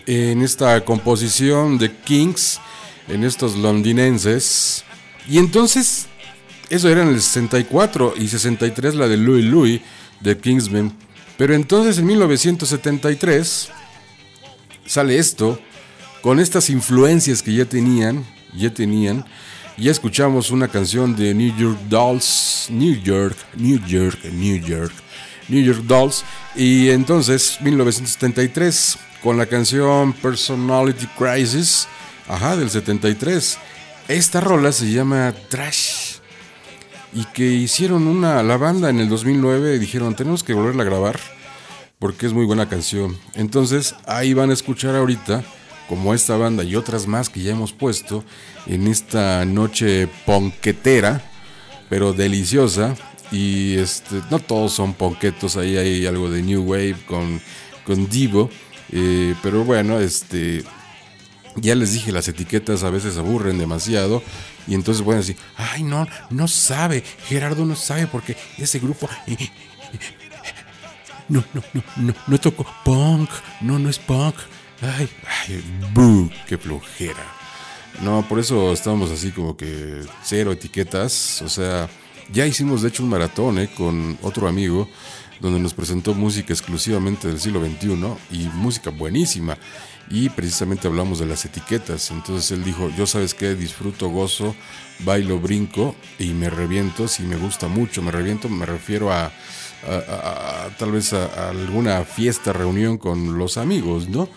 en 0.06 0.40
esta 0.40 0.82
composición 0.82 1.76
de 1.76 1.94
Kings, 1.94 2.58
en 3.08 3.22
estos 3.22 3.54
londinenses. 3.54 4.82
Y 5.28 5.36
entonces, 5.36 6.06
eso 6.70 6.88
era 6.88 7.02
en 7.02 7.08
el 7.08 7.20
64 7.20 8.14
y 8.16 8.28
63 8.28 8.94
la 8.94 9.06
de 9.06 9.18
Louis 9.18 9.44
Louis 9.44 9.82
de 10.20 10.38
Kingsman. 10.38 10.96
Pero 11.36 11.52
entonces 11.52 11.98
en 11.98 12.06
1973 12.06 13.68
sale 14.86 15.18
esto, 15.18 15.60
con 16.22 16.40
estas 16.40 16.70
influencias 16.70 17.42
que 17.42 17.52
ya 17.52 17.66
tenían, 17.66 18.24
ya 18.56 18.72
tenían, 18.72 19.26
ya 19.76 19.90
escuchamos 19.90 20.50
una 20.50 20.68
canción 20.68 21.16
de 21.16 21.34
New 21.34 21.56
York 21.56 21.78
Dolls, 21.88 22.68
New 22.70 22.94
York, 23.02 23.36
New 23.56 23.84
York, 23.86 24.18
New 24.32 24.56
York, 24.58 24.92
New 25.48 25.62
York 25.62 25.80
Dolls, 25.84 26.24
y 26.54 26.90
entonces 26.90 27.58
1973 27.60 28.98
con 29.22 29.36
la 29.36 29.46
canción 29.46 30.12
Personality 30.12 31.06
Crisis, 31.18 31.88
ajá, 32.28 32.56
del 32.56 32.70
73. 32.70 33.58
Esta 34.06 34.40
rola 34.40 34.70
se 34.70 34.90
llama 34.92 35.34
Trash 35.48 36.18
y 37.12 37.24
que 37.26 37.44
hicieron 37.44 38.06
una 38.06 38.42
la 38.42 38.56
banda 38.56 38.90
en 38.90 39.00
el 39.00 39.08
2009 39.08 39.76
y 39.76 39.78
dijeron 39.78 40.14
tenemos 40.14 40.42
que 40.42 40.52
volverla 40.52 40.82
a 40.82 40.86
grabar 40.86 41.18
porque 41.98 42.26
es 42.26 42.32
muy 42.32 42.44
buena 42.44 42.68
canción. 42.68 43.16
Entonces 43.34 43.94
ahí 44.06 44.34
van 44.34 44.50
a 44.50 44.54
escuchar 44.54 44.94
ahorita 44.94 45.42
como 45.88 46.14
esta 46.14 46.36
banda 46.36 46.64
y 46.64 46.76
otras 46.76 47.06
más 47.06 47.28
que 47.28 47.42
ya 47.42 47.52
hemos 47.52 47.72
puesto 47.72 48.24
en 48.66 48.86
esta 48.86 49.44
noche 49.44 50.08
ponquetera, 50.26 51.22
pero 51.88 52.12
deliciosa. 52.12 52.94
Y 53.32 53.76
este, 53.78 54.20
no 54.30 54.38
todos 54.38 54.72
son 54.72 54.94
ponquetos, 54.94 55.56
ahí 55.56 55.76
hay 55.76 56.06
algo 56.06 56.30
de 56.30 56.42
New 56.42 56.62
Wave 56.62 56.96
con, 57.06 57.40
con 57.84 58.08
Divo. 58.08 58.50
eh, 58.92 59.34
pero 59.42 59.64
bueno, 59.64 59.98
este, 59.98 60.62
ya 61.56 61.74
les 61.74 61.92
dije, 61.92 62.12
las 62.12 62.28
etiquetas 62.28 62.84
a 62.84 62.90
veces 62.90 63.16
aburren 63.16 63.58
demasiado. 63.58 64.22
Y 64.66 64.74
entonces 64.74 65.02
pueden 65.02 65.20
decir, 65.20 65.36
ay 65.56 65.82
no, 65.82 66.06
no 66.30 66.48
sabe, 66.48 67.02
Gerardo 67.26 67.64
no 67.64 67.76
sabe 67.76 68.06
porque 68.06 68.36
ese 68.56 68.78
grupo... 68.78 69.08
eh, 69.26 69.36
no, 71.28 71.44
no, 71.54 71.62
no, 71.72 71.82
no, 71.96 72.14
no 72.26 72.38
tocó 72.38 72.66
punk, 72.84 73.30
no, 73.60 73.78
no 73.78 73.88
es 73.88 73.98
punk. 73.98 74.36
Ay, 74.80 75.08
ay, 75.46 76.30
qué 76.46 76.58
flojera. 76.58 77.24
No, 78.02 78.26
por 78.28 78.38
eso 78.38 78.72
estamos 78.72 79.10
así 79.10 79.30
como 79.30 79.56
que 79.56 80.00
cero 80.22 80.52
etiquetas. 80.52 81.42
O 81.42 81.48
sea, 81.48 81.88
ya 82.32 82.46
hicimos 82.46 82.82
de 82.82 82.88
hecho 82.88 83.02
un 83.02 83.10
maratón 83.10 83.58
eh, 83.58 83.70
con 83.76 84.18
otro 84.22 84.48
amigo 84.48 84.88
donde 85.40 85.60
nos 85.60 85.74
presentó 85.74 86.14
música 86.14 86.52
exclusivamente 86.52 87.28
del 87.28 87.40
siglo 87.40 87.64
XXI 87.64 87.96
y 88.30 88.48
música 88.54 88.90
buenísima. 88.90 89.56
Y 90.10 90.28
precisamente 90.28 90.86
hablamos 90.86 91.18
de 91.18 91.26
las 91.26 91.44
etiquetas. 91.44 92.10
Entonces 92.10 92.50
él 92.50 92.64
dijo, 92.64 92.90
yo 92.90 93.06
sabes 93.06 93.32
qué, 93.32 93.54
disfruto, 93.54 94.08
gozo, 94.08 94.54
bailo, 95.00 95.38
brinco 95.38 95.94
y 96.18 96.32
me 96.34 96.50
reviento. 96.50 97.08
Si 97.08 97.22
me 97.22 97.36
gusta 97.36 97.68
mucho, 97.68 98.02
me 98.02 98.10
reviento, 98.10 98.48
me 98.48 98.66
refiero 98.66 99.12
a, 99.12 99.32
tal 100.78 100.92
vez 100.92 101.12
a, 101.12 101.50
alguna 101.50 102.04
fiesta, 102.04 102.52
reunión 102.52 102.98
con 102.98 103.38
los 103.38 103.56
amigos, 103.56 104.08
¿no? 104.08 104.28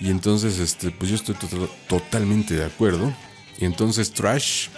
Y 0.00 0.10
entonces, 0.10 0.58
este, 0.58 0.90
pues 0.90 1.10
yo 1.10 1.16
estoy 1.16 1.34
to- 1.34 1.68
totalmente 1.88 2.54
de 2.54 2.64
acuerdo. 2.64 3.12
Y 3.58 3.64
entonces 3.66 4.12
Trash, 4.12 4.68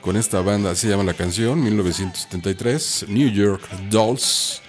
con 0.00 0.16
esta 0.16 0.40
banda, 0.40 0.74
se 0.74 0.88
llama 0.88 1.02
la 1.02 1.14
canción, 1.14 1.62
1973, 1.62 3.06
New 3.08 3.28
York 3.30 3.62
Dolls. 3.90 4.62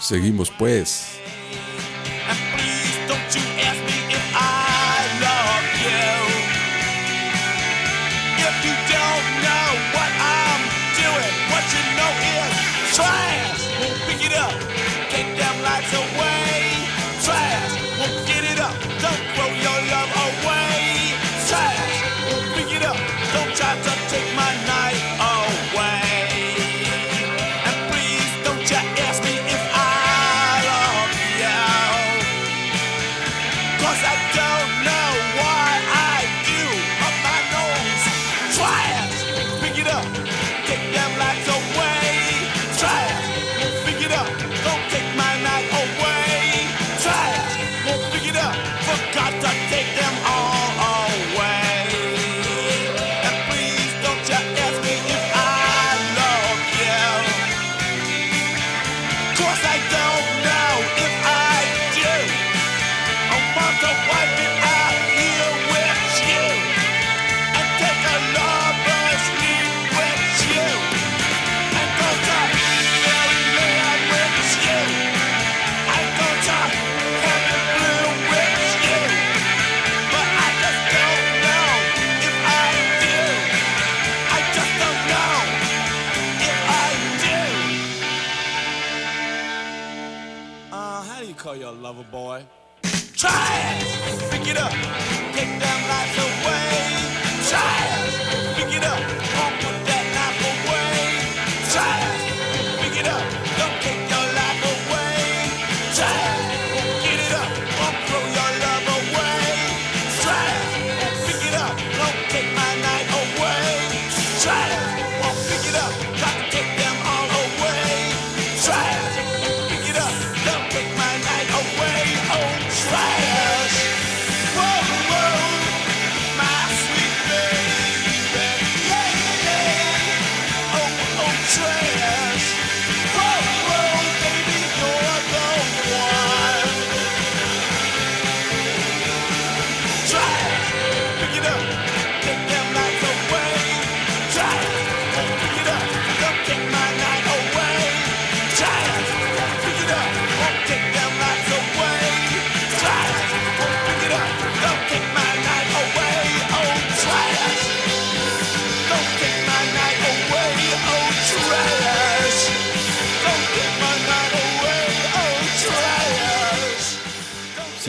Seguimos 0.00 0.50
pues. 0.56 1.18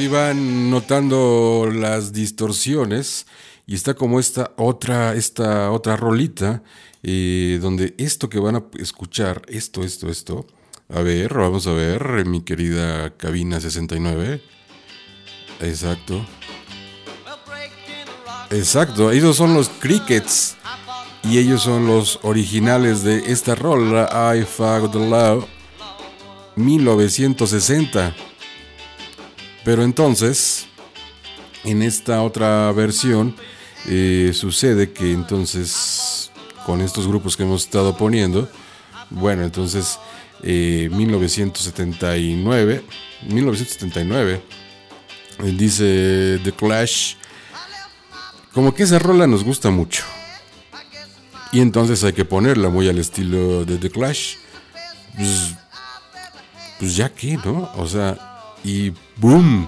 van 0.10 0.70
notando 0.70 1.70
las 1.74 2.12
distorsiones 2.12 3.26
y 3.66 3.76
está 3.76 3.94
como 3.94 4.20
esta 4.20 4.52
otra, 4.58 5.14
esta 5.14 5.72
otra 5.72 5.96
rolita 5.96 6.64
eh, 7.02 7.60
donde 7.62 7.94
esto 7.98 8.30
que 8.30 8.40
van 8.40 8.56
a 8.56 8.64
escuchar, 8.78 9.42
esto, 9.48 9.84
esto, 9.84 10.10
esto. 10.10 10.46
A 10.90 11.02
ver, 11.02 11.34
vamos 11.34 11.68
a 11.68 11.74
ver, 11.74 12.26
mi 12.26 12.42
querida 12.42 13.16
cabina 13.16 13.60
69. 13.60 14.42
Exacto. 15.62 16.26
Exacto, 18.50 19.12
esos 19.12 19.38
son 19.38 19.54
los 19.54 19.70
Crickets. 19.70 20.58
Y 21.24 21.38
ellos 21.38 21.62
son 21.62 21.86
los 21.86 22.20
originales 22.24 23.04
de 23.04 23.32
esta 23.32 23.54
rola, 23.54 24.34
I 24.36 24.44
Fuck 24.44 24.92
the 24.92 25.10
Love, 25.10 25.46
1960. 26.56 28.16
Pero 29.64 29.84
entonces, 29.84 30.68
en 31.64 31.82
esta 31.82 32.22
otra 32.24 32.72
versión, 32.72 33.36
eh, 33.88 34.32
sucede 34.34 34.92
que 34.92 35.12
entonces, 35.12 36.32
con 36.66 36.82
estos 36.82 37.08
grupos 37.08 37.36
que 37.36 37.44
hemos 37.44 37.64
estado 37.64 37.96
poniendo, 37.98 38.50
bueno, 39.10 39.44
entonces, 39.44 40.00
eh, 40.44 40.90
1979, 40.92 42.84
1979, 43.28 44.42
dice 45.58 46.40
The 46.44 46.52
Clash, 46.52 47.16
como 48.54 48.74
que 48.74 48.84
esa 48.84 49.00
rola 49.00 49.28
nos 49.28 49.44
gusta 49.44 49.70
mucho. 49.70 50.04
Y 51.52 51.62
entonces 51.62 52.04
hay 52.04 52.14
que 52.14 52.26
ponerla 52.26 52.70
muy 52.70 52.88
al 52.88 53.00
estilo 53.00 53.66
de 53.66 53.78
The 53.78 53.90
Clash. 53.90 54.36
Pues, 55.16 55.56
pues 56.78 56.96
ya 56.96 57.10
que, 57.10 57.38
¿no? 57.38 57.72
O 57.76 57.88
sea, 57.88 58.29
y 58.64 58.92
boom, 59.18 59.68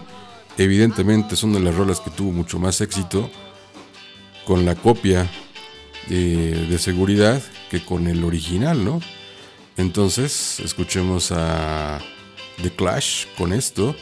evidentemente 0.58 1.36
son 1.36 1.54
de 1.54 1.60
las 1.60 1.76
rolas 1.76 2.00
que 2.00 2.12
tuvo 2.12 2.32
mucho 2.32 2.60
más 2.60 2.82
éxito 2.82 3.30
con 4.46 4.66
la 4.66 4.76
copia 4.76 5.30
de, 6.08 6.68
de 6.68 6.78
seguridad 6.80 7.42
que 7.70 7.84
con 7.84 8.08
el 8.08 8.24
original, 8.24 8.84
¿no? 8.84 9.02
Entonces, 9.78 10.60
escuchemos 10.60 11.32
a 11.32 12.00
The 12.62 12.72
Clash 12.72 13.26
con 13.38 13.54
esto. 13.54 13.96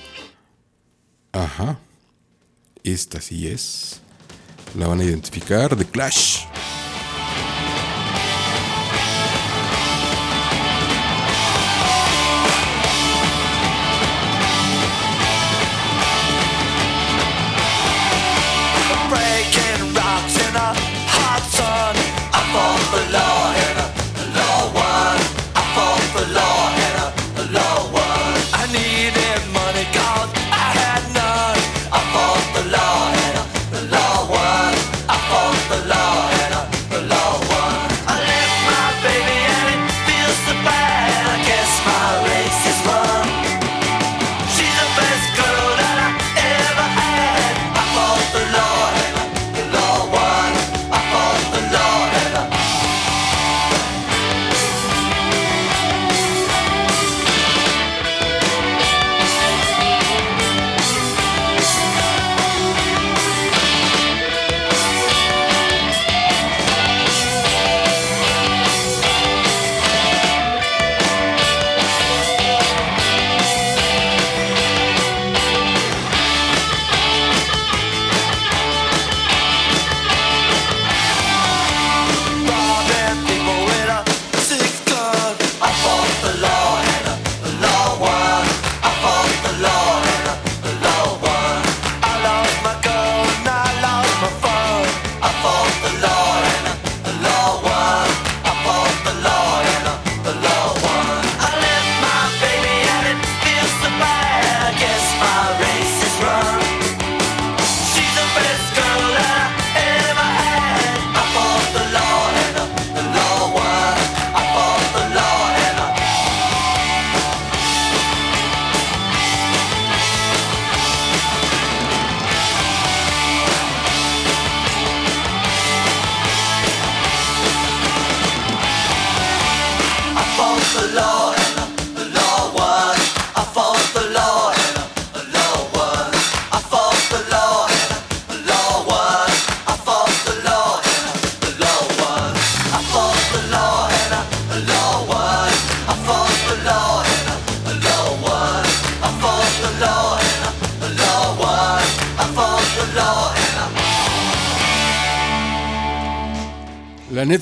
Ajá. 1.32 1.80
Esta 2.84 3.22
sí 3.22 3.48
es. 3.48 4.02
La 4.78 4.88
van 4.88 5.02
a 5.02 5.03
identificar. 5.03 5.76
The 5.76 5.86
Clash. 5.86 6.45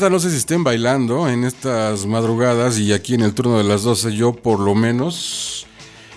No 0.09 0.19
sé 0.19 0.31
si 0.31 0.37
estén 0.37 0.63
bailando 0.63 1.27
en 1.27 1.43
estas 1.43 2.05
madrugadas 2.05 2.79
y 2.79 2.93
aquí 2.93 3.13
en 3.13 3.21
el 3.21 3.33
turno 3.33 3.57
de 3.57 3.63
las 3.63 3.83
12 3.83 4.15
yo 4.15 4.33
por 4.33 4.59
lo 4.59 4.73
menos 4.75 5.65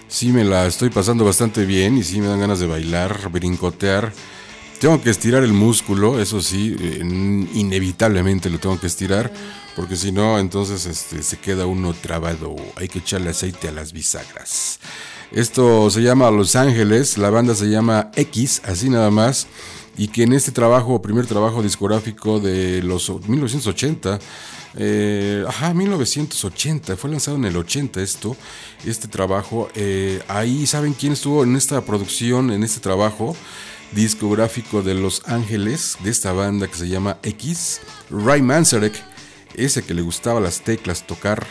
sí 0.07 0.33
me 0.33 0.45
la 0.45 0.67
estoy 0.67 0.91
pasando 0.91 1.25
bastante 1.25 1.65
bien 1.65 1.99
y 1.99 2.05
sí 2.05 2.21
me 2.21 2.29
dan 2.29 2.41
ganas 2.41 2.61
de 2.61 2.67
bailar, 2.67 3.31
brincotear. 3.31 4.13
Tengo 4.81 5.01
que 5.03 5.11
estirar 5.11 5.43
el 5.43 5.53
músculo, 5.53 6.21
eso 6.21 6.41
sí, 6.41 6.75
inevitablemente 7.55 8.49
lo 8.49 8.59
tengo 8.59 8.81
que 8.81 8.87
estirar, 8.87 9.31
porque 9.77 9.95
si 9.95 10.11
no, 10.11 10.39
entonces 10.39 10.87
este, 10.87 11.23
se 11.23 11.39
queda 11.39 11.67
uno 11.67 11.93
trabado. 11.93 12.57
Hay 12.77 12.89
que 12.89 13.01
echarle 13.01 13.31
aceite 13.31 13.69
a 13.69 13.73
las 13.73 13.93
bisagras. 13.93 14.81
Esto 15.33 15.91
se 15.91 16.01
llama 16.01 16.31
Los 16.31 16.57
Ángeles, 16.57 17.19
la 17.19 17.31
banda 17.31 17.55
se 17.55 17.67
llama 17.67 18.11
X, 18.17 18.63
así 18.65 18.89
nada 18.89 19.11
más, 19.11 19.49
y 20.01 20.09
que 20.09 20.23
en 20.23 20.33
este 20.33 20.51
trabajo, 20.51 21.03
primer 21.03 21.27
trabajo 21.27 21.63
discográfico 21.63 22.41
de 22.41 22.83
los 22.83 23.11
1980, 23.29 24.19
eh, 24.79 25.45
ajá, 25.47 25.75
1980, 25.75 26.97
fue 26.97 27.11
lanzado 27.11 27.37
en 27.37 27.45
el 27.45 27.55
80 27.55 28.01
esto, 28.01 28.35
este 28.87 29.09
trabajo, 29.09 29.69
eh, 29.75 30.23
ahí 30.27 30.67
saben 30.67 30.95
quién 30.95 31.13
estuvo 31.13 31.45
en 31.45 31.55
esta 31.55 31.85
producción, 31.85 32.51
en 32.51 32.65
este 32.65 32.81
trabajo 32.81 33.37
discográfico 33.93 34.81
de 34.81 34.95
Los 34.95 35.21
Ángeles, 35.27 35.99
de 36.03 36.09
esta 36.09 36.33
banda 36.33 36.67
que 36.67 36.77
se 36.77 36.89
llama 36.89 37.19
X, 37.23 37.83
Ray 38.09 38.41
Manzarek, 38.41 38.95
ese 39.55 39.83
que 39.83 39.93
le 39.93 40.01
gustaba 40.01 40.41
las 40.41 40.63
teclas 40.63 41.07
tocar. 41.07 41.47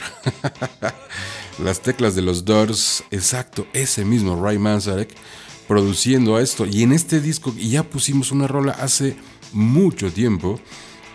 las 1.63 1.81
teclas 1.81 2.15
de 2.15 2.23
los 2.23 2.45
Doors, 2.45 3.03
exacto, 3.11 3.67
ese 3.73 4.05
mismo 4.05 4.43
Ray 4.43 4.57
Manzarek 4.57 5.15
produciendo 5.69 6.39
esto. 6.39 6.65
Y 6.65 6.81
en 6.83 6.91
este 6.91 7.21
disco, 7.21 7.53
y 7.55 7.69
ya 7.69 7.83
pusimos 7.83 8.31
una 8.33 8.47
rola 8.47 8.71
hace 8.73 9.15
mucho 9.53 10.11
tiempo, 10.11 10.59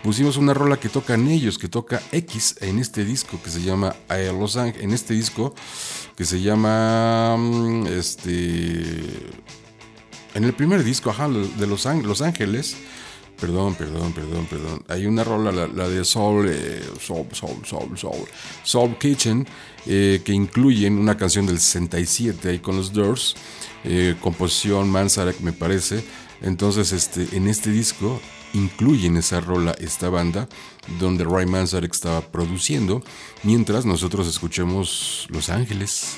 pusimos 0.01 0.37
una 0.37 0.53
rola 0.53 0.79
que 0.79 0.87
tocan 0.87 1.27
ellos, 1.27 1.57
que 1.59 1.67
toca 1.67 2.01
X 2.13 2.55
en 2.61 2.79
este 2.79 3.03
disco 3.03 3.37
que 3.43 3.49
se 3.51 3.61
llama 3.61 3.93
Los 4.39 4.55
Ángeles, 4.55 4.83
en 4.85 4.93
este 4.93 5.13
disco 5.13 5.53
que 6.15 6.23
se 6.23 6.39
llama 6.41 7.35
mm, 7.37 7.87
este 7.87 8.81
en 10.33 10.43
el 10.45 10.53
primer 10.53 10.83
disco, 10.83 11.09
ajá, 11.09 11.27
de 11.29 11.67
Los, 11.67 11.85
Áng- 11.85 12.03
Los 12.03 12.21
Ángeles. 12.21 12.75
Perdón, 13.39 13.75
perdón, 13.75 14.13
perdón, 14.13 14.45
perdón. 14.49 14.83
Hay 14.87 15.05
una 15.05 15.23
rola, 15.25 15.51
la, 15.51 15.89
de 15.89 16.05
Soul, 16.05 16.47
eh, 16.49 16.81
Soul, 17.01 17.27
Soul, 17.33 17.65
Soul, 17.65 17.97
Soul, 17.97 18.25
Soul 18.63 18.97
Kitchen, 18.97 19.45
eh, 19.85 20.21
que 20.23 20.31
incluyen 20.31 20.97
una 20.97 21.17
canción 21.17 21.45
del 21.45 21.59
67 21.59 22.49
ahí 22.49 22.59
con 22.59 22.77
los 22.77 22.93
Doors, 22.93 23.35
eh, 23.85 24.15
composición 24.21 24.89
Manzarek 24.89 25.39
me 25.39 25.53
parece. 25.53 26.03
Entonces, 26.41 26.91
este, 26.91 27.37
en 27.37 27.47
este 27.47 27.69
disco 27.71 28.19
incluyen 28.53 29.17
esa 29.17 29.41
rola, 29.41 29.75
esta 29.79 30.09
banda, 30.09 30.47
donde 30.99 31.23
Ray 31.23 31.45
Manzarek 31.45 31.93
estaba 31.93 32.21
produciendo, 32.21 33.03
mientras 33.43 33.85
nosotros 33.85 34.27
escuchemos 34.27 35.27
Los 35.29 35.49
Ángeles. 35.49 36.17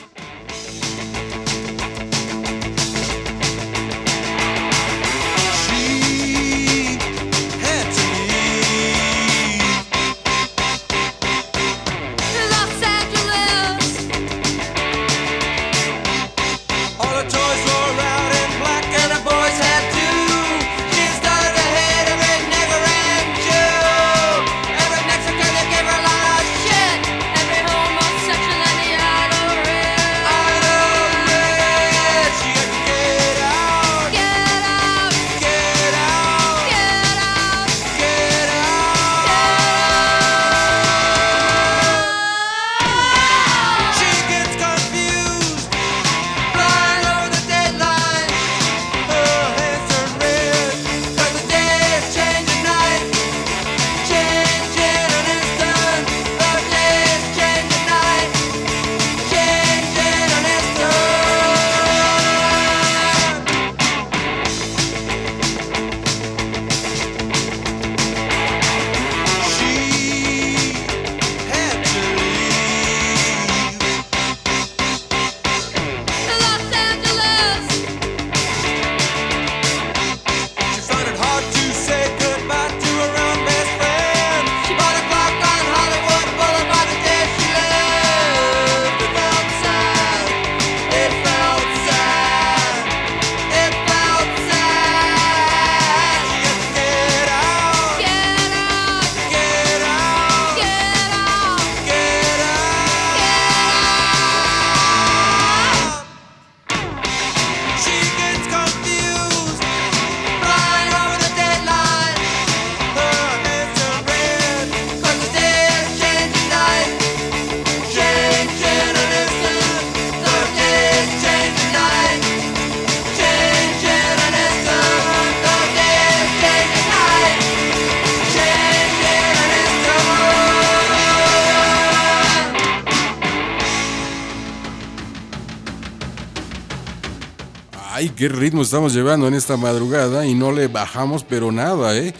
Ritmo 138.29 138.61
estamos 138.61 138.93
llevando 138.93 139.27
en 139.27 139.33
esta 139.33 139.57
madrugada 139.57 140.25
y 140.25 140.33
no 140.33 140.51
le 140.51 140.67
bajamos 140.67 141.23
pero 141.23 141.51
nada, 141.51 141.95
¿eh? 141.97 142.13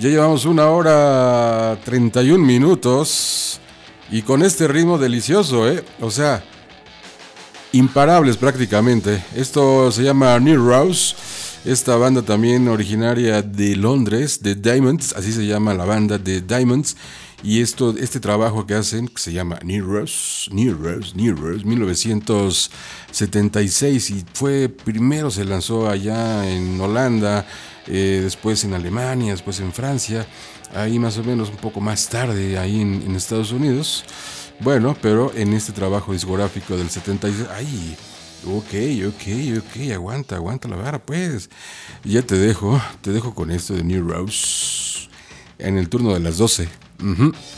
Ya 0.00 0.08
llevamos 0.08 0.44
una 0.44 0.66
hora 0.66 1.78
31 1.84 2.44
minutos 2.44 3.60
y 4.10 4.22
con 4.22 4.42
este 4.42 4.68
ritmo 4.68 4.96
delicioso, 4.96 5.68
¿eh? 5.68 5.84
O 6.00 6.10
sea, 6.10 6.42
imparables 7.72 8.36
prácticamente. 8.36 9.22
Esto 9.34 9.90
se 9.92 10.02
llama 10.02 10.38
New 10.38 10.64
Rose. 10.64 11.14
Esta 11.64 11.96
banda 11.96 12.22
también 12.22 12.68
originaria 12.68 13.42
de 13.42 13.76
Londres, 13.76 14.40
de 14.42 14.54
Diamonds, 14.54 15.12
así 15.16 15.32
se 15.32 15.46
llama 15.46 15.74
la 15.74 15.84
banda 15.84 16.16
de 16.16 16.40
Diamonds. 16.40 16.96
Y 17.42 17.60
esto, 17.60 17.94
este 17.96 18.18
trabajo 18.20 18.66
que 18.66 18.74
hacen, 18.74 19.06
que 19.06 19.18
se 19.18 19.32
llama 19.32 19.58
New 19.62 19.84
Rose, 19.84 20.48
New 20.52 20.74
Rose, 20.74 21.12
New 21.14 21.36
Rose, 21.36 22.70
1976. 23.18 24.10
Y 24.10 24.24
fue, 24.32 24.68
primero 24.68 25.30
se 25.30 25.44
lanzó 25.44 25.88
allá 25.88 26.48
en 26.48 26.80
Holanda, 26.80 27.46
eh, 27.86 28.20
después 28.22 28.64
en 28.64 28.74
Alemania, 28.74 29.32
después 29.32 29.60
en 29.60 29.72
Francia, 29.72 30.26
ahí 30.74 30.98
más 30.98 31.18
o 31.18 31.24
menos 31.24 31.50
un 31.50 31.56
poco 31.56 31.80
más 31.80 32.08
tarde, 32.08 32.58
ahí 32.58 32.80
en, 32.80 33.16
Estados 33.16 33.52
Unidos. 33.52 34.04
Bueno, 34.60 34.96
pero 35.00 35.32
en 35.34 35.52
este 35.52 35.72
trabajo 35.72 36.12
discográfico 36.12 36.76
del 36.76 36.90
76, 36.90 37.48
ay, 37.54 37.96
ok, 38.46 39.08
ok, 39.08 39.64
ok, 39.64 39.92
aguanta, 39.92 40.36
aguanta 40.36 40.68
la 40.68 40.76
vara, 40.76 40.98
pues. 40.98 41.48
Ya 42.04 42.22
te 42.22 42.36
dejo, 42.36 42.80
te 43.02 43.12
dejo 43.12 43.34
con 43.34 43.50
esto 43.50 43.74
de 43.74 43.84
New 43.84 44.08
Rose 44.08 45.08
en 45.58 45.78
el 45.78 45.88
turno 45.88 46.14
de 46.14 46.20
las 46.20 46.38
12. 46.38 46.68
Ujú. 47.00 47.32
get 47.32 47.57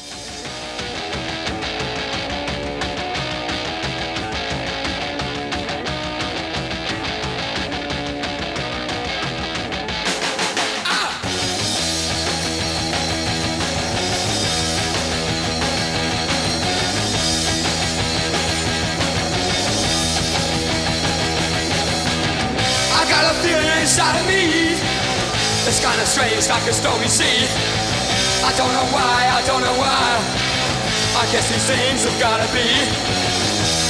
gotta 32.21 32.45
be. 32.53 32.69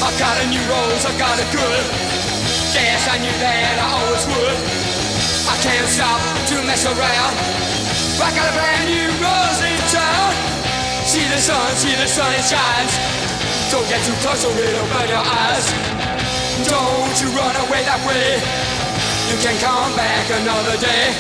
I've 0.07 0.15
got 0.15 0.39
a 0.39 0.47
new 0.47 0.63
rose, 0.71 1.03
I've 1.03 1.19
got 1.19 1.35
a 1.35 1.47
good. 1.51 1.83
Guess 2.71 3.11
I 3.11 3.19
knew 3.19 3.37
that 3.43 3.75
I 3.75 3.87
always 3.91 4.23
would. 4.31 4.59
I 5.51 5.59
can't 5.59 5.91
stop 5.91 6.23
to 6.55 6.63
mess 6.63 6.87
around. 6.87 7.35
I 8.23 8.31
got 8.31 8.47
a 8.47 8.55
brand 8.55 8.87
new 8.87 9.11
rose 9.19 9.61
in 9.67 9.75
town. 9.91 10.31
See 11.11 11.27
the 11.27 11.43
sun, 11.43 11.75
see 11.75 11.91
the 11.99 12.07
sun, 12.07 12.31
it 12.39 12.47
shines. 12.47 12.95
Don't 13.75 13.83
get 13.91 13.99
too 14.07 14.15
close 14.23 14.47
or 14.47 14.55
it'll 14.55 14.87
burn 14.95 15.11
your 15.11 15.27
eyes. 15.27 15.67
Don't 16.71 17.17
you 17.19 17.35
run 17.35 17.59
away 17.67 17.83
that 17.83 17.99
way. 18.07 18.39
You 19.27 19.43
can 19.43 19.59
come 19.59 19.91
back 19.99 20.31
another 20.31 20.79
day. 20.79 21.19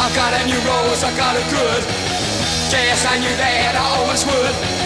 I've 0.00 0.16
got 0.16 0.32
a 0.32 0.40
new 0.48 0.56
rose, 0.64 1.04
I 1.04 1.12
got 1.20 1.36
a 1.36 1.44
good. 1.52 1.84
Guess 2.72 3.04
I 3.04 3.20
knew 3.20 3.34
that 3.36 3.76
I 3.76 3.84
always 4.00 4.24
would. 4.24 4.83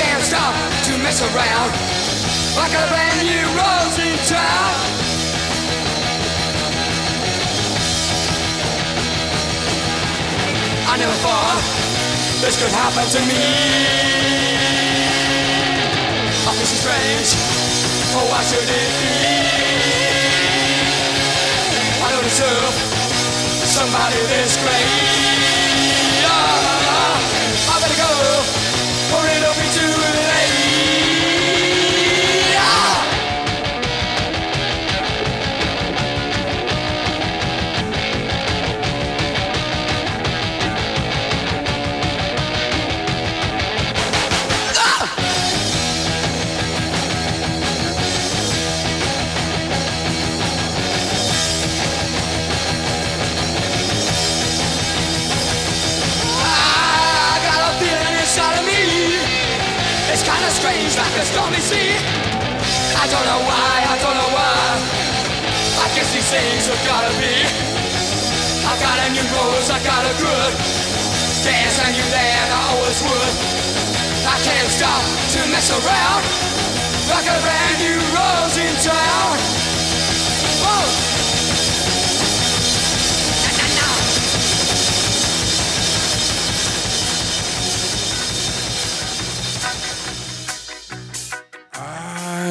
Can't 0.00 0.22
stop 0.22 0.54
to 0.86 0.92
mess 0.98 1.20
around. 1.20 1.70
Like 2.56 2.72
a 2.72 2.84
brand 2.88 3.18
new 3.26 3.44
rose 3.56 3.98
in 3.98 4.16
town. 4.28 4.74
I 10.88 10.96
never 10.98 11.16
thought 11.24 11.60
this 12.40 12.60
could 12.60 12.72
happen 12.72 13.04
to 13.04 13.20
me. 13.28 13.42
I 16.44 16.52
feel 16.52 16.66
so 16.66 16.76
strange. 16.76 17.32
Oh, 18.14 18.26
why 18.30 18.42
should 18.44 18.60
it 18.60 18.92
be? 19.00 19.52
I 22.04 22.08
don't 22.12 22.24
deserve 22.24 22.74
somebody 23.64 24.20
this 24.28 24.56
great. 24.60 25.31
Like 61.22 61.30
stormy 61.30 61.62
sea. 61.62 61.94
I 62.98 63.06
don't 63.06 63.26
know 63.30 63.42
why, 63.46 63.74
I 63.86 63.96
don't 64.02 64.16
know 64.18 64.30
why. 64.34 64.58
I 65.84 65.86
guess 65.94 66.10
these 66.10 66.26
things 66.26 66.66
have 66.66 66.82
gotta 66.82 67.14
be. 67.22 67.34
I 68.66 68.74
got 68.82 68.98
a 68.98 69.08
new 69.14 69.26
rose, 69.30 69.70
I 69.70 69.78
got 69.86 70.02
a 70.02 70.14
good. 70.18 70.52
dance, 71.46 71.78
I 71.78 71.94
knew 71.94 72.08
that 72.10 72.46
I 72.50 72.60
always 72.74 72.98
would. 73.06 73.34
I 74.26 74.36
can't 74.42 74.66
stop 74.66 75.02
to 75.34 75.40
mess 75.54 75.70
around. 75.70 76.22
Got 77.06 77.22
a 77.22 77.38
brand 77.38 77.76
new 77.78 77.98
rose 78.18 78.56
in 78.58 78.74
town. 78.82 79.38
Whoa. 80.58 81.11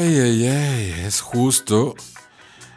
Ay, 0.03 0.17
ay, 0.17 0.47
ay, 0.47 1.05
es 1.05 1.21
justo 1.21 1.95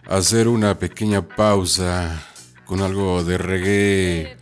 hacer 0.06 0.46
una 0.46 0.78
pequeña 0.78 1.26
pausa 1.26 2.22
con 2.66 2.82
algo 2.82 3.24
de 3.24 3.38
reggae 3.38 4.36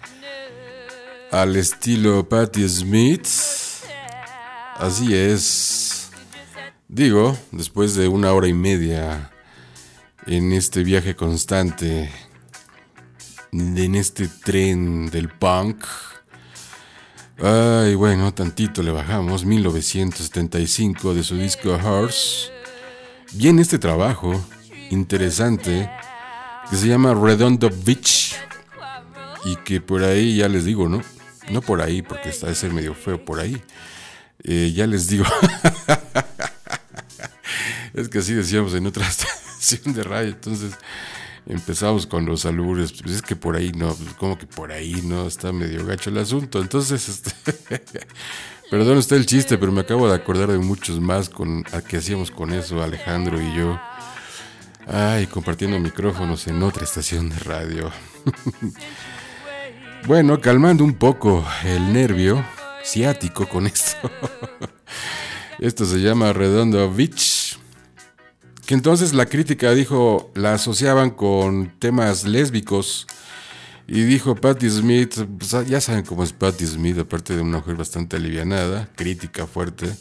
al 1.30 1.54
estilo 1.54 2.28
Patti 2.28 2.68
Smith. 2.68 3.28
Así 4.74 5.14
es. 5.14 6.10
Digo, 6.88 7.38
después 7.52 7.94
de 7.94 8.08
una 8.08 8.32
hora 8.32 8.48
y 8.48 8.52
media 8.52 9.30
en 10.26 10.52
este 10.52 10.82
viaje 10.82 11.14
constante, 11.14 12.10
en 13.52 13.94
este 13.94 14.26
tren 14.26 15.08
del 15.08 15.28
punk, 15.28 15.84
Ay, 17.38 17.94
bueno, 17.94 18.34
tantito 18.34 18.82
le 18.82 18.90
bajamos. 18.90 19.44
1975 19.44 21.14
de 21.14 21.22
su 21.22 21.36
disco 21.36 21.72
Horse. 21.74 22.61
Viene 23.34 23.62
este 23.62 23.78
trabajo 23.78 24.44
interesante 24.90 25.90
que 26.68 26.76
se 26.76 26.86
llama 26.86 27.14
Redondo 27.14 27.70
Beach. 27.84 28.36
Y 29.44 29.56
que 29.56 29.80
por 29.80 30.04
ahí 30.04 30.36
ya 30.36 30.48
les 30.48 30.64
digo, 30.64 30.88
¿no? 30.88 31.02
No 31.50 31.62
por 31.62 31.80
ahí, 31.80 32.02
porque 32.02 32.28
está 32.28 32.46
de 32.46 32.54
ser 32.54 32.72
medio 32.72 32.94
feo 32.94 33.24
por 33.24 33.40
ahí. 33.40 33.60
Eh, 34.44 34.72
ya 34.74 34.86
les 34.86 35.08
digo. 35.08 35.24
es 37.94 38.08
que 38.08 38.18
así 38.18 38.34
decíamos 38.34 38.74
en 38.74 38.86
otra 38.86 39.06
estación 39.08 39.94
de 39.94 40.04
radio. 40.04 40.28
Entonces 40.28 40.74
empezamos 41.46 42.06
con 42.06 42.26
los 42.26 42.44
albures. 42.44 42.92
Pues 42.92 43.16
es 43.16 43.22
que 43.22 43.34
por 43.34 43.56
ahí 43.56 43.72
no, 43.72 43.94
pues 43.94 44.12
como 44.14 44.38
que 44.38 44.46
por 44.46 44.72
ahí 44.72 45.00
no, 45.02 45.26
está 45.26 45.52
medio 45.52 45.86
gacho 45.86 46.10
el 46.10 46.18
asunto. 46.18 46.60
Entonces, 46.60 47.08
este, 47.08 47.32
perdón 48.72 48.96
usted 48.96 49.16
el 49.16 49.26
chiste, 49.26 49.58
pero 49.58 49.70
me 49.70 49.82
acabo 49.82 50.08
de 50.08 50.14
acordar 50.14 50.50
de 50.50 50.56
muchos 50.56 50.98
más 50.98 51.28
con 51.28 51.62
a 51.74 51.82
que 51.82 51.98
hacíamos 51.98 52.30
con 52.30 52.54
eso, 52.54 52.82
Alejandro 52.82 53.38
y 53.38 53.54
yo. 53.54 53.78
Ay, 54.86 55.26
compartiendo 55.26 55.78
micrófonos 55.78 56.46
en 56.46 56.62
otra 56.62 56.84
estación 56.84 57.28
de 57.28 57.36
radio. 57.40 57.90
bueno, 60.06 60.40
calmando 60.40 60.84
un 60.84 60.94
poco 60.94 61.46
el 61.66 61.92
nervio 61.92 62.42
ciático 62.82 63.46
con 63.46 63.66
esto. 63.66 64.10
esto 65.58 65.84
se 65.84 65.98
llama 65.98 66.32
Redondo 66.32 66.90
Beach. 66.90 67.58
Que 68.64 68.72
entonces 68.72 69.12
la 69.12 69.26
crítica 69.26 69.72
dijo, 69.72 70.30
la 70.34 70.54
asociaban 70.54 71.10
con 71.10 71.78
temas 71.78 72.24
lésbicos. 72.24 73.06
Y 73.94 74.04
dijo 74.04 74.34
Patti 74.34 74.70
Smith, 74.70 75.16
pues, 75.38 75.50
ya 75.68 75.78
saben 75.78 76.02
cómo 76.02 76.24
es 76.24 76.32
Patti 76.32 76.64
Smith, 76.64 76.98
aparte 76.98 77.36
de 77.36 77.42
una 77.42 77.58
mujer 77.58 77.76
bastante 77.76 78.16
alivianada, 78.16 78.88
crítica 78.96 79.46
fuerte. 79.46 79.94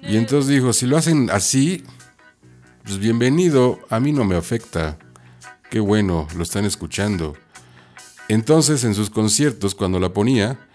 Y 0.00 0.16
entonces 0.16 0.46
dijo, 0.46 0.72
si 0.72 0.86
lo 0.86 0.96
hacen 0.96 1.28
así, 1.28 1.82
pues 2.84 3.00
bienvenido, 3.00 3.80
a 3.90 3.98
mí 3.98 4.12
no 4.12 4.24
me 4.24 4.36
afecta. 4.36 4.96
Qué 5.70 5.80
bueno, 5.80 6.28
lo 6.36 6.44
están 6.44 6.64
escuchando. 6.64 7.36
Entonces 8.28 8.84
en 8.84 8.94
sus 8.94 9.10
conciertos, 9.10 9.74
cuando 9.74 9.98
la 9.98 10.12
ponía, 10.12 10.68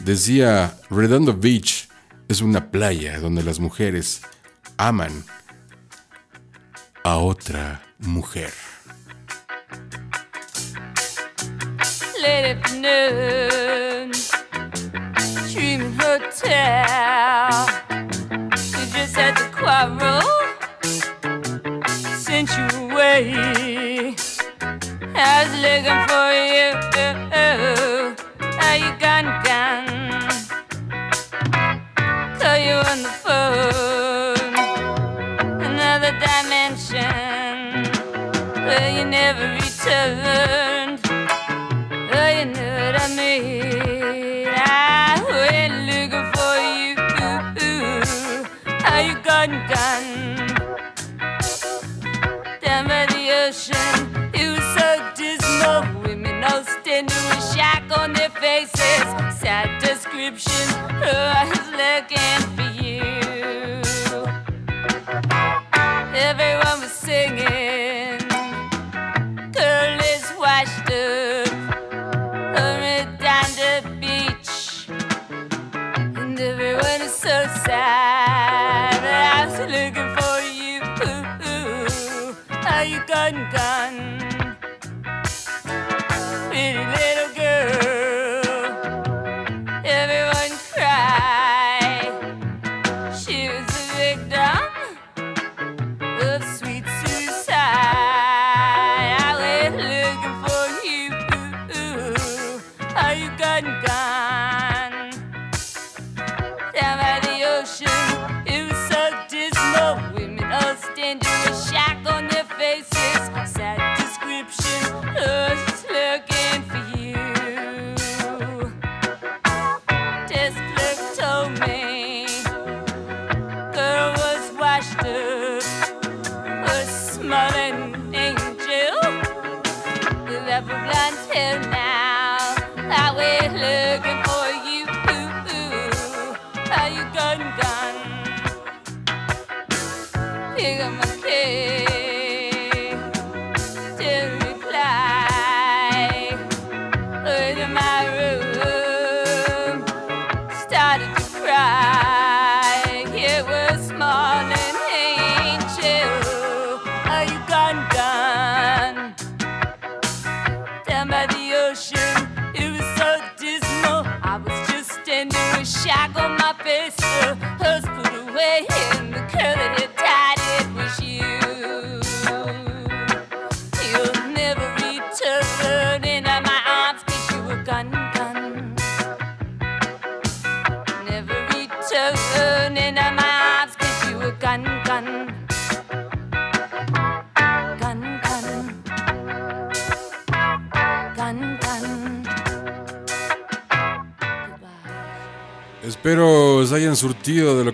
decía, 0.00 0.76
Redondo 0.90 1.36
Beach 1.36 1.88
es 2.26 2.40
una 2.40 2.72
playa 2.72 3.20
donde 3.20 3.44
las 3.44 3.60
mujeres 3.60 4.22
aman 4.76 5.22
a 7.04 7.18
otra 7.18 7.80
mujer. 8.00 8.50
Late 12.26 12.46
afternoon, 12.56 14.10
Dreaming 15.52 15.94
Hotel. 16.02 17.54
You 18.76 18.84
just 18.96 19.14
had 19.20 19.34
to 19.40 19.46
quarrel, 19.56 20.28
sent 22.24 22.48
you 22.56 22.66
away. 22.84 23.22
I 25.14 25.32
was 25.40 25.52
looking 25.64 26.02
for 26.10 26.28
you. 26.52 26.70
How 28.60 28.74
you 28.84 28.92
gone, 29.04 29.30
gone? 29.46 29.88
Call 32.40 32.58
you 32.66 32.76
on 32.90 32.98
the 33.06 33.14
phone, 33.24 34.54
another 35.70 36.12
dimension 36.26 37.12
where 38.66 38.88
you 38.96 39.04
never 39.04 39.55
Sad 60.26 60.34
description. 60.34 60.74
Oh, 60.90 61.32
I 61.36 61.48
was 61.48 61.66
looking 61.70 62.56
for 62.56 62.62
you. 62.62 62.75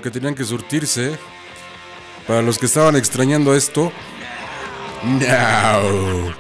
que 0.03 0.11
tenían 0.11 0.35
que 0.35 0.45
surtirse. 0.45 1.19
Para 2.27 2.43
los 2.43 2.59
que 2.59 2.67
estaban 2.67 2.97
extrañando 2.97 3.55
esto. 3.55 3.93
No. 5.03 6.35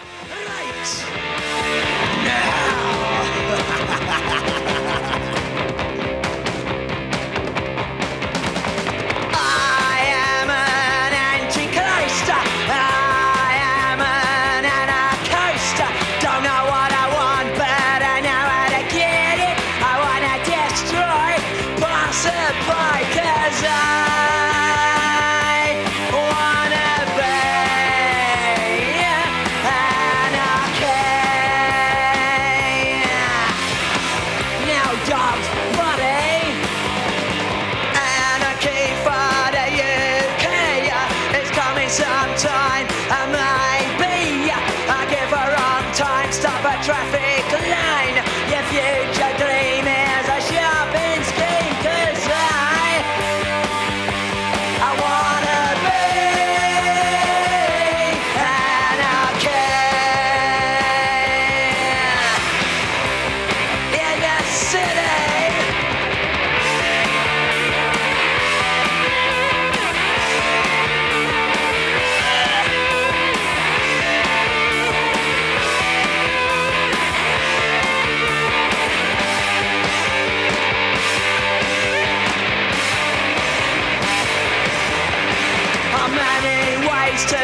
ways 87.10 87.24
to 87.24 87.42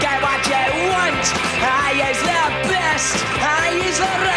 get 0.00 0.20
what 0.22 0.40
you 0.46 0.64
want. 0.92 1.24
I 1.62 2.10
is 2.10 2.20
the 2.20 2.44
best. 2.68 3.16
I 3.40 3.68
is 3.88 3.98
the 3.98 4.04
right. 4.04 4.35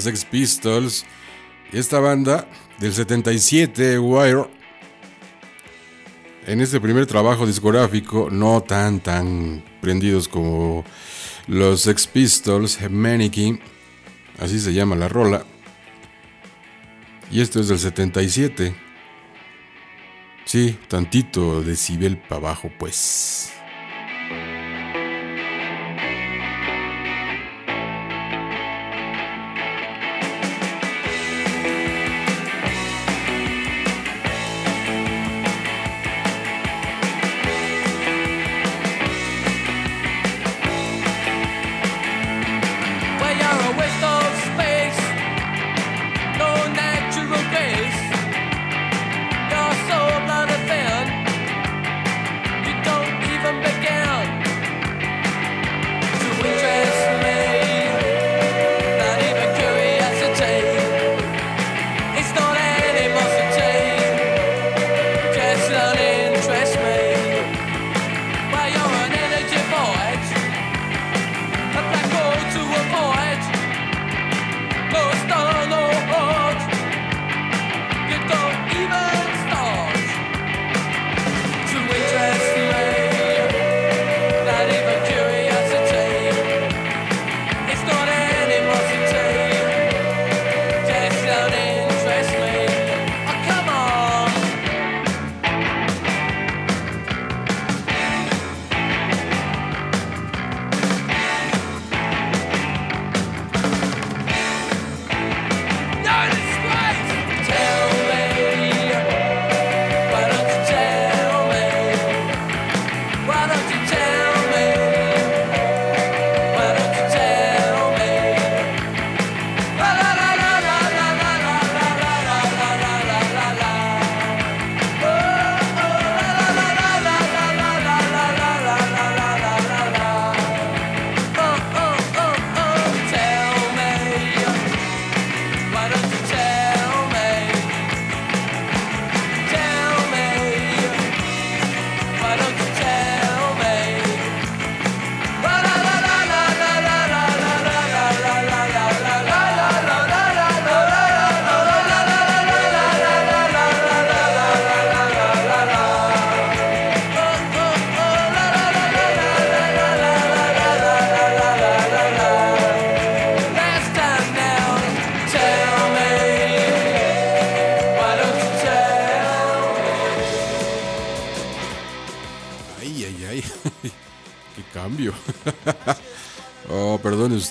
Sex 0.00 0.24
Pistols. 0.24 1.04
Esta 1.72 1.98
banda 1.98 2.48
del 2.78 2.92
77, 2.92 3.98
Wire, 3.98 4.44
en 6.46 6.60
este 6.60 6.80
primer 6.80 7.06
trabajo 7.06 7.46
discográfico, 7.46 8.28
no 8.30 8.62
tan 8.62 9.00
tan 9.00 9.64
prendidos 9.80 10.28
como 10.28 10.84
los 11.48 11.82
Sex 11.82 12.06
Pistols, 12.06 12.78
Mannequin, 12.88 13.60
así 14.38 14.60
se 14.60 14.72
llama 14.72 14.94
la 14.94 15.08
rola. 15.08 15.44
Y 17.30 17.40
esto 17.40 17.60
es 17.60 17.68
del 17.68 17.78
77. 17.78 18.76
Sí, 20.44 20.78
tantito 20.86 21.60
decibel 21.62 22.16
para 22.18 22.36
abajo, 22.36 22.70
pues. 22.78 23.55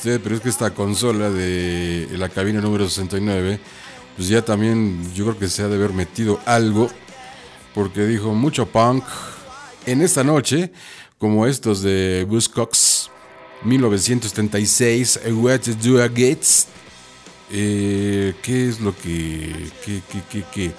Pero 0.06 0.36
es 0.36 0.42
que 0.42 0.50
esta 0.50 0.72
consola 0.72 1.32
de 1.32 2.08
la 2.12 2.30
cabina 2.30 2.62
número 2.62 2.88
69, 2.88 3.60
pues 4.16 4.28
ya 4.28 4.44
también 4.44 5.02
yo 5.16 5.26
creo 5.26 5.40
que 5.40 5.48
se 5.48 5.64
ha 5.64 5.68
de 5.68 5.76
haber 5.76 5.94
metido 5.94 6.40
algo, 6.46 6.90
porque 7.74 8.06
dijo 8.06 8.34
mucho 8.36 8.68
punk 8.68 9.04
en 9.88 10.04
esta 10.04 10.24
noche, 10.24 10.72
como 11.18 11.48
estos 11.48 11.82
de 11.82 12.24
Buzzcocks 12.30 13.10
1976, 13.64 15.22
What 15.32 15.62
to 15.62 15.74
Do 15.74 16.04
Against. 16.04 16.70
Eh, 17.52 18.36
¿Qué 18.44 18.70
es 18.70 18.80
lo 18.80 18.96
que. 18.96 19.72
¿Qué, 19.84 20.02
qué, 20.12 20.22
qué, 20.32 20.44
qué, 20.54 20.72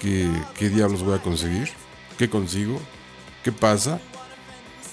qué, 0.00 0.30
qué 0.56 0.68
diablos 0.68 1.02
voy 1.02 1.16
a 1.16 1.22
conseguir? 1.22 1.68
¿Qué 2.16 2.30
consigo? 2.30 2.80
¿Qué 3.42 3.50
pasa? 3.50 4.00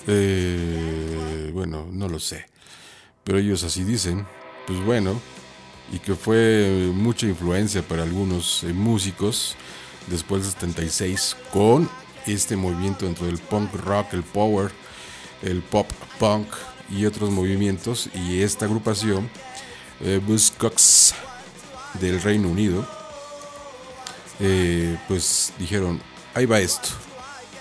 Eh, 0.07 1.51
bueno, 1.53 1.87
no 1.91 2.07
lo 2.07 2.19
sé. 2.19 2.49
Pero 3.29 3.37
ellos 3.37 3.63
así 3.63 3.83
dicen. 3.83 4.25
Pues 4.65 4.83
bueno. 4.83 5.21
Y 5.91 5.99
que 5.99 6.15
fue 6.15 6.89
mucha 6.95 7.27
influencia 7.27 7.83
para 7.83 8.01
algunos 8.01 8.63
eh, 8.63 8.73
músicos 8.73 9.55
después 10.07 10.41
del 10.41 10.51
76 10.53 11.37
con 11.53 11.87
este 12.25 12.55
movimiento 12.55 13.05
dentro 13.05 13.27
del 13.27 13.37
punk 13.37 13.73
rock, 13.75 14.13
el 14.13 14.23
power, 14.23 14.71
el 15.43 15.61
pop 15.61 15.87
punk 16.17 16.47
y 16.89 17.05
otros 17.05 17.29
movimientos. 17.29 18.09
Y 18.15 18.41
esta 18.41 18.65
agrupación, 18.65 19.29
eh, 20.01 20.19
Buzzcocks 20.25 21.13
del 21.99 22.19
Reino 22.23 22.49
Unido, 22.49 22.87
eh, 24.39 24.97
pues 25.07 25.53
dijeron, 25.59 26.01
ahí 26.33 26.47
va 26.47 26.59
esto. 26.59 26.89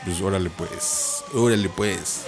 Pues 0.02 0.18
órale 0.22 0.48
pues, 0.48 1.24
órale 1.34 1.68
pues. 1.68 2.24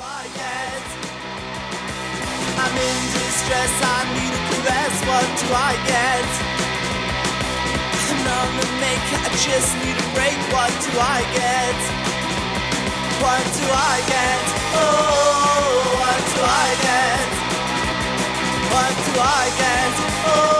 I'm 2.60 2.76
in 2.76 3.00
distress, 3.16 3.72
I 3.80 3.98
need 4.16 4.32
a 4.36 4.42
caress, 4.48 4.96
what 5.08 5.28
do 5.40 5.46
I 5.48 5.72
get? 5.88 6.28
I'm 8.10 8.26
on 8.36 8.50
the 8.60 8.68
make, 8.84 9.08
I 9.16 9.28
just 9.48 9.70
need 9.80 9.96
a 9.96 10.06
break, 10.12 10.38
what 10.52 10.72
do 10.84 10.92
I 11.00 11.20
get? 11.40 11.78
What 13.24 13.44
do 13.58 13.64
I 13.64 13.96
get? 14.12 14.42
Oh, 14.76 15.80
what 16.00 16.20
do 16.34 16.40
I 16.44 16.68
get? 16.88 17.28
What 18.74 18.94
do 19.06 19.12
I 19.20 19.44
get? 19.62 19.92
Oh, 20.28 20.59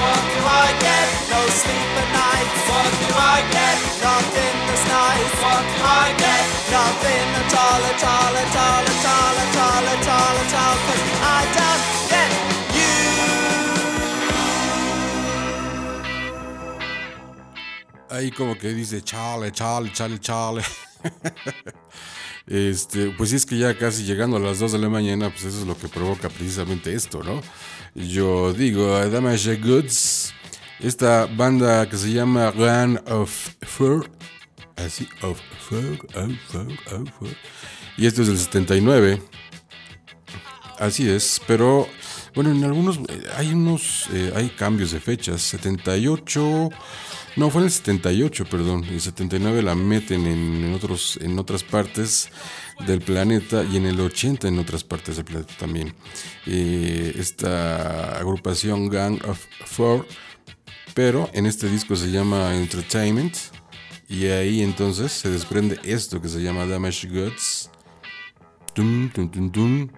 What 0.00 0.20
do 0.34 0.40
I 0.64 0.68
get? 0.86 1.08
No 1.32 1.40
sleep 1.60 1.90
at 2.02 2.08
night. 2.20 2.48
What 2.68 2.90
do 3.00 3.08
I 3.34 3.38
get? 3.56 3.76
Nothing. 4.06 4.56
What 5.42 5.64
do 5.76 5.84
I 5.84 6.06
get? 6.24 6.44
Nothing 6.70 7.26
I 11.22 11.42
don't 11.56 11.84
get 12.12 12.30
you. 12.76 12.94
Ahí 18.10 18.30
como 18.30 18.54
que 18.56 18.72
dice 18.74 19.02
chale, 19.02 19.50
chale, 19.52 19.90
chale, 19.92 20.18
chale. 20.18 20.62
Este, 22.46 23.10
pues 23.10 23.32
es 23.32 23.44
que 23.44 23.58
ya 23.58 23.76
casi 23.76 24.04
llegando 24.04 24.36
a 24.36 24.40
las 24.40 24.60
2 24.60 24.72
de 24.72 24.78
la 24.78 24.88
mañana, 24.88 25.30
pues 25.30 25.44
eso 25.44 25.60
es 25.60 25.66
lo 25.66 25.76
que 25.76 25.88
provoca 25.88 26.28
precisamente 26.28 26.94
esto, 26.94 27.22
¿no? 27.24 27.40
Yo 27.94 28.52
digo, 28.52 28.98
Damage 29.08 29.56
Goods, 29.56 30.32
esta 30.78 31.26
banda 31.26 31.88
que 31.88 31.96
se 31.96 32.12
llama 32.12 32.52
Run 32.52 33.00
of 33.06 33.30
Fur, 33.62 34.10
así, 34.76 35.08
of 35.22 35.40
Fur, 35.68 35.98
of 36.14 36.32
Fur, 36.48 36.72
of 36.94 37.10
Fur. 37.18 37.36
Y 37.96 38.06
esto 38.06 38.22
es 38.22 38.28
del 38.28 38.38
79. 38.38 39.22
Así 40.78 41.08
es, 41.08 41.40
pero 41.46 41.88
bueno, 42.34 42.50
en 42.50 42.62
algunos 42.62 42.98
eh, 42.98 43.22
hay 43.36 43.48
unos 43.54 44.08
eh, 44.12 44.30
hay 44.36 44.50
cambios 44.50 44.92
de 44.92 45.00
fechas. 45.00 45.40
78, 45.40 46.68
no 47.36 47.50
fue 47.50 47.60
en 47.60 47.66
el 47.66 47.70
78, 47.70 48.46
perdón. 48.46 48.84
En 48.84 48.94
el 48.94 49.00
79 49.00 49.62
la 49.62 49.74
meten 49.74 50.26
en, 50.26 50.72
otros 50.74 51.18
en 51.20 51.38
otras 51.38 51.62
partes 51.62 52.30
del 52.86 53.00
planeta 53.00 53.62
y 53.62 53.76
en 53.76 53.86
el 53.86 54.00
80 54.00 54.48
en 54.48 54.58
otras 54.58 54.84
partes 54.84 55.16
del 55.16 55.26
planeta 55.26 55.54
también. 55.58 55.94
Eh, 56.46 57.14
esta 57.18 58.18
agrupación 58.18 58.88
Gang 58.88 59.22
of 59.26 59.38
Four, 59.66 60.06
pero 60.94 61.28
en 61.34 61.44
este 61.46 61.68
disco 61.68 61.94
se 61.94 62.10
llama 62.10 62.56
Entertainment 62.56 63.36
y 64.08 64.26
ahí 64.26 64.62
entonces 64.62 65.12
se 65.12 65.30
desprende 65.30 65.78
esto 65.84 66.22
que 66.22 66.28
se 66.28 66.42
llama 66.42 66.66
Damage 66.66 67.08
Goods. 67.08 67.70
Tum, 68.72 69.10
tum, 69.10 69.50
tum, 69.50 69.88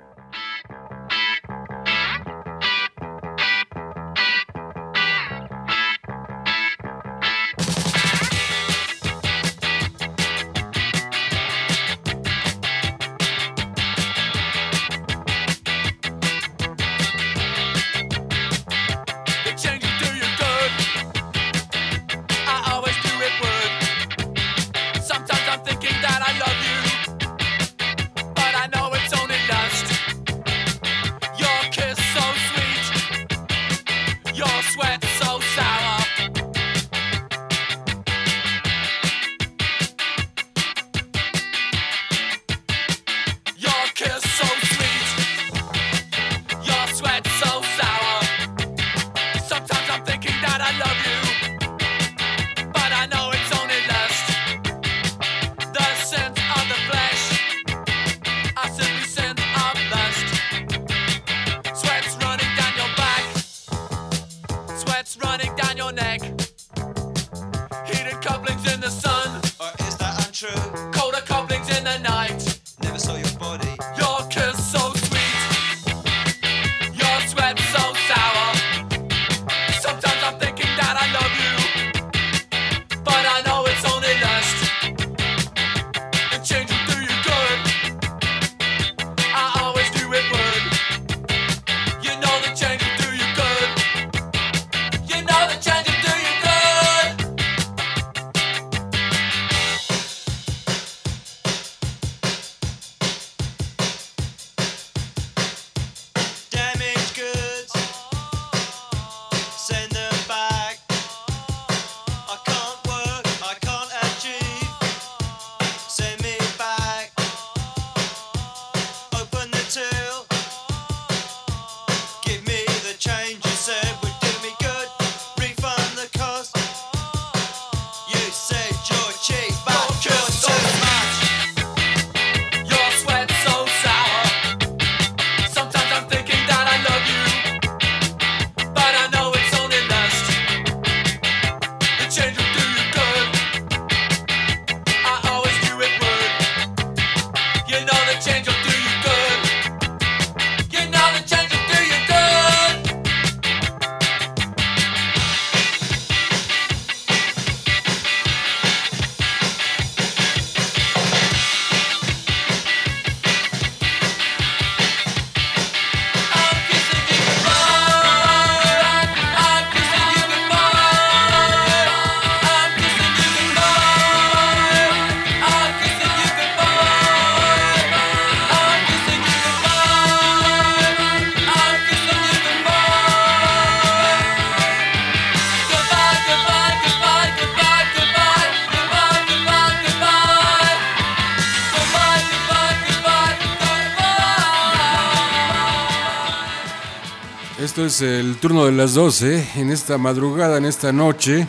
es 197.88 198.02
el 198.02 198.36
turno 198.36 198.66
de 198.66 198.72
las 198.72 198.92
12, 198.92 199.52
en 199.56 199.70
esta 199.70 199.96
madrugada, 199.96 200.58
en 200.58 200.66
esta 200.66 200.92
noche, 200.92 201.48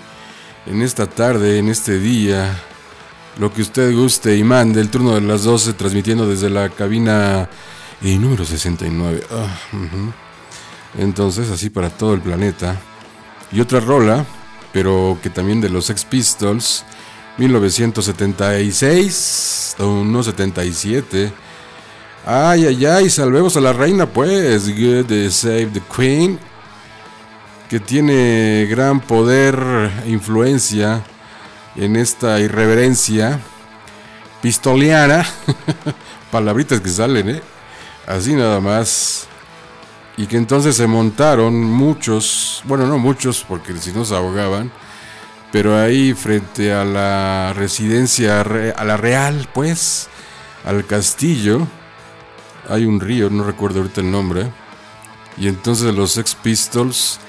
en 0.66 0.82
esta 0.82 1.06
tarde, 1.06 1.60
en 1.60 1.68
este 1.68 2.00
día, 2.00 2.58
lo 3.38 3.54
que 3.54 3.62
usted 3.62 3.94
guste 3.94 4.38
y 4.38 4.46
mande, 4.46 4.80
el 4.80 4.90
turno 4.90 5.16
de 5.16 5.22
las 5.22 5.44
12, 5.44 5.74
transmitiendo 5.74 6.26
desde 6.26 6.50
la 6.50 6.70
cabina 6.70 7.50
eh, 8.02 8.18
número 8.18 8.46
69. 8.46 9.22
Ah, 9.30 9.60
ujú. 9.74 10.14
Entonces, 10.98 11.50
así 11.50 11.70
para 11.70 11.90
todo 11.90 12.14
el 12.14 12.22
planeta. 12.22 12.80
Y 13.52 13.60
otra 13.60 13.82
rola, 13.82 14.26
pero 14.72 15.18
que 15.22 15.30
también 15.30 15.60
de 15.60 15.68
los 15.70 15.88
Sex 15.88 16.06
Pistols, 16.06 16.86
1976, 17.38 19.76
o 19.80 20.06
no 20.06 20.24
77. 20.24 21.34
Ay, 22.26 22.66
ay, 22.68 22.86
ay, 22.86 23.10
salvemos 23.10 23.58
a 23.58 23.62
la 23.62 23.74
reina, 23.74 24.06
pues. 24.06 24.70
Good 24.70 25.30
Save 25.32 25.68
the 25.68 25.82
Queen. 25.96 26.40
Que 27.70 27.80
tiene 27.80 28.68
gran 28.70 29.00
poder 29.00 29.56
e 30.06 30.10
influencia 30.10 31.04
en 31.76 31.96
esta 31.96 32.40
irreverencia 32.40 33.40
pistoliana. 34.42 35.26
Palabritas 36.32 36.82
que 36.82 36.90
salen, 36.90 37.30
¿eh? 37.30 37.42
Así 38.08 38.34
nada 38.34 38.60
más. 38.60 39.28
Y 40.18 40.26
que 40.26 40.38
entonces 40.38 40.76
se 40.76 40.88
montaron 40.88 41.56
muchos, 41.64 42.62
bueno, 42.66 42.86
no 42.88 42.98
muchos, 42.98 43.46
porque 43.48 43.78
si 43.78 43.92
no 43.94 44.04
se 44.04 44.16
ahogaban, 44.16 44.70
pero 45.52 45.80
ahí 45.80 46.14
frente 46.14 46.74
a 46.74 46.84
la 46.84 47.54
residencia, 47.56 48.44
re- 48.44 48.74
a 48.76 48.84
la 48.84 48.98
real, 48.98 49.48
pues, 49.54 50.10
al 50.66 50.86
castillo, 50.86 51.66
hay 52.70 52.86
un 52.86 53.00
río, 53.00 53.30
no 53.30 53.44
recuerdo 53.44 53.80
ahorita 53.80 54.02
el 54.02 54.12
nombre, 54.12 54.52
y 55.38 55.48
entonces 55.48 55.94
los 55.94 56.12
Sex 56.12 56.36
Pistols 56.36 57.20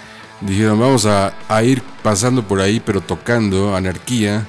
dijeron, 0.40 0.80
vamos 0.80 1.06
a, 1.06 1.34
a 1.48 1.62
ir 1.62 1.82
pasando 2.02 2.46
por 2.46 2.60
ahí, 2.60 2.80
pero 2.80 3.00
tocando 3.00 3.74
anarquía, 3.74 4.46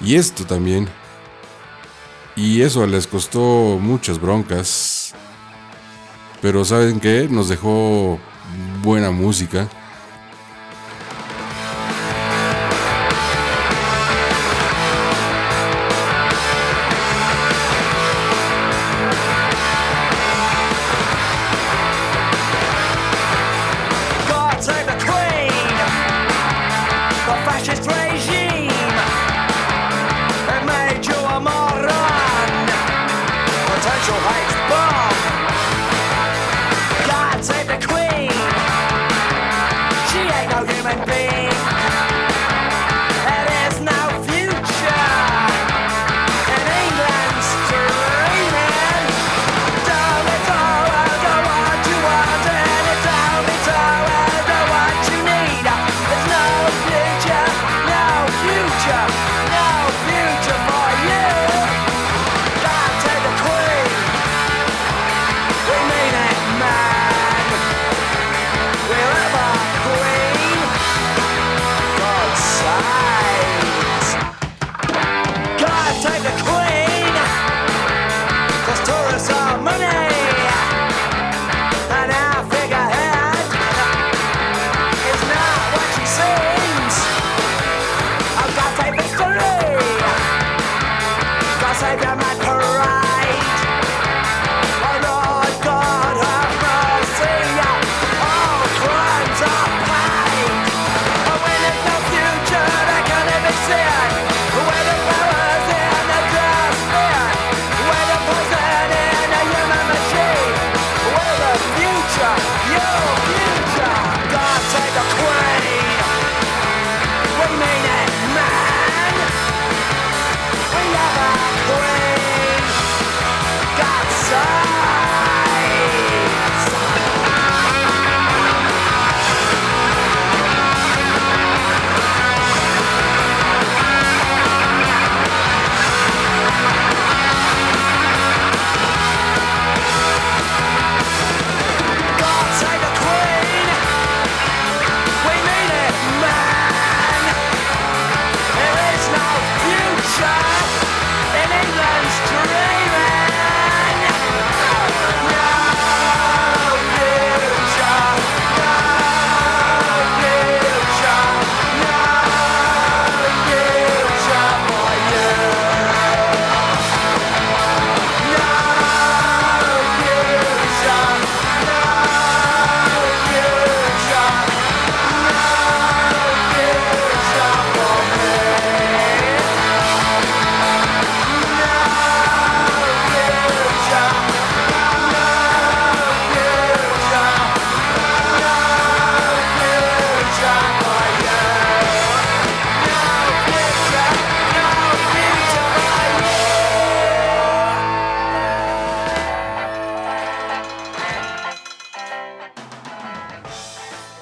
y 0.00 0.16
esto 0.16 0.44
también, 0.44 0.88
y 2.36 2.62
eso 2.62 2.86
les 2.86 3.06
costó 3.06 3.78
muchas 3.80 4.20
broncas, 4.20 5.14
pero 6.42 6.64
¿saben 6.64 7.00
qué? 7.00 7.28
Nos 7.30 7.48
dejó 7.48 8.18
buena 8.82 9.10
música. 9.10 9.68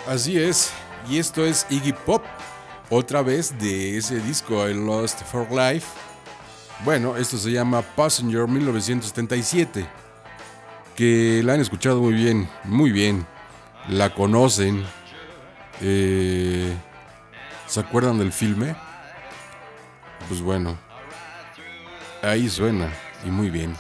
Así 0.07 0.37
es, 0.37 0.73
y 1.09 1.19
esto 1.19 1.45
es 1.45 1.65
Iggy 1.71 1.93
Pop, 1.93 2.25
otra 2.91 3.23
vez 3.23 3.57
de 3.61 3.97
ese 3.97 4.19
disco 4.21 4.69
I 4.69 4.75
Lost 4.75 5.23
for 5.23 5.49
Life. 5.53 5.87
Bueno, 6.85 7.17
esto 7.17 7.39
se 7.39 7.53
llama 7.53 7.83
Passenger 7.83 8.49
1977, 8.49 9.87
que 10.97 11.41
la 11.45 11.55
han 11.55 11.61
escuchado 11.61 12.01
muy 12.01 12.15
bien, 12.15 12.49
muy 12.65 12.91
bien, 12.91 13.25
la 13.89 14.13
conocen. 14.13 14.85
Eh, 15.81 16.75
¿Se 17.69 17.79
acuerdan 17.79 18.19
del 18.19 18.33
filme? 18.33 18.75
Pues 20.27 20.41
bueno, 20.41 20.77
ahí 22.23 22.49
suena, 22.49 22.93
y 23.25 23.31
muy 23.31 23.51
bien. 23.51 23.77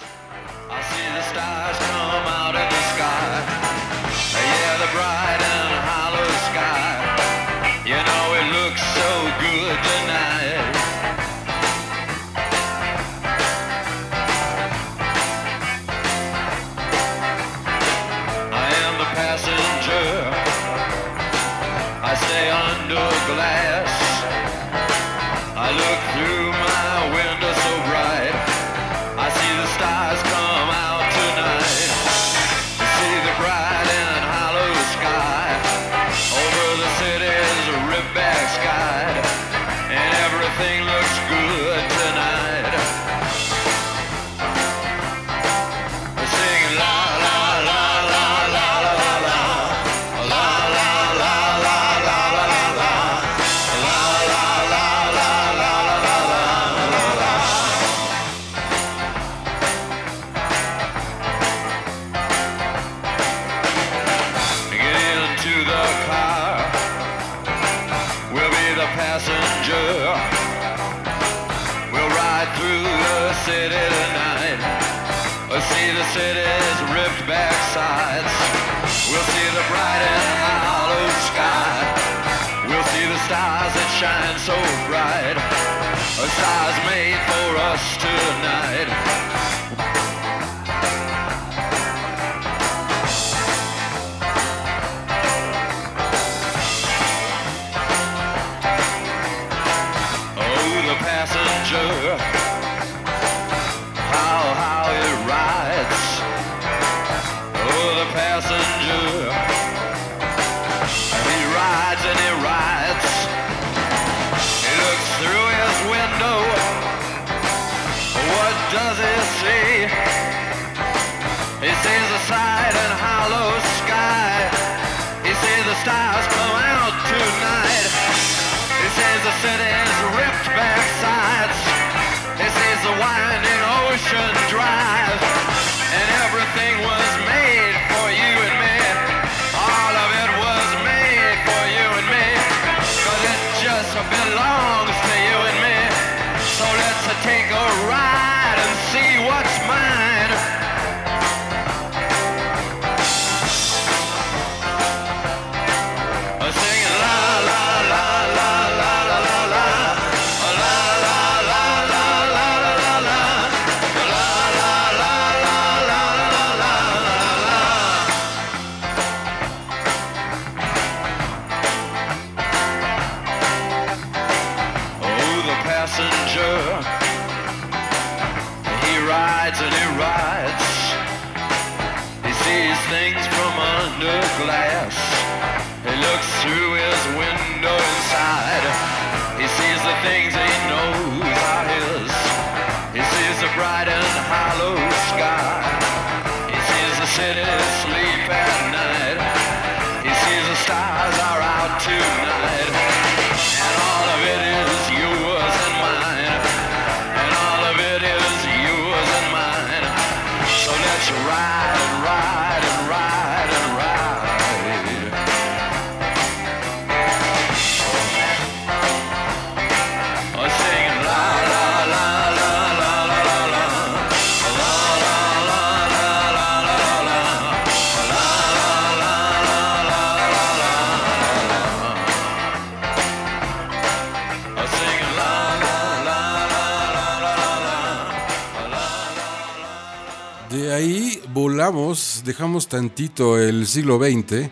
dejamos, 242.24 242.68
tantito 242.68 243.38
el 243.38 243.66
siglo 243.66 243.98
XX. 243.98 244.50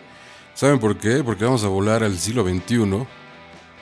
¿Saben 0.53 0.79
por 0.79 0.97
qué? 0.97 1.23
Porque 1.23 1.45
vamos 1.45 1.63
a 1.63 1.67
volar 1.67 2.03
al 2.03 2.17
siglo 2.17 2.43
XXI. 2.43 3.05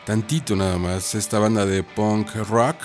Tantito 0.05 0.55
nada 0.55 0.77
más. 0.77 1.15
Esta 1.15 1.39
banda 1.39 1.65
de 1.65 1.83
punk 1.83 2.35
rock 2.49 2.77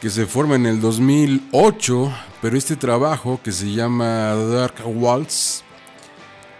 que 0.00 0.10
se 0.10 0.26
forma 0.26 0.56
en 0.56 0.66
el 0.66 0.80
2008, 0.80 2.12
pero 2.42 2.56
este 2.56 2.76
trabajo 2.76 3.40
que 3.42 3.52
se 3.52 3.72
llama 3.72 4.34
Dark 4.34 4.82
Waltz 4.84 5.62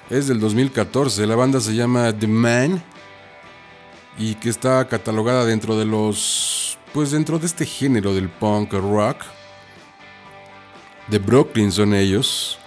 es 0.08 0.28
del 0.28 0.40
2014. 0.40 1.26
La 1.26 1.36
banda 1.36 1.60
se 1.60 1.74
llama 1.74 2.12
The 2.18 2.26
Man 2.26 2.82
y 4.18 4.34
que 4.36 4.48
está 4.48 4.86
catalogada 4.88 5.44
dentro 5.44 5.76
de 5.78 5.84
los 5.84 6.78
pues 6.94 7.10
dentro 7.10 7.38
de 7.38 7.46
este 7.46 7.66
género 7.66 8.14
del 8.14 8.30
punk 8.30 8.72
rock 8.72 9.18
de 11.08 11.18
Brooklyn 11.18 11.70
son 11.70 11.94
ellos. 11.94 12.58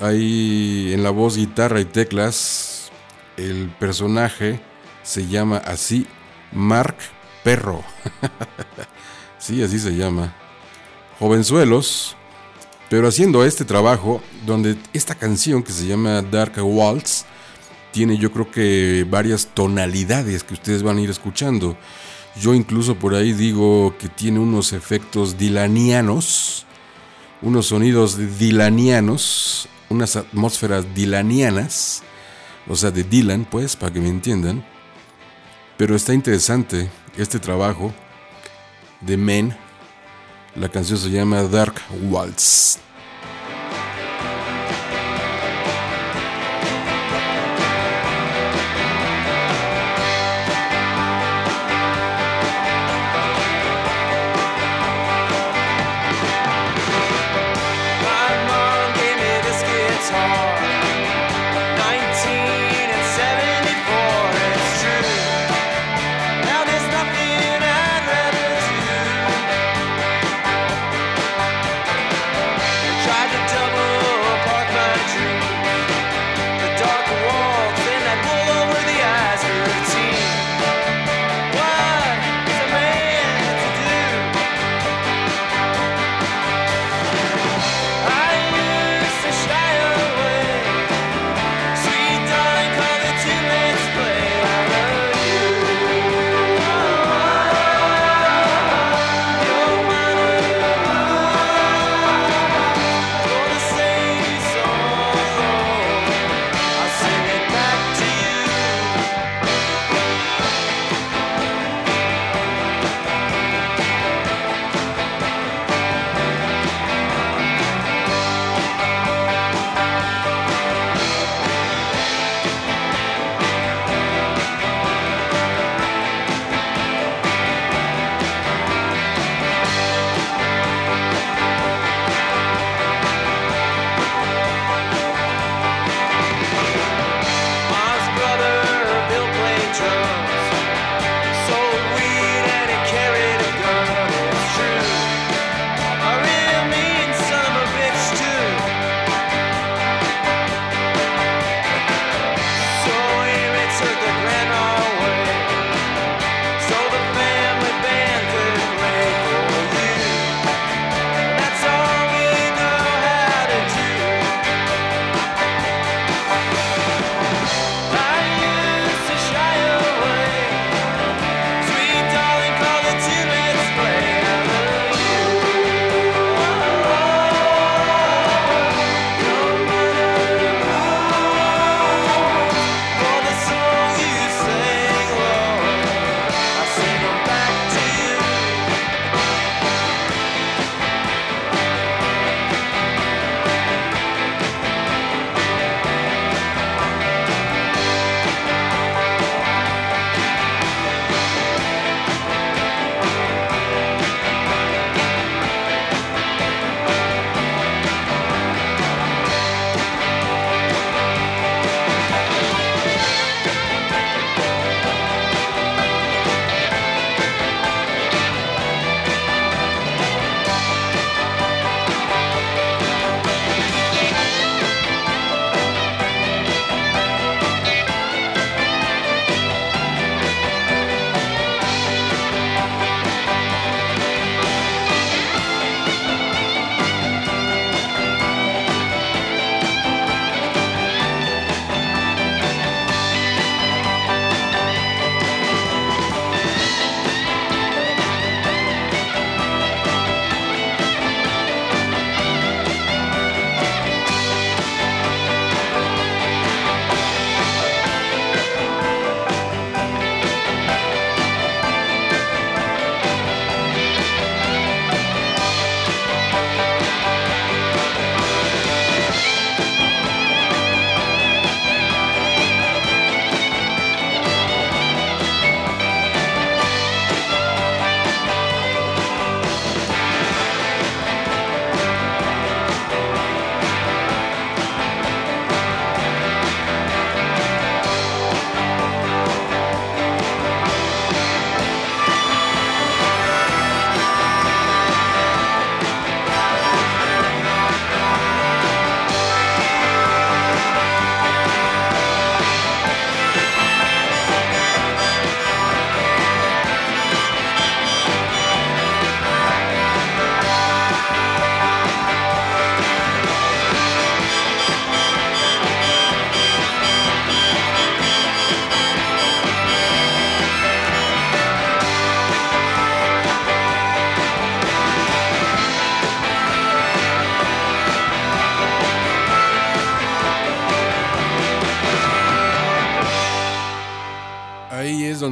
Ahí 0.00 0.92
en 0.92 1.02
la 1.02 1.10
voz, 1.10 1.36
guitarra 1.36 1.80
y 1.80 1.84
teclas, 1.84 2.90
el 3.36 3.68
personaje 3.78 4.60
se 5.02 5.26
llama 5.26 5.58
así 5.58 6.06
Mark 6.52 6.96
Perro. 7.42 7.82
sí, 9.38 9.62
así 9.62 9.78
se 9.78 9.96
llama. 9.96 10.34
Jovenzuelos, 11.18 12.16
pero 12.88 13.08
haciendo 13.08 13.44
este 13.44 13.64
trabajo, 13.64 14.22
donde 14.46 14.76
esta 14.92 15.14
canción 15.16 15.62
que 15.62 15.72
se 15.72 15.86
llama 15.86 16.22
Dark 16.22 16.54
Waltz, 16.58 17.24
tiene 17.90 18.18
yo 18.18 18.30
creo 18.32 18.50
que 18.50 19.04
varias 19.08 19.48
tonalidades 19.54 20.44
que 20.44 20.54
ustedes 20.54 20.82
van 20.82 20.98
a 20.98 21.00
ir 21.00 21.10
escuchando. 21.10 21.76
Yo 22.40 22.54
incluso 22.54 22.94
por 22.94 23.14
ahí 23.14 23.32
digo 23.32 23.96
que 23.98 24.08
tiene 24.08 24.38
unos 24.38 24.72
efectos 24.72 25.38
dilanianos 25.38 26.66
unos 27.42 27.66
sonidos 27.66 28.38
dilanianos, 28.38 29.68
unas 29.88 30.16
atmósferas 30.16 30.94
dilanianas, 30.94 32.02
o 32.68 32.76
sea, 32.76 32.90
de 32.90 33.04
Dylan, 33.04 33.44
pues, 33.44 33.76
para 33.76 33.92
que 33.92 34.00
me 34.00 34.08
entiendan. 34.08 34.64
Pero 35.76 35.94
está 35.94 36.12
interesante 36.12 36.90
este 37.16 37.38
trabajo 37.38 37.92
de 39.00 39.16
Men. 39.16 39.56
La 40.54 40.68
canción 40.68 40.98
se 40.98 41.10
llama 41.10 41.42
Dark 41.44 41.74
Waltz. 42.10 42.80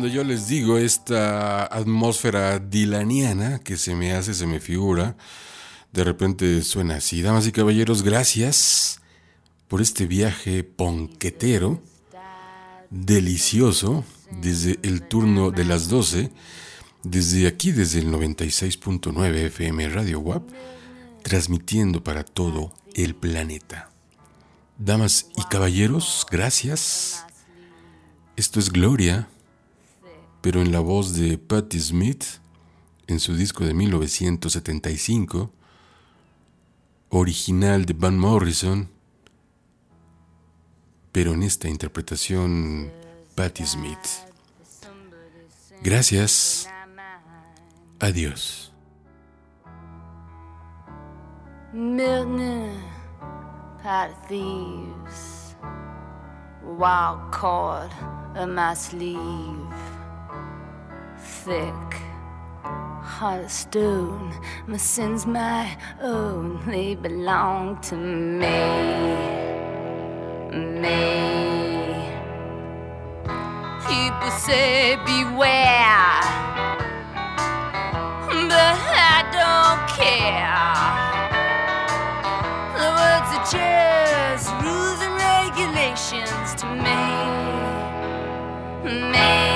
yo 0.07 0.25
les 0.25 0.49
digo 0.49 0.79
esta 0.79 1.65
atmósfera 1.65 2.59
dilaniana 2.59 3.59
que 3.61 3.77
se 3.77 3.95
me 3.95 4.13
hace, 4.13 4.35
se 4.35 4.47
me 4.47 4.61
figura, 4.61 5.17
de 5.93 6.05
repente 6.05 6.63
suena 6.63 6.97
así. 6.97 7.23
Damas 7.23 7.47
y 7.47 7.53
caballeros, 7.53 8.03
gracias 8.03 9.01
por 9.69 9.81
este 9.81 10.07
viaje 10.07 10.65
ponquetero, 10.65 11.83
delicioso, 12.91 14.05
desde 14.31 14.79
el 14.83 15.03
turno 15.03 15.51
de 15.51 15.65
las 15.65 15.89
12, 15.89 16.31
desde 17.03 17.47
aquí, 17.47 17.73
desde 17.73 18.01
el 18.01 18.09
96.9 18.09 19.35
FM 19.47 19.89
Radio 19.89 20.21
WAP, 20.21 20.49
transmitiendo 21.23 22.03
para 22.03 22.25
todo 22.25 22.73
el 22.95 23.15
planeta. 23.15 23.91
Damas 24.79 25.27
y 25.37 25.43
caballeros, 25.45 26.27
gracias. 26.31 27.25
Esto 28.37 28.61
es 28.61 28.71
Gloria 28.71 29.29
pero 30.41 30.61
en 30.61 30.73
la 30.73 30.81
voz 30.81 31.15
de 31.15 31.39
Patti 31.39 31.81
Smith, 31.81 32.25
en 33.07 33.21
su 33.21 33.35
disco 33.35 33.65
de 33.65 33.75
1975, 33.75 35.51
original 37.11 37.85
de 37.85 37.95
Van 37.95 38.19
Morrison, 38.19 38.89
pero 41.13 41.33
en 41.33 41.43
esta 41.43 41.69
interpretación 41.69 42.91
Patti 43.35 43.65
Smith. 43.65 44.27
Gracias. 45.83 46.69
Adiós. 48.01 48.73
Mutiny, 51.73 52.71
thieves, 54.29 55.57
wild 56.63 57.31
cord 57.33 57.91
of 58.35 58.49
my 58.49 58.75
sleeve. 58.75 59.96
thick 61.47 61.93
heart 62.65 63.49
stone. 63.49 64.33
My 64.67 64.79
sins, 64.79 65.27
my 65.27 65.79
own, 66.03 66.61
they 66.67 66.97
belong 66.97 67.81
to 67.83 67.95
me, 67.95 68.59
me. 70.83 71.05
People 73.87 74.31
say 74.45 74.97
beware, 75.07 76.21
but 78.51 78.77
I 79.13 79.19
don't 79.39 79.83
care. 80.01 80.75
The 82.81 82.89
words 82.99 83.31
are 83.37 83.47
just 83.57 84.47
rules 84.65 85.01
and 85.07 85.15
regulations 85.31 86.49
to 86.61 86.67
me, 86.85 87.03
me. 89.13 89.56